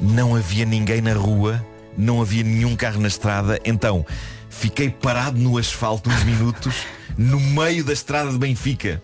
Não 0.00 0.34
havia 0.34 0.64
ninguém 0.64 1.00
na 1.00 1.12
rua, 1.12 1.64
não 1.96 2.20
havia 2.20 2.42
nenhum 2.42 2.74
carro 2.74 3.00
na 3.00 3.08
estrada, 3.08 3.58
então 3.64 4.04
fiquei 4.48 4.90
parado 4.90 5.38
no 5.38 5.58
asfalto 5.58 6.08
uns 6.08 6.24
minutos, 6.24 6.74
no 7.16 7.38
meio 7.38 7.84
da 7.84 7.92
estrada 7.92 8.30
de 8.30 8.38
Benfica. 8.38 9.02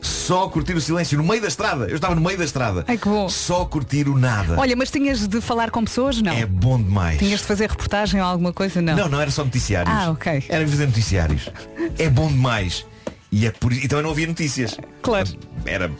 Só 0.00 0.44
a 0.44 0.50
curtir 0.50 0.74
o 0.74 0.80
silêncio, 0.80 1.18
no 1.18 1.24
meio 1.24 1.42
da 1.42 1.48
estrada. 1.48 1.86
Eu 1.86 1.96
estava 1.96 2.14
no 2.14 2.20
meio 2.20 2.38
da 2.38 2.44
estrada. 2.44 2.84
Ai, 2.88 2.96
que 2.96 3.08
bom. 3.08 3.28
Só 3.28 3.62
a 3.62 3.66
curtir 3.66 4.08
o 4.08 4.16
nada. 4.16 4.58
Olha, 4.58 4.74
mas 4.74 4.90
tinhas 4.90 5.26
de 5.26 5.40
falar 5.40 5.70
com 5.70 5.84
pessoas? 5.84 6.22
Não. 6.22 6.32
É 6.32 6.46
bom 6.46 6.80
demais. 6.80 7.18
Tinhas 7.18 7.40
de 7.40 7.46
fazer 7.46 7.68
reportagem 7.68 8.20
ou 8.20 8.26
alguma 8.26 8.52
coisa? 8.52 8.80
Não. 8.80 8.96
Não, 8.96 9.08
não 9.08 9.20
era 9.20 9.30
só 9.30 9.44
noticiários. 9.44 9.94
Ah, 9.94 10.10
ok. 10.10 10.44
Era 10.48 10.66
fazer 10.66 10.86
noticiários. 10.86 11.50
É 11.98 12.08
bom 12.08 12.28
demais. 12.28 12.86
E 13.30 13.46
é 13.46 13.50
por... 13.50 13.72
e 13.72 13.86
também 13.86 14.04
não 14.04 14.10
havia 14.10 14.26
notícias. 14.26 14.78
Claro. 15.02 15.28
Era 15.66 15.90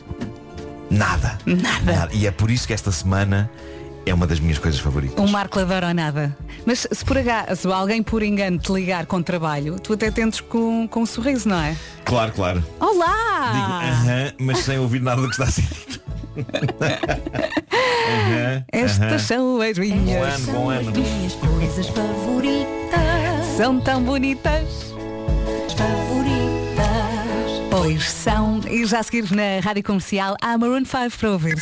nada. 0.91 1.39
Nada. 1.45 2.09
E 2.13 2.27
é 2.27 2.31
por 2.31 2.51
isso 2.51 2.67
que 2.67 2.73
esta 2.73 2.91
semana 2.91 3.51
é 4.09 4.15
uma 4.15 4.27
das 4.27 4.41
minhas 4.41 4.59
coisas 4.59 4.81
favoritas. 4.81 5.19
Um 5.23 5.29
Marco 5.29 5.59
adora 5.59 5.89
ou 5.89 5.95
nada. 5.95 6.37
Mas 6.67 6.87
se 6.91 7.05
por 7.05 7.19
acaso 7.19 7.73
alguém 7.73 8.03
por 8.03 8.23
engano 8.23 8.59
te 8.59 8.73
ligar 8.73 9.07
com 9.07 9.23
trabalho, 9.23 9.79
tu 9.79 9.93
até 9.93 10.11
tentes 10.11 10.41
com, 10.41 10.87
com 10.89 11.03
um 11.03 11.07
sorriso, 11.07 11.49
não 11.49 11.61
é? 11.61 11.77
Claro, 12.05 12.33
claro. 12.33 12.65
Olá! 12.81 13.53
Digo 13.53 14.11
aham, 14.11 14.33
mas 14.39 14.59
sem 14.61 14.79
ouvir 14.79 15.01
nada 15.01 15.21
do 15.21 15.29
que 15.29 15.35
está 15.35 15.45
a 15.45 15.51
ser 15.51 15.63
dito. 15.63 16.01
Estas 18.73 19.23
são 19.23 19.61
as 19.61 19.77
Bom 19.77 19.85
minhas. 19.85 20.35
ano, 20.35 20.47
bom 20.53 20.71
ano. 20.71 20.91
Minhas 20.93 21.35
coisas 21.35 21.87
favoritas. 21.89 23.47
São 23.57 23.81
tão 23.81 24.03
bonitas. 24.03 24.95
Favoritas. 25.77 27.69
Pois 27.71 28.09
são. 28.11 28.61
E 28.71 28.87
já 28.87 29.01
a 29.01 29.03
seguir 29.03 29.31
na 29.33 29.61
Rádio 29.63 29.83
Comercial 29.83 30.37
há 30.41 30.57
Maroon 30.57 30.85
5 30.85 31.19
para 31.19 31.31
ouvir. 31.31 31.57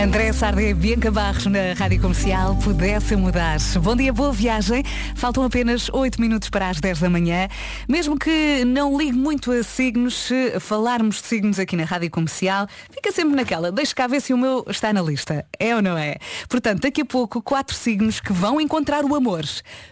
André 0.00 0.32
Sarde 0.32 0.62
e 0.62 0.72
Bianca 0.72 1.10
Barros 1.10 1.46
na 1.46 1.72
Rádio 1.76 2.00
Comercial 2.00 2.54
pudesse 2.62 3.16
mudar. 3.16 3.58
Bom 3.82 3.96
dia, 3.96 4.12
boa 4.12 4.32
viagem. 4.32 4.84
Faltam 5.16 5.42
apenas 5.42 5.90
8 5.92 6.20
minutos 6.20 6.48
para 6.48 6.68
as 6.68 6.78
10 6.78 7.00
da 7.00 7.10
manhã. 7.10 7.48
Mesmo 7.88 8.16
que 8.16 8.64
não 8.64 8.96
ligue 8.96 9.18
muito 9.18 9.50
a 9.50 9.60
signos, 9.64 10.14
se 10.14 10.60
falarmos 10.60 11.20
de 11.20 11.26
signos 11.26 11.58
aqui 11.58 11.74
na 11.74 11.82
Rádio 11.82 12.12
Comercial, 12.12 12.68
fica 12.92 13.10
sempre 13.10 13.34
naquela. 13.34 13.72
Deixa 13.72 13.92
cá 13.92 14.06
ver 14.06 14.22
se 14.22 14.32
o 14.32 14.38
meu 14.38 14.64
está 14.68 14.92
na 14.92 15.02
lista. 15.02 15.44
É 15.58 15.74
ou 15.74 15.82
não 15.82 15.98
é? 15.98 16.14
Portanto, 16.48 16.82
daqui 16.82 17.00
a 17.00 17.04
pouco, 17.04 17.42
quatro 17.42 17.74
signos 17.74 18.20
que 18.20 18.32
vão 18.32 18.60
encontrar 18.60 19.04
o 19.04 19.16
amor 19.16 19.44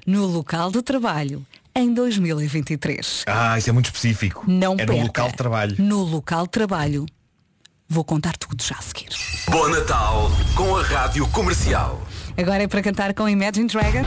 no 0.07 0.25
local 0.25 0.71
de 0.71 0.83
trabalho 0.83 1.45
em 1.75 1.93
2023. 1.93 3.25
Ah, 3.27 3.59
isso 3.59 3.69
é 3.69 3.73
muito 3.73 3.87
específico. 3.87 4.45
Não 4.47 4.75
é 4.75 4.77
perca. 4.77 4.93
no 4.93 5.03
local 5.03 5.29
de 5.29 5.35
trabalho. 5.35 5.77
No 5.81 6.03
local 6.05 6.45
de 6.45 6.51
trabalho. 6.51 7.07
Vou 7.89 8.05
contar 8.05 8.37
tudo 8.37 8.63
já 8.63 8.77
a 8.77 8.83
seguir. 8.83 9.09
Bom 9.49 9.69
Natal 9.69 10.31
com 10.57 10.77
a 10.77 10.83
Rádio 10.83 11.27
Comercial. 11.29 12.03
Agora 12.37 12.65
é 12.65 12.67
para 12.67 12.83
cantar 12.83 13.15
com 13.15 13.29
Imagine 13.29 13.69
Dragon. 13.69 14.03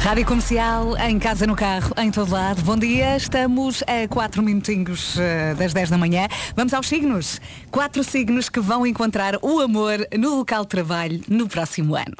Rádio 0.00 0.26
Comercial, 0.26 0.96
em 0.96 1.18
casa, 1.18 1.46
no 1.46 1.54
carro, 1.54 1.92
em 1.98 2.10
todo 2.10 2.32
lado. 2.32 2.62
Bom 2.62 2.76
dia, 2.76 3.16
estamos 3.16 3.82
a 3.82 4.08
4 4.08 4.42
minutinhos 4.42 5.16
eh, 5.18 5.54
das 5.54 5.72
10 5.72 5.90
da 5.90 5.98
manhã. 5.98 6.26
Vamos 6.56 6.72
aos 6.74 6.88
signos. 6.88 7.40
Quatro 7.70 8.02
signos 8.02 8.48
que 8.48 8.58
vão 8.58 8.86
encontrar 8.86 9.38
o 9.42 9.60
amor 9.60 10.04
no 10.18 10.36
local 10.36 10.62
de 10.62 10.70
trabalho 10.70 11.20
no 11.28 11.46
próximo 11.46 11.94
ano. 11.94 12.16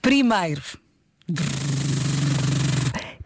Primeiro, 0.00 0.62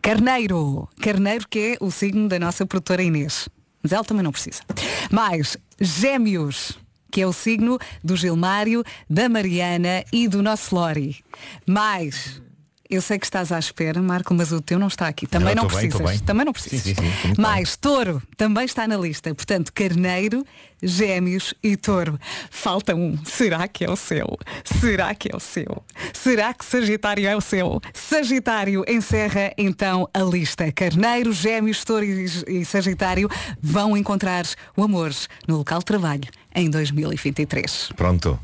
Carneiro. 0.00 0.88
Carneiro 1.02 1.46
que 1.50 1.58
é 1.58 1.84
o 1.84 1.90
signo 1.90 2.28
da 2.28 2.38
nossa 2.38 2.64
produtora 2.64 3.02
Inês. 3.02 3.48
Mas 3.82 3.92
ela 3.92 4.04
também 4.04 4.22
não 4.22 4.32
precisa. 4.32 4.62
Mais, 5.10 5.56
Gêmeos, 5.80 6.78
que 7.10 7.20
é 7.20 7.26
o 7.26 7.32
signo 7.32 7.78
do 8.02 8.16
Gilmário, 8.16 8.82
da 9.08 9.28
Mariana 9.28 10.04
e 10.12 10.28
do 10.28 10.42
nosso 10.42 10.74
Lori. 10.74 11.24
Mais, 11.66 12.40
eu 12.88 13.02
sei 13.02 13.18
que 13.18 13.26
estás 13.26 13.52
à 13.52 13.58
espera, 13.58 14.00
Marco, 14.02 14.32
mas 14.34 14.52
o 14.52 14.60
teu 14.60 14.78
não 14.78 14.86
está 14.88 15.08
aqui. 15.08 15.26
Também 15.26 15.54
Não, 15.54 15.62
não, 15.64 15.68
bem, 15.68 15.78
precisas. 15.78 15.94
estou 16.00 16.06
bem. 16.06 16.18
Também 16.20 16.44
não 16.44 16.52
precisas. 16.52 16.82
Sim, 16.82 16.94
sim, 16.94 17.12
sim, 17.20 17.26
muito 17.28 17.40
Mais, 17.40 17.76
touro, 17.76 18.22
também 18.36 18.64
está 18.64 18.86
na 18.86 18.96
lista. 18.96 19.34
Portanto, 19.34 19.72
carneiro, 19.72 20.44
gêmeos 20.82 21.54
e 21.62 21.76
touro. 21.76 22.18
Falta 22.50 22.94
um. 22.94 23.16
Será 23.24 23.66
que 23.68 23.84
é 23.84 23.90
o 23.90 23.96
seu? 23.96 24.38
Será 24.80 25.14
que 25.14 25.30
é 25.32 25.36
o 25.36 25.40
seu? 25.40 25.82
Será 26.12 26.52
que 26.54 26.64
Sagitário 26.64 27.26
é 27.26 27.36
o 27.36 27.40
seu? 27.40 27.80
Sagitário 27.92 28.84
encerra 28.88 29.52
então 29.56 30.08
a 30.12 30.20
lista. 30.20 30.70
Carneiro, 30.72 31.32
gêmeos, 31.32 31.84
touro 31.84 32.04
e 32.04 32.26
e 32.48 32.64
Sagitário 32.64 33.28
vão 33.60 33.96
encontrar 33.96 34.44
o 34.76 34.82
amor 34.82 35.12
no 35.46 35.58
local 35.58 35.78
de 35.80 35.84
trabalho 35.84 36.24
em 36.54 36.68
2023. 36.70 37.90
Pronto. 37.96 38.38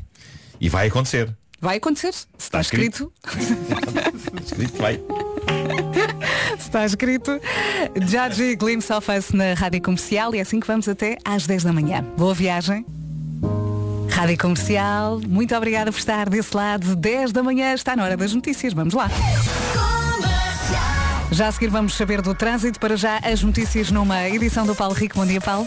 E 0.59 0.69
vai 0.69 0.87
acontecer. 0.87 1.35
Vai 1.63 1.77
acontecer. 1.77 2.13
Se 2.13 2.27
está 2.39 2.59
escrito. 2.59 3.09
Escrito 4.43 4.75
vai. 4.83 4.99
Está 6.59 6.85
escrito 6.85 7.39
Judge 7.95 8.57
Glimpse 8.57 8.91
of 8.91 9.09
Us 9.09 9.31
na 9.31 9.53
Rádio 9.53 9.81
Comercial 9.81 10.35
e 10.35 10.39
é 10.39 10.41
assim 10.41 10.59
que 10.59 10.67
vamos 10.67 10.89
até 10.89 11.17
às 11.23 11.47
10 11.47 11.63
da 11.63 11.71
manhã. 11.71 12.03
Boa 12.17 12.33
viagem. 12.33 12.85
Rádio 14.09 14.37
Comercial, 14.39 15.21
muito 15.25 15.55
obrigada 15.55 15.89
por 15.89 15.97
estar 15.97 16.27
desse 16.27 16.53
lado. 16.55 16.97
10 16.97 17.31
da 17.31 17.41
manhã 17.41 17.73
está 17.73 17.95
na 17.95 18.03
hora 18.03 18.17
das 18.17 18.33
notícias. 18.33 18.73
Vamos 18.73 18.93
lá. 18.93 19.09
Já 21.31 21.47
a 21.47 21.51
seguir 21.53 21.69
vamos 21.69 21.93
saber 21.93 22.21
do 22.21 22.35
trânsito. 22.35 22.77
Para 22.77 22.97
já 22.97 23.19
as 23.19 23.41
notícias 23.41 23.89
numa 23.89 24.27
edição 24.27 24.65
do 24.65 24.75
Paulo 24.75 24.93
Rico. 24.93 25.15
Bom 25.15 25.25
dia, 25.25 25.39
Paulo. 25.39 25.65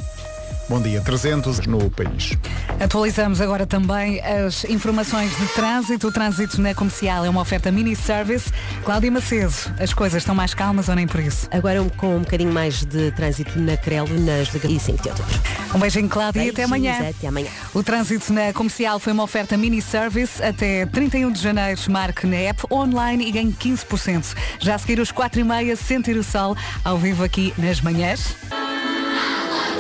Bom 0.69 0.83
dia, 0.83 1.01
300 1.01 1.65
no 1.69 1.89
país. 1.91 2.33
Atualizamos 2.81 3.41
agora 3.41 3.65
também 3.65 4.21
as 4.21 4.65
informações 4.65 5.31
de 5.37 5.47
trânsito. 5.55 6.09
O 6.09 6.13
trânsito 6.13 6.61
na 6.61 6.75
comercial 6.75 7.25
é 7.25 7.31
uma 7.31 7.41
oferta 7.41 7.71
mini-service. 7.71 8.51
Cláudia 8.85 9.13
Macedo, 9.13 9.55
as 9.79 9.95
coisas 9.95 10.23
estão 10.23 10.35
mais 10.35 10.55
calmas 10.55 10.89
ou 10.89 10.97
nem 10.97 11.07
por 11.07 11.21
isso? 11.21 11.49
Agora 11.53 11.81
com 11.97 12.17
um 12.17 12.21
bocadinho 12.21 12.53
mais 12.53 12.85
de 12.85 13.13
trânsito 13.13 13.57
na 13.61 13.77
Crelo, 13.77 14.09
nas 14.19 14.53
e 14.53 14.81
5 14.81 15.03
de 15.05 15.09
outubro. 15.09 15.41
Um 15.73 15.79
beijinho, 15.79 16.09
Cláudia, 16.09 16.45
e 16.45 16.51
até 16.51 16.65
amanhã. 16.65 17.11
Até 17.11 17.29
amanhã. 17.29 17.49
O 17.73 17.85
trânsito 17.85 18.33
na 18.33 18.53
comercial 18.53 18.99
foi 18.99 19.13
uma 19.13 19.23
oferta 19.23 19.57
mini-service. 19.57 20.43
Até 20.43 20.85
31 20.87 21.31
de 21.31 21.41
janeiro, 21.41 21.81
marque 21.89 22.27
na 22.27 22.37
app 22.39 22.65
online 22.73 23.29
e 23.29 23.31
ganhe 23.31 23.53
15%. 23.53 24.35
Já 24.59 24.75
a 24.75 24.79
seguir, 24.79 24.99
os 24.99 25.13
4 25.13 25.41
e 25.41 25.45
meia, 25.45 25.77
sentir 25.77 26.17
o 26.17 26.25
sol, 26.25 26.57
ao 26.85 26.99
vivo 26.99 27.23
aqui 27.23 27.55
nas 27.57 27.81
manhãs. 27.81 28.35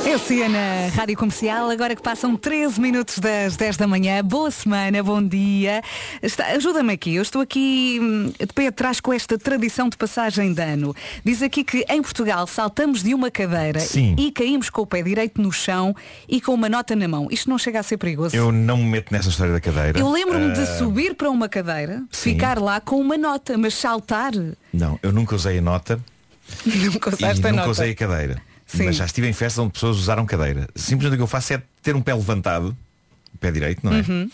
Eu 0.08 0.20
sei 0.20 0.48
na 0.48 0.88
Rádio 0.94 1.16
Comercial, 1.16 1.68
agora 1.68 1.96
que 1.96 2.00
passam 2.02 2.36
13 2.36 2.80
minutos 2.80 3.18
das 3.18 3.56
10 3.56 3.76
da 3.76 3.88
manhã. 3.88 4.22
Boa 4.24 4.50
semana, 4.52 5.02
bom 5.02 5.20
dia. 5.20 5.82
Ajuda-me 6.54 6.92
aqui, 6.92 7.16
eu 7.16 7.22
estou 7.22 7.42
aqui 7.42 7.98
hum, 8.00 8.32
de 8.38 8.46
pé 8.54 8.68
atrás 8.68 9.00
com 9.00 9.12
esta 9.12 9.36
tradição 9.36 9.88
de 9.88 9.96
passagem 9.96 10.52
de 10.54 10.62
ano. 10.62 10.94
Diz 11.24 11.42
aqui 11.42 11.64
que 11.64 11.84
em 11.88 12.00
Portugal 12.00 12.46
saltamos 12.46 13.02
de 13.02 13.14
uma 13.14 13.32
cadeira 13.32 13.80
Sim. 13.80 14.14
e 14.16 14.30
caímos 14.30 14.70
com 14.70 14.82
o 14.82 14.86
pé 14.86 15.02
direito 15.02 15.42
no 15.42 15.50
chão 15.50 15.94
e 16.28 16.40
com 16.40 16.54
uma 16.54 16.68
nota 16.68 16.94
na 16.94 17.08
mão. 17.08 17.26
Isto 17.30 17.50
não 17.50 17.58
chega 17.58 17.80
a 17.80 17.82
ser 17.82 17.96
perigoso? 17.96 18.34
Eu 18.36 18.52
não 18.52 18.76
me 18.76 18.84
meto 18.84 19.12
nessa 19.12 19.28
história 19.28 19.52
da 19.52 19.60
cadeira. 19.60 19.98
Eu 19.98 20.08
lembro-me 20.10 20.52
de 20.52 20.60
Ah, 20.60 20.78
subir 20.78 21.14
para 21.16 21.28
uma 21.28 21.48
cadeira, 21.48 22.02
sim. 22.12 22.32
ficar 22.32 22.58
lá 22.60 22.80
com 22.80 23.00
uma 23.00 23.18
nota, 23.18 23.58
mas 23.58 23.74
saltar. 23.74 24.32
Não, 24.72 24.98
eu 25.02 25.10
nunca 25.12 25.34
usei 25.34 25.58
a 25.58 25.62
nota 25.62 26.00
Nunca 26.64 27.10
usaste 27.10 27.24
a 27.44 27.50
nunca 27.50 27.52
nota. 27.52 27.70
usei 27.70 27.90
a 27.90 27.94
cadeira. 27.94 28.40
Sim. 28.76 28.84
Mas 28.86 28.96
já 28.96 29.04
estive 29.04 29.28
em 29.28 29.32
festas 29.32 29.58
onde 29.58 29.72
pessoas 29.72 29.96
usaram 29.96 30.26
cadeira. 30.26 30.68
Simplesmente 30.74 31.14
o 31.14 31.16
que 31.18 31.22
eu 31.22 31.26
faço 31.26 31.54
é 31.54 31.62
ter 31.82 31.94
um 31.96 32.02
pé 32.02 32.14
levantado, 32.14 32.76
pé 33.36 33.50
direito, 33.50 33.80
não 33.84 33.92
é? 33.92 34.00
Uhum. 34.00 34.30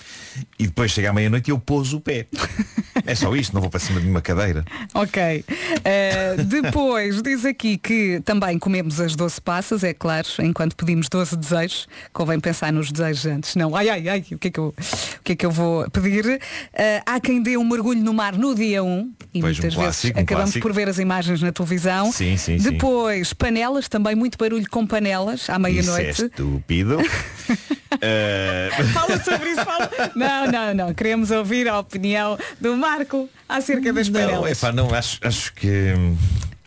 E 0.58 0.66
depois 0.66 0.90
chega 0.92 1.10
à 1.10 1.12
meia-noite 1.12 1.48
e 1.48 1.52
eu 1.52 1.58
pouso 1.58 1.96
o 1.98 2.00
pé. 2.00 2.26
é 3.06 3.14
só 3.14 3.34
isto, 3.36 3.52
não 3.54 3.60
vou 3.60 3.70
para 3.70 3.80
cima 3.80 4.00
de 4.00 4.08
uma 4.08 4.20
cadeira. 4.22 4.64
Ok. 4.94 5.44
Eh, 5.84 6.36
depois 6.44 7.20
diz 7.22 7.44
aqui 7.44 7.76
que 7.78 8.20
também 8.24 8.58
comemos 8.58 9.00
as 9.00 9.14
12 9.16 9.40
passas, 9.40 9.84
é 9.84 9.92
claro, 9.92 10.26
enquanto 10.40 10.76
pedimos 10.76 11.08
12 11.08 11.36
desejos. 11.36 11.88
Convém 12.12 12.38
pensar 12.40 12.72
nos 12.72 12.90
desejos 12.92 13.26
antes. 13.26 13.54
Não, 13.56 13.74
ai, 13.76 13.88
ai, 13.88 14.08
ai, 14.08 14.24
o 14.32 14.38
que 14.38 14.48
é 14.48 14.50
que 14.50 14.60
eu, 14.60 14.68
o 14.68 15.22
que 15.24 15.32
é 15.32 15.36
que 15.36 15.46
eu 15.46 15.50
vou 15.50 15.88
pedir? 15.90 16.40
Eh, 16.72 17.02
há 17.04 17.20
quem 17.20 17.42
dê 17.42 17.56
um 17.56 17.64
mergulho 17.64 18.02
no 18.02 18.14
mar 18.14 18.36
no 18.36 18.54
dia 18.54 18.82
1 18.82 19.12
e 19.34 19.40
Pois, 19.40 19.58
um 19.58 19.62
muitas 19.62 19.62
vezes 19.62 19.74
clássico, 19.74 20.18
um 20.18 20.22
acabamos 20.22 20.50
clássico. 20.52 20.68
por 20.68 20.72
ver 20.74 20.88
as 20.88 20.98
imagens 20.98 21.42
na 21.42 21.52
televisão. 21.52 22.10
Sim, 22.12 22.36
sim, 22.36 22.58
sim. 22.58 22.70
Depois, 22.70 23.32
panelas, 23.32 23.88
também 23.88 24.14
muito 24.14 24.38
barulho 24.38 24.68
com 24.70 24.86
panelas 24.86 25.48
à 25.50 25.52
Isso 25.52 25.52
é 25.52 25.58
meia-noite. 25.58 26.22
estúpido. 26.24 26.98
Eh, 28.00 28.70
Fala 28.92 29.22
sobre 29.22 29.50
isso, 29.50 29.64
fala. 29.64 29.90
Não, 30.14 30.46
não, 30.50 30.74
não. 30.74 30.94
Queremos 30.94 31.30
ouvir 31.30 31.68
a 31.68 31.78
opinião 31.78 32.38
do 32.60 32.76
Marco 32.76 33.28
acerca 33.48 33.92
das 33.92 34.08
não, 34.08 34.20
panelas. 34.20 34.58
epá, 34.58 34.72
não, 34.72 34.94
acho, 34.94 35.18
acho 35.22 35.52
que 35.54 35.68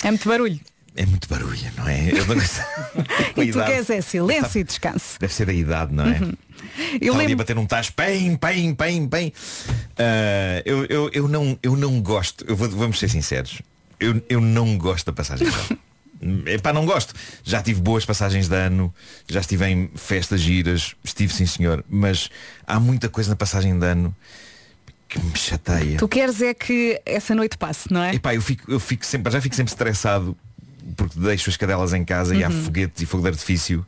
É 0.03 0.07
muito 0.11 0.28
barulho. 0.28 0.59
é 0.95 1.05
muito 1.05 1.28
barulho, 1.28 1.59
não 1.78 1.88
é? 1.88 2.09
Eu 2.11 2.26
não... 2.28 2.36
E 3.43 3.51
tu 3.51 3.57
idade- 3.59 3.71
queres 3.71 3.89
é 3.89 4.01
silêncio 4.01 4.61
e 4.61 4.63
descanso. 4.63 5.19
Deve 5.19 5.34
ser 5.34 5.45
da 5.45 5.53
idade, 5.53 5.93
não 5.93 6.05
é? 6.05 6.19
Uhum. 6.19 6.34
Eu 6.93 6.95
Estava 6.95 7.17
ali 7.19 7.28
lembro. 7.28 7.38
bater 7.38 7.57
um 7.57 7.65
tacho, 7.65 7.91
pem, 7.93 8.36
pem, 8.38 8.73
pem, 8.73 9.07
pem. 9.07 9.34
Ah, 9.97 10.61
eu, 10.65 10.86
eu, 10.86 11.09
eu, 11.13 11.28
não, 11.28 11.57
eu 11.61 11.76
não 11.76 12.01
gosto, 12.01 12.45
eu 12.47 12.55
vou, 12.55 12.69
vamos 12.69 12.97
ser 12.99 13.09
sinceros, 13.09 13.61
eu, 13.99 14.21
eu 14.30 14.39
não 14.41 14.78
gosto 14.78 15.05
da 15.05 15.13
passagem 15.13 15.47
de. 15.49 15.53
Epá, 16.47 16.72
não 16.74 16.86
gosto. 16.86 17.13
Já 17.43 17.61
tive 17.61 17.82
boas 17.82 18.05
passagens 18.05 18.47
de 18.47 18.55
ano, 18.55 18.93
já 19.28 19.39
estive 19.41 19.66
em 19.68 19.89
festas 19.95 20.41
giras, 20.41 20.95
estive 21.03 21.34
sim 21.34 21.45
senhor, 21.45 21.84
mas 21.89 22.30
há 22.66 22.80
muita 22.80 23.09
coisa 23.09 23.30
na 23.30 23.36
passagem 23.36 23.78
de 23.78 23.86
ano 23.86 24.16
que 25.07 25.20
me 25.20 25.36
chateia. 25.38 25.97
Tu 25.97 26.07
queres 26.07 26.41
é 26.41 26.53
que 26.53 26.99
essa 27.05 27.36
noite 27.36 27.57
passe, 27.57 27.91
não 27.91 28.01
é? 28.01 28.16
Epá, 28.16 28.34
eu 28.34 28.41
fico, 28.41 28.72
eu 28.72 28.80
fico 28.80 29.05
sempre, 29.05 29.32
já 29.32 29.39
fico 29.41 29.55
sempre 29.55 29.72
estressado 29.72 30.36
porque 30.95 31.20
deixo 31.20 31.49
as 31.49 31.57
cadelas 31.57 31.93
em 31.93 32.03
casa 32.03 32.36
e 32.36 32.43
há 32.43 32.49
Uhum. 32.49 32.63
foguetes 32.63 33.01
e 33.01 33.05
fogo 33.05 33.24
de 33.24 33.30
artifício. 33.30 33.86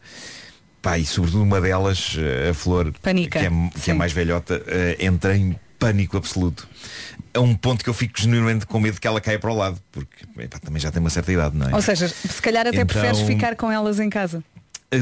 Pá, 0.82 0.98
e 0.98 1.06
sobretudo 1.06 1.44
uma 1.44 1.60
delas, 1.60 2.16
eh, 2.18 2.50
a 2.50 2.54
flor, 2.54 2.94
Panica. 3.02 3.40
que 3.40 3.46
é, 3.46 3.50
que 3.84 3.92
é 3.92 3.94
mais 3.94 4.12
velhota, 4.14 4.62
eh, 4.68 4.98
entra 5.00 5.36
em 5.36 5.58
pânico 5.80 6.18
absoluto. 6.18 6.68
A 7.38 7.42
um 7.42 7.54
ponto 7.56 7.84
que 7.84 7.90
eu 7.90 7.94
fico 7.94 8.20
genuinamente 8.20 8.66
com 8.66 8.80
medo 8.80 9.00
que 9.00 9.08
ela 9.08 9.22
caia 9.22 9.38
para 9.40 9.52
o 9.52 9.56
lado, 9.56 9.80
porque 9.92 10.26
epá, 10.40 10.60
também 10.60 10.80
já 10.82 10.92
tem 10.92 11.00
uma 11.00 11.10
certa 11.10 11.32
idade, 11.32 11.56
não 11.56 11.70
é? 11.70 11.76
Ou 11.76 11.82
seja, 11.82 12.08
se 12.10 12.42
calhar 12.42 12.66
até 12.68 12.78
Então- 12.82 12.88
preferes 12.88 13.20
ficar 13.22 13.56
com 13.56 13.72
elas 13.72 14.00
em 14.00 14.10
casa. 14.10 14.44
Eh, 14.90 15.00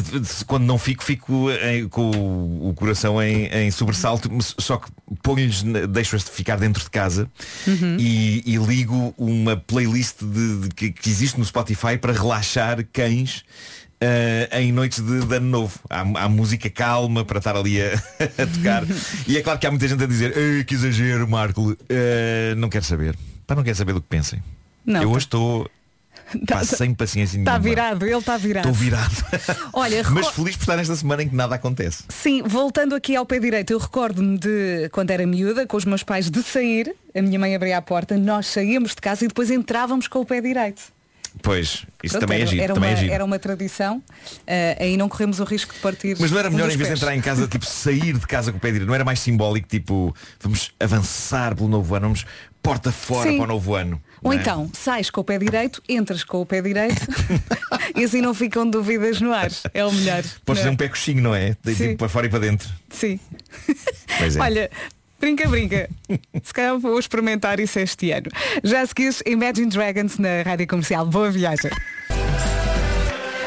Quando 0.47 0.65
não 0.65 0.79
fico, 0.79 1.03
fico 1.03 1.47
em- 1.51 1.88
com 1.88 2.09
o, 2.09 2.73
coração 2.73 3.21
em, 3.21 3.45
em 3.45 3.69
sobressalto, 3.69 4.27
só 4.59 4.77
que 4.77 4.89
ponho-lhes, 5.21 5.61
deixo-as 5.89 6.23
de 6.23 6.31
ficar 6.31 6.57
dentro 6.57 6.83
de 6.83 6.89
casa 6.89 7.29
Uhum. 7.67 7.95
e, 7.99 8.41
e 8.47 8.57
ligo 8.57 9.13
uma 9.15 9.55
playlist 9.55 10.23
de, 10.23 10.69
de- 10.69 10.91
que 10.91 11.07
existe 11.09 11.38
no 11.38 11.45
Spotify 11.45 11.97
para 12.01 12.13
relaxar 12.13 12.83
cães 12.91 13.43
eh, 14.01 14.49
em 14.61 14.71
noites 14.71 14.99
de, 15.03 15.25
de 15.25 15.35
ano 15.35 15.47
novo. 15.47 15.79
Há, 15.89 16.01
há 16.01 16.29
música 16.29 16.69
calma 16.69 17.23
para 17.25 17.37
estar 17.39 17.55
ali 17.55 17.81
a, 17.81 17.93
a 18.41 18.45
tocar. 18.47 18.83
e 19.27 19.37
é 19.37 19.41
claro 19.41 19.59
que 19.59 19.67
há 19.67 19.71
muita 19.71 19.87
gente 19.87 20.03
a 20.03 20.07
dizer, 20.07 20.35
"Ei, 20.37 20.63
que 20.63 20.73
exagero, 20.75 21.27
Marco. 21.27 21.75
Eh, 21.89 22.53
não 22.57 22.69
quero 22.69 22.85
saber. 22.85 23.15
Pá, 23.47 23.55
não 23.55 23.63
quero 23.63 23.75
saber 23.77 23.93
do 23.93 24.01
que 24.01 24.07
pensem. 24.07 24.41
Não, 24.85 25.01
Eu 25.01 25.09
tá- 25.09 25.15
hoje 25.15 25.25
estou 25.25 25.69
pá, 26.47 26.63
sem 26.63 26.93
paciência 26.93 27.37
nenhuma. 27.37 27.51
Está 27.51 27.57
virado, 27.59 28.05
ele 28.05 28.15
está 28.17 28.35
virado. 28.37 28.69
Estou 28.69 28.73
virado. 28.73 29.15
Olha, 29.73 30.03
Mas 30.09 30.25
reco- 30.27 30.31
feliz 30.33 30.55
por 30.55 30.63
estar 30.63 30.75
nesta 30.77 30.95
semana 30.95 31.21
em 31.23 31.29
que 31.29 31.35
nada 31.35 31.53
acontece. 31.55 32.03
Sim, 32.09 32.41
voltando 32.43 32.95
aqui 32.95 33.15
ao 33.15 33.25
pé 33.25 33.39
direito, 33.39 33.71
eu 33.71 33.77
recordo-me 33.77 34.37
de 34.37 34.89
quando 34.91 35.11
era 35.11 35.25
miúda, 35.27 35.67
com 35.67 35.77
os 35.77 35.85
meus 35.85 36.01
pais, 36.03 36.29
de 36.31 36.41
sair, 36.41 36.95
a 37.15 37.21
minha 37.21 37.37
mãe 37.39 37.55
abria 37.55 37.77
a 37.77 37.81
porta, 37.81 38.17
nós 38.17 38.47
saíamos 38.47 38.91
de 38.91 38.97
casa 39.01 39.23
e 39.25 39.27
depois 39.27 39.51
entrávamos 39.51 40.07
com 40.07 40.19
o 40.19 40.25
pé 40.25 40.41
direito. 40.41 40.81
Pois, 41.41 41.86
isso 42.03 42.17
Pronto, 42.17 42.19
também 42.21 42.38
é 42.38 42.41
era, 42.41 42.49
giro. 42.49 42.63
era 42.63 42.73
também 42.73 42.89
uma, 42.89 42.97
é 42.97 43.01
giro. 43.01 43.13
era 43.13 43.25
uma 43.25 43.39
tradição, 43.39 44.01
eh, 44.47 44.77
aí 44.79 44.97
não 44.97 45.07
corremos 45.07 45.39
o 45.39 45.43
risco 45.43 45.73
de 45.73 45.79
partir. 45.79 46.17
Mas 46.19 46.31
não 46.31 46.39
era 46.39 46.49
melhor 46.49 46.65
em 46.65 46.77
vez 46.77 46.79
de 46.79 46.86
pés. 46.88 46.99
entrar 46.99 47.15
em 47.15 47.21
casa, 47.21 47.47
tipo, 47.47 47.65
sair 47.65 48.13
de 48.13 48.25
casa 48.25 48.51
com 48.51 48.57
o 48.57 48.61
pé 48.61 48.69
direito? 48.71 48.88
Não 48.88 48.95
era 48.95 49.03
mais 49.05 49.19
simbólico, 49.19 49.67
tipo, 49.67 50.15
vamos 50.39 50.71
avançar 50.79 51.55
pelo 51.55 51.69
novo 51.69 51.93
ano, 51.95 52.07
vamos 52.07 52.25
porta 52.63 52.91
fora 52.91 53.29
Sim. 53.29 53.38
para 53.38 53.43
o 53.43 53.47
novo 53.47 53.75
ano. 53.75 54.01
Ou 54.23 54.33
é? 54.33 54.38
então, 54.38 54.67
sais 54.73 55.11
com 55.11 55.21
o 55.21 55.23
pé 55.23 55.38
direito, 55.38 55.83
entras 55.88 56.23
com 56.23 56.41
o 56.41 56.45
pé 56.47 56.63
direito 56.63 56.99
e 57.95 58.03
assim 58.03 58.21
não 58.21 58.33
ficam 58.33 58.67
dúvidas 58.67 59.21
no 59.21 59.31
ar. 59.31 59.51
É 59.71 59.86
o 59.86 59.91
melhor. 59.91 60.23
Podes 60.43 60.63
ter 60.63 60.69
é? 60.69 60.71
um 60.71 60.75
pé 60.75 60.89
coxinho, 60.89 61.21
não 61.21 61.36
é? 61.36 61.55
De- 61.63 61.75
Sim. 61.75 61.89
Tipo, 61.89 61.99
para 61.99 62.09
fora 62.09 62.25
e 62.25 62.29
para 62.29 62.39
dentro. 62.39 62.67
Sim. 62.89 63.19
Pois 64.17 64.36
é. 64.36 64.41
Olha, 64.41 64.71
Brinca, 65.20 65.47
brinca. 65.47 65.89
Se 66.43 66.53
calhar 66.53 66.78
vou 66.78 66.99
experimentar 66.99 67.59
isso 67.59 67.80
este 67.80 68.11
ano. 68.11 68.30
Já 68.63 68.82
a 68.82 68.86
seguir, 68.86 69.13
Imagine 69.26 69.68
Dragons 69.68 70.18
na 70.18 70.41
Rádio 70.43 70.68
Comercial. 70.68 71.05
Boa 71.05 71.32
viagem. 71.32 71.72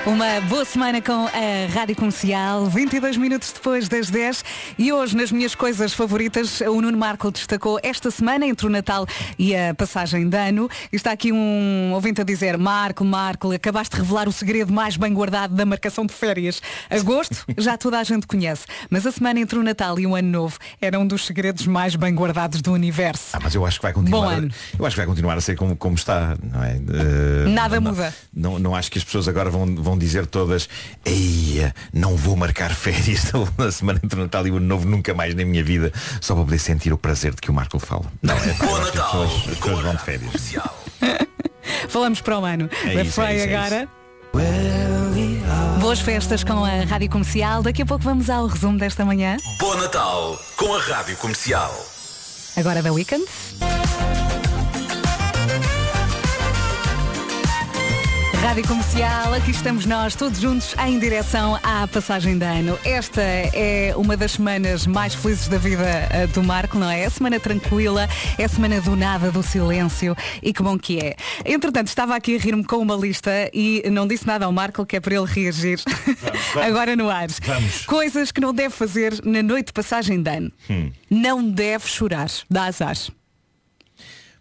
Uma 0.08 0.40
boa 0.48 0.64
semana 0.64 1.02
com 1.02 1.26
a 1.26 1.70
Rádio 1.70 1.94
Comercial, 1.94 2.64
22 2.64 3.18
minutos 3.18 3.52
depois 3.52 3.88
das 3.88 4.08
10 4.08 4.42
e 4.78 4.90
hoje 4.90 5.14
nas 5.14 5.30
minhas 5.30 5.54
coisas 5.54 5.92
favoritas 5.92 6.62
o 6.62 6.80
Nuno 6.80 6.96
Marco 6.96 7.30
destacou 7.30 7.78
esta 7.82 8.10
semana 8.10 8.46
entre 8.46 8.66
o 8.66 8.70
Natal 8.70 9.06
e 9.38 9.54
a 9.54 9.74
passagem 9.74 10.26
de 10.26 10.34
ano. 10.34 10.70
Está 10.90 11.12
aqui 11.12 11.30
um 11.30 11.90
ouvinte 11.92 12.22
a 12.22 12.24
dizer, 12.24 12.56
Marco, 12.56 13.04
Marco, 13.04 13.52
acabaste 13.52 13.96
de 13.96 14.02
revelar 14.02 14.26
o 14.28 14.32
segredo 14.32 14.72
mais 14.72 14.96
bem 14.96 15.12
guardado 15.12 15.54
da 15.54 15.66
marcação 15.66 16.06
de 16.06 16.14
férias. 16.14 16.62
Agosto 16.88 17.44
já 17.58 17.76
toda 17.76 17.98
a 17.98 18.02
gente 18.02 18.26
conhece, 18.26 18.64
mas 18.88 19.04
a 19.06 19.12
semana 19.12 19.40
entre 19.40 19.58
o 19.58 19.62
Natal 19.62 19.98
e 20.00 20.06
o 20.06 20.14
Ano 20.14 20.28
Novo 20.30 20.58
era 20.80 20.98
um 20.98 21.06
dos 21.06 21.26
segredos 21.26 21.66
mais 21.66 21.94
bem 21.96 22.14
guardados 22.14 22.62
do 22.62 22.72
universo. 22.72 23.26
Ah, 23.34 23.40
mas 23.42 23.54
eu 23.54 23.66
acho 23.66 23.78
que 23.78 23.82
vai 23.82 23.92
continuar. 23.92 24.20
Bom 24.20 24.28
ano. 24.30 24.50
eu 24.78 24.86
acho 24.86 24.94
que 24.94 25.00
vai 25.00 25.06
continuar 25.06 25.36
a 25.36 25.40
ser 25.42 25.54
como, 25.54 25.76
como 25.76 25.96
está, 25.96 26.34
não 26.42 26.64
é? 26.64 26.76
Eh, 26.76 27.48
Nada 27.50 27.78
não- 27.78 27.90
muda. 27.90 28.14
Não, 28.32 28.58
não 28.58 28.74
acho 28.74 28.90
que 28.90 28.96
as 28.98 29.04
pessoas 29.04 29.28
agora 29.28 29.50
vão, 29.50 29.66
vão 29.76 29.97
dizer 29.98 30.26
todas, 30.26 30.68
eia, 31.04 31.74
não 31.92 32.16
vou 32.16 32.36
marcar 32.36 32.74
férias 32.74 33.30
na 33.58 33.70
semana 33.70 34.00
entre 34.02 34.18
o 34.18 34.22
Natal 34.22 34.46
e 34.46 34.50
o 34.50 34.56
Ano 34.56 34.66
Novo 34.66 34.88
nunca 34.88 35.12
mais 35.14 35.34
na 35.34 35.44
minha 35.44 35.62
vida, 35.62 35.92
só 36.20 36.34
para 36.34 36.44
poder 36.44 36.58
sentir 36.58 36.92
o 36.92 36.98
prazer 36.98 37.34
de 37.34 37.40
que 37.40 37.50
o 37.50 37.54
Marco 37.54 37.78
fala. 37.78 38.04
Não, 38.22 38.34
é 38.34 38.40
que 38.40 38.50
as 38.50 38.90
pessoas, 38.90 39.30
as 39.30 39.58
pessoas 39.58 39.82
vão 39.82 39.94
de 39.94 40.02
férias. 40.02 40.54
Falamos 41.88 42.20
para 42.20 42.38
o 42.38 42.44
ano. 42.44 42.68
É 42.84 42.94
da 42.94 43.02
isso, 43.02 43.20
é 43.20 43.36
isso, 43.36 43.48
é 43.48 43.56
agora. 43.56 43.88
Boas 45.80 46.00
festas 46.00 46.44
com 46.44 46.64
a 46.64 46.84
Rádio 46.84 47.08
Comercial. 47.08 47.62
Daqui 47.62 47.82
a 47.82 47.86
pouco 47.86 48.04
vamos 48.04 48.28
ao 48.28 48.46
resumo 48.46 48.78
desta 48.78 49.04
manhã. 49.04 49.36
Bom 49.58 49.74
Natal 49.76 50.38
com 50.56 50.74
a 50.74 50.80
Rádio 50.80 51.16
Comercial. 51.16 51.72
Agora 52.56 52.82
da 52.82 52.92
Weekend. 52.92 53.24
Rádio 58.48 58.66
Comercial, 58.66 59.34
aqui 59.34 59.50
estamos 59.50 59.84
nós 59.84 60.16
todos 60.16 60.40
juntos 60.40 60.74
em 60.86 60.98
direção 60.98 61.60
à 61.62 61.86
passagem 61.86 62.38
de 62.38 62.46
ano. 62.46 62.78
Esta 62.82 63.20
é 63.20 63.92
uma 63.94 64.16
das 64.16 64.32
semanas 64.32 64.86
mais 64.86 65.14
felizes 65.14 65.48
da 65.48 65.58
vida 65.58 65.84
eh, 65.84 66.26
do 66.28 66.42
Marco, 66.42 66.78
não 66.78 66.88
é? 66.88 67.02
É 67.02 67.04
a 67.04 67.10
semana 67.10 67.38
tranquila, 67.38 68.08
é 68.38 68.44
a 68.44 68.48
semana 68.48 68.80
do 68.80 68.96
nada, 68.96 69.30
do 69.30 69.42
silêncio 69.42 70.16
e 70.42 70.50
que 70.54 70.62
bom 70.62 70.78
que 70.78 70.98
é. 70.98 71.14
Entretanto, 71.44 71.88
estava 71.88 72.16
aqui 72.16 72.36
a 72.36 72.38
rir-me 72.38 72.64
com 72.64 72.78
uma 72.78 72.96
lista 72.96 73.30
e 73.52 73.82
não 73.90 74.08
disse 74.08 74.26
nada 74.26 74.46
ao 74.46 74.52
Marco, 74.52 74.86
que 74.86 74.96
é 74.96 75.00
para 75.00 75.14
ele 75.14 75.26
reagir 75.26 75.78
agora 76.66 76.96
no 76.96 77.10
ar. 77.10 77.28
Vamos. 77.42 77.84
Coisas 77.84 78.32
que 78.32 78.40
não 78.40 78.54
deve 78.54 78.74
fazer 78.74 79.22
na 79.26 79.42
noite 79.42 79.66
de 79.66 79.72
passagem 79.74 80.22
de 80.22 80.30
ano. 80.30 80.50
Hum. 80.70 80.90
Não 81.10 81.46
deve 81.46 81.86
chorar, 81.86 82.30
dá 82.48 82.64
azar. 82.64 82.96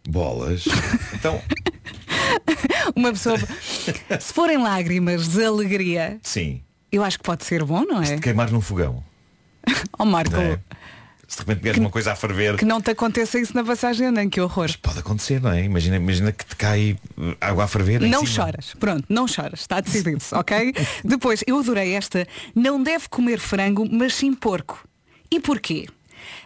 Bolas. 0.08 0.64
Então, 1.14 1.42
Uma 2.96 3.12
pessoa. 3.12 3.38
Se 4.20 4.34
forem 4.34 4.58
lágrimas 4.58 5.28
de 5.28 5.44
alegria, 5.44 6.18
sim, 6.22 6.62
eu 6.92 7.04
acho 7.04 7.18
que 7.18 7.24
pode 7.24 7.44
ser 7.46 7.64
bom, 7.64 7.84
não 7.84 8.02
é? 8.02 8.16
de 8.16 8.22
queimar 8.22 8.52
num 8.52 8.62
fogão. 8.62 9.04
Ó 9.98 10.06
Marco, 10.06 10.32
Não 10.36 10.42
é? 10.42 10.60
Se 11.28 11.36
de 11.36 11.42
repente 11.42 11.62
vês 11.62 11.78
uma 11.78 11.90
coisa 11.90 12.14
a 12.14 12.16
ferver, 12.16 12.56
que 12.56 12.64
não 12.64 12.80
te 12.80 12.90
aconteça 12.92 13.38
isso 13.38 13.54
na 13.54 13.62
passagem, 13.62 14.10
nem 14.12 14.30
que 14.30 14.40
horror. 14.40 14.70
pode 14.82 15.00
acontecer, 15.00 15.42
não 15.42 15.52
é? 15.52 15.62
Imagina, 15.62 15.98
imagina 15.98 16.32
que 16.32 16.46
te 16.46 16.56
cai 16.56 16.98
água 17.42 17.66
a 17.66 17.68
ferver. 17.68 18.00
Não 18.00 18.26
choras, 18.26 18.74
pronto, 18.80 19.04
não 19.10 19.28
choras, 19.28 19.60
está 19.60 19.82
decidido, 19.82 20.24
ok? 20.32 20.74
Depois, 21.04 21.44
eu 21.46 21.60
adorei 21.60 21.94
esta, 21.96 22.26
não 22.56 22.82
deve 22.82 23.10
comer 23.10 23.40
frango, 23.40 23.86
mas 23.92 24.16
sim 24.16 24.34
porco. 24.34 24.88
E 25.30 25.42
porquê? 25.42 25.88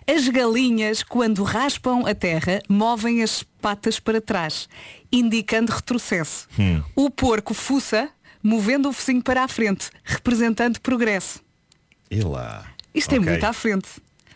As 0.07 0.27
galinhas, 0.27 1.03
quando 1.03 1.43
raspam 1.43 2.05
a 2.07 2.13
terra, 2.15 2.61
movem 2.67 3.21
as 3.21 3.43
patas 3.61 3.99
para 3.99 4.19
trás, 4.19 4.67
indicando 5.11 5.71
retrocesso. 5.71 6.47
Hum. 6.59 6.81
O 6.95 7.09
porco 7.09 7.53
fuça, 7.53 8.09
movendo 8.43 8.89
o 8.89 8.93
focinho 8.93 9.21
para 9.21 9.43
a 9.43 9.47
frente, 9.47 9.89
representando 10.03 10.79
progresso. 10.81 11.39
E 12.09 12.21
lá. 12.21 12.65
Isto 12.93 13.15
é 13.15 13.19
Ok. 13.19 13.29
muito 13.29 13.43
à 13.45 13.53
frente. 13.53 13.87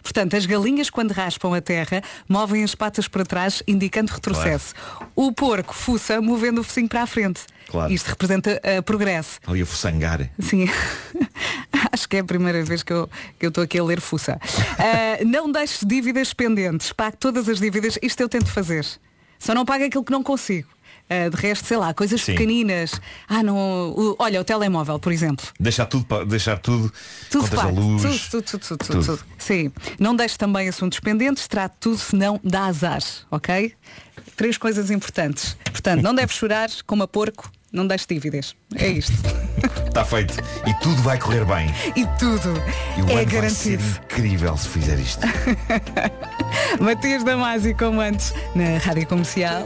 Portanto, 0.02 0.36
as 0.36 0.46
galinhas, 0.46 0.92
quando 0.92 1.12
raspam 1.12 1.52
a 1.56 1.62
terra, 1.62 2.02
movem 2.30 2.64
as 2.64 2.76
patas 2.76 3.08
para 3.08 3.26
trás, 3.26 3.64
indicando 3.68 4.14
retrocesso. 4.14 4.76
O 5.16 5.32
porco 5.34 5.74
fuça, 5.74 6.22
movendo 6.22 6.62
o 6.62 6.64
focinho 6.64 6.88
para 6.88 7.02
a 7.02 7.08
frente. 7.08 7.42
Claro. 7.68 7.92
Isto 7.92 8.10
representa 8.10 8.62
uh, 8.64 8.84
progresso. 8.84 9.40
Ali 9.46 9.62
a 9.62 9.66
fuçangar. 9.66 10.30
Sim. 10.40 10.70
Acho 11.92 12.08
que 12.08 12.18
é 12.18 12.20
a 12.20 12.24
primeira 12.24 12.64
vez 12.64 12.84
que 12.84 12.94
eu 12.94 13.10
que 13.40 13.46
eu 13.46 13.50
estou 13.50 13.64
aqui 13.64 13.80
a 13.80 13.84
ler 13.84 14.02
fuça. 14.02 14.40
Uh, 14.40 15.26
não 15.28 15.52
deixes 15.52 15.84
dívidas 15.86 16.34
pendentes. 16.34 16.92
Pague 16.92 17.18
todas 17.18 17.50
as 17.50 17.60
dívidas. 17.60 17.98
Isto 18.02 18.22
eu 18.22 18.30
tento 18.30 18.48
fazer. 18.48 18.86
Só 19.40 19.54
não 19.54 19.66
pago 19.66 19.84
aquilo 19.84 20.04
que 20.04 20.12
não 20.12 20.24
consigo. 20.24 20.70
Uh, 21.08 21.30
de 21.30 21.38
resto, 21.40 21.68
sei 21.68 21.78
lá, 21.78 21.94
coisas 21.94 22.20
Sim. 22.20 22.32
pequeninas. 22.32 23.00
Ah, 23.30 23.44
não. 23.44 23.56
o- 23.56 24.16
olha, 24.18 24.42
o 24.42 24.44
telemóvel, 24.44 24.98
por 24.98 25.12
exemplo. 25.12 25.46
Deixar 25.60 25.86
tudo, 25.86 26.26
deixar 26.26 26.58
tudo, 26.58 26.92
Tudo 27.30 27.44
contas 27.44 27.60
da 27.60 27.66
pago. 27.66 27.80
luz. 27.80 28.02
Tudo, 28.30 28.42
tudo, 28.44 28.60
tudo, 28.60 28.78
tudo, 28.88 29.06
tudo. 29.06 29.26
Sim. 29.38 29.72
Não 30.00 30.16
deixe 30.16 30.36
também 30.36 30.68
assuntos 30.68 31.00
pendentes, 31.00 31.48
trate 31.48 31.76
tudo, 31.80 31.98
senão 32.00 32.40
dá 32.44 32.66
azar, 32.66 33.04
ok? 33.30 33.74
Três 34.36 34.58
coisas 34.58 34.90
importantes. 34.90 35.56
Portanto, 35.66 36.02
não 36.02 36.16
deve 36.16 36.34
chorar, 36.34 36.70
coma 36.88 37.08
porco, 37.08 37.52
não 37.72 37.86
deixe 37.86 38.08
dívidas. 38.10 38.56
É 38.76 38.88
isto. 38.88 39.14
Está 39.88 40.04
feito. 40.04 40.34
E 40.66 40.74
tudo 40.82 41.00
vai 41.04 41.20
correr 41.20 41.46
bem. 41.46 41.68
E 41.96 42.04
tudo 42.18 42.50
E 42.98 43.02
o 43.04 43.10
é 43.12 43.22
ano 43.22 43.32
vai 43.32 43.50
ser 43.50 43.78
garantido. 43.78 43.84
incrível 44.06 44.58
se 44.58 44.68
fizer 44.70 45.00
isto. 45.00 45.22
Matias 46.82 47.24
Damasio, 47.24 47.78
como 47.78 48.02
antes, 48.02 48.34
na 48.56 48.80
Rádio 48.80 49.06
Comercial. 49.08 49.66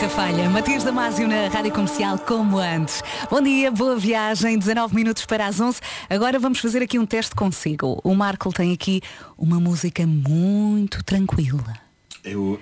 Nunca 0.00 0.14
falha. 0.14 0.48
Matias 0.48 0.82
Damasio 0.82 1.28
na 1.28 1.48
Rádio 1.48 1.72
Comercial, 1.72 2.18
como 2.18 2.58
antes. 2.58 3.02
Bom 3.30 3.42
dia, 3.42 3.70
boa 3.70 3.98
viagem, 3.98 4.58
19 4.58 4.94
minutos 4.94 5.26
para 5.26 5.46
as 5.46 5.60
11. 5.60 5.78
Agora 6.08 6.38
vamos 6.38 6.58
fazer 6.58 6.82
aqui 6.82 6.98
um 6.98 7.04
teste 7.04 7.34
consigo. 7.34 8.00
O 8.02 8.14
Marco 8.14 8.50
tem 8.50 8.72
aqui 8.72 9.02
uma 9.36 9.60
música 9.60 10.06
muito 10.06 11.04
tranquila. 11.04 11.76
Eu, 12.24 12.58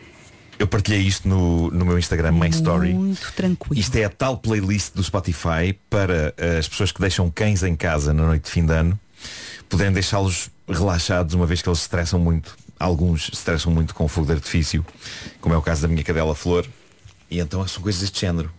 eu 0.58 0.66
partilhei 0.66 1.02
isto 1.02 1.28
no, 1.28 1.70
no 1.70 1.84
meu 1.84 1.96
Instagram 1.96 2.32
Main 2.32 2.50
Story. 2.50 2.92
Muito 2.92 3.32
tranquila. 3.32 3.78
Isto 3.78 3.94
é 3.94 4.04
a 4.04 4.10
tal 4.10 4.38
playlist 4.38 4.94
do 4.96 5.04
Spotify 5.04 5.78
para 5.88 6.34
eh, 6.36 6.58
as 6.58 6.66
pessoas 6.66 6.90
que 6.90 7.00
deixam 7.00 7.30
cães 7.30 7.62
em 7.62 7.76
casa 7.76 8.12
na 8.12 8.24
noite 8.24 8.46
de 8.46 8.50
fim 8.50 8.66
de 8.66 8.72
ano 8.72 8.98
poderem 9.68 9.92
deixá-los 9.92 10.50
relaxados 10.68 11.34
uma 11.34 11.46
vez 11.46 11.62
que 11.62 11.68
eles 11.68 11.78
se 11.78 11.84
estressam 11.84 12.18
muito. 12.18 12.56
Alguns 12.80 13.26
se 13.26 13.34
estressam 13.34 13.72
muito 13.72 13.94
com 13.94 14.06
o 14.06 14.08
fogo 14.08 14.26
de 14.26 14.32
artifício, 14.32 14.84
como 15.40 15.54
é 15.54 15.58
o 15.58 15.62
caso 15.62 15.82
da 15.82 15.86
minha 15.86 16.02
cadela 16.02 16.34
Flor. 16.34 16.66
E 17.30 17.40
então 17.40 17.66
são 17.68 17.82
coisas 17.82 18.00
deste 18.00 18.20
género. 18.20 18.48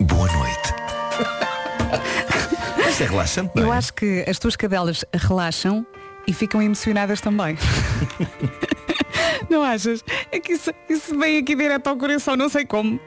Boa 0.00 0.32
noite. 0.32 0.74
Isto 2.88 3.02
é 3.02 3.06
relaxante, 3.06 3.52
não 3.54 3.62
é? 3.62 3.66
Eu 3.66 3.72
acho 3.72 3.92
que 3.92 4.24
as 4.26 4.38
tuas 4.38 4.56
cadelas 4.56 5.04
relaxam 5.12 5.86
e 6.26 6.32
ficam 6.32 6.62
emocionadas 6.62 7.20
também. 7.20 7.58
não 9.50 9.62
achas? 9.62 10.02
É 10.32 10.40
que 10.40 10.54
isso, 10.54 10.70
isso 10.88 11.18
vem 11.18 11.36
aqui 11.38 11.54
direto 11.54 11.88
ao 11.88 11.96
coração, 11.96 12.36
não 12.36 12.48
sei 12.48 12.64
como. 12.64 12.98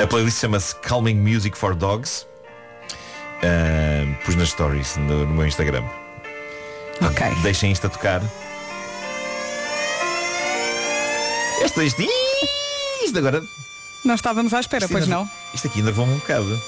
A 0.00 0.06
playlist 0.06 0.40
chama-se 0.40 0.74
Calming 0.76 1.20
Music 1.20 1.56
for 1.56 1.74
Dogs. 1.74 2.26
Ah, 3.42 4.04
pus 4.24 4.34
nas 4.34 4.48
stories 4.48 4.96
no, 4.96 5.24
no 5.24 5.34
meu 5.34 5.46
Instagram. 5.46 5.84
Ok. 7.00 7.26
Deixem 7.42 7.70
isto 7.70 7.86
a 7.86 7.90
tocar. 7.90 8.22
Este, 11.62 11.84
este, 11.84 12.08
isto 13.04 13.18
agora. 13.18 13.40
Não 14.04 14.14
estávamos 14.14 14.52
à 14.52 14.60
espera, 14.60 14.84
isto 14.84 14.92
pois 14.92 15.06
não? 15.06 15.28
Isto 15.54 15.68
aqui 15.68 15.80
enervou-me 15.80 16.12
um 16.12 16.18
bocado. 16.18 16.60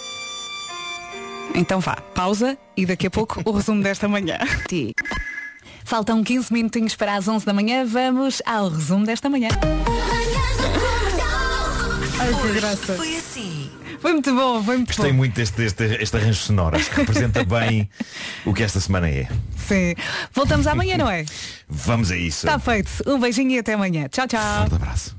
Então 1.55 1.81
vá, 1.81 1.97
pausa 2.15 2.57
e 2.77 2.87
daqui 2.87 3.09
a 3.09 3.11
pouco 3.11 3.43
o 3.45 3.51
resumo 3.51 3.83
desta 3.83 4.09
manhã. 4.09 4.39
Faltam 5.85 6.23
15 6.23 6.53
minutinhos 6.53 6.97
para 6.97 7.15
as 7.15 7.29
11 7.29 7.45
da 7.45 7.53
manhã. 7.53 7.85
Vamos 7.85 8.41
ao 8.47 8.69
resumo 8.69 9.05
desta 9.05 9.29
manhã. 9.29 9.49
Ai, 12.19 12.33
que 12.35 12.61
graça. 12.61 12.95
Foi 12.95 13.17
assim. 13.17 13.71
Foi 14.01 14.13
muito 14.13 14.35
bom, 14.35 14.63
foi 14.63 14.77
muito 14.77 14.89
Gostei 14.89 15.11
bom. 15.11 15.17
muito 15.17 15.35
deste, 15.35 15.57
deste, 15.57 15.83
este 15.85 16.17
arranjo 16.17 16.39
sonoro. 16.41 16.77
Acho 16.77 16.91
que 16.91 16.97
representa 16.97 17.45
bem 17.45 17.89
o 18.45 18.53
que 18.55 18.63
esta 18.63 18.81
semana 18.81 19.09
é. 19.09 19.29
Sim. 19.57 19.95
Voltamos 20.33 20.67
amanhã, 20.67 20.97
não 20.97 21.11
é? 21.11 21.25
Vamos 21.69 22.11
a 22.11 22.17
isso. 22.17 22.47
Está 22.47 22.59
feito. 22.59 22.91
Um 23.07 23.19
beijinho 23.19 23.51
e 23.53 23.59
até 23.59 23.75
amanhã. 23.75 24.09
Tchau, 24.09 24.27
tchau. 24.27 24.61
Forte 24.61 24.75
abraço. 24.75 25.17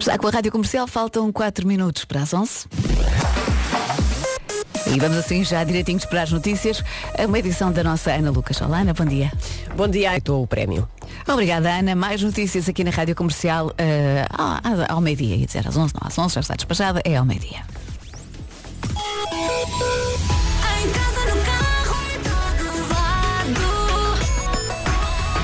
Já 0.00 0.18
com 0.18 0.26
a 0.26 0.30
Rádio 0.30 0.50
Comercial 0.52 0.86
faltam 0.86 1.30
4 1.32 1.66
minutos 1.66 2.04
para 2.04 2.22
as 2.22 2.34
11. 2.34 2.66
E 4.86 4.98
vamos 5.00 5.16
assim 5.16 5.42
já 5.42 5.64
direitinhos 5.64 6.04
para 6.04 6.22
as 6.22 6.30
notícias. 6.30 6.82
Uma 7.26 7.38
edição 7.38 7.72
da 7.72 7.82
nossa 7.82 8.12
Ana 8.12 8.30
Lucas. 8.30 8.60
Olá, 8.60 8.80
Ana, 8.80 8.92
bom 8.92 9.04
dia. 9.04 9.32
Bom 9.74 9.88
dia, 9.88 10.16
estou 10.16 10.42
o 10.42 10.46
prémio. 10.46 10.88
Obrigada, 11.26 11.70
Ana. 11.70 11.94
Mais 11.94 12.22
notícias 12.22 12.68
aqui 12.68 12.84
na 12.84 12.90
Rádio 12.90 13.14
Comercial 13.14 13.72
eh, 13.78 14.26
ao, 14.30 14.96
ao 14.96 15.00
meio-dia. 15.00 15.36
Ia 15.36 15.46
dizer 15.46 15.66
às 15.66 15.76
11, 15.76 15.94
não, 15.94 16.06
às 16.06 16.18
11 16.18 16.34
já 16.34 16.40
está 16.40 16.54
despachada, 16.54 17.00
é 17.04 17.16
ao 17.16 17.24
meio-dia. 17.24 17.62
Em 20.82 20.90
casa, 20.90 21.34
no 21.34 21.42
carro, 21.44 21.96
em 22.12 22.18
todo 22.20 22.64
lado. 22.92 23.60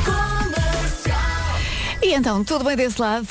Comercial. 0.04 1.60
E 2.02 2.12
então, 2.12 2.44
tudo 2.44 2.64
bem 2.64 2.76
desse 2.76 3.00
lado? 3.00 3.26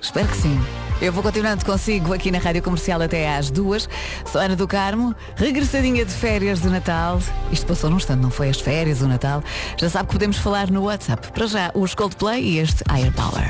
Espero 0.00 0.28
que 0.28 0.36
sim. 0.36 0.79
Eu 1.00 1.12
vou 1.14 1.22
continuando 1.22 1.64
consigo 1.64 2.12
aqui 2.12 2.30
na 2.30 2.38
Rádio 2.38 2.62
Comercial 2.62 3.00
até 3.00 3.34
às 3.34 3.50
duas. 3.50 3.88
Sou 4.30 4.38
Ana 4.38 4.54
do 4.54 4.68
Carmo, 4.68 5.14
regressadinha 5.34 6.04
de 6.04 6.12
férias 6.12 6.60
de 6.60 6.68
Natal. 6.68 7.18
Isto 7.50 7.66
passou 7.66 7.88
num 7.88 7.96
instante, 7.96 8.20
não 8.20 8.30
foi 8.30 8.50
as 8.50 8.60
férias, 8.60 9.00
o 9.00 9.08
Natal. 9.08 9.42
Já 9.78 9.88
sabe 9.88 10.08
que 10.08 10.12
podemos 10.12 10.36
falar 10.36 10.70
no 10.70 10.84
WhatsApp. 10.84 11.32
Para 11.32 11.46
já, 11.46 11.70
os 11.74 11.94
Coldplay 11.94 12.42
e 12.42 12.58
este 12.58 12.84
Higher 12.90 13.12
Power. 13.12 13.48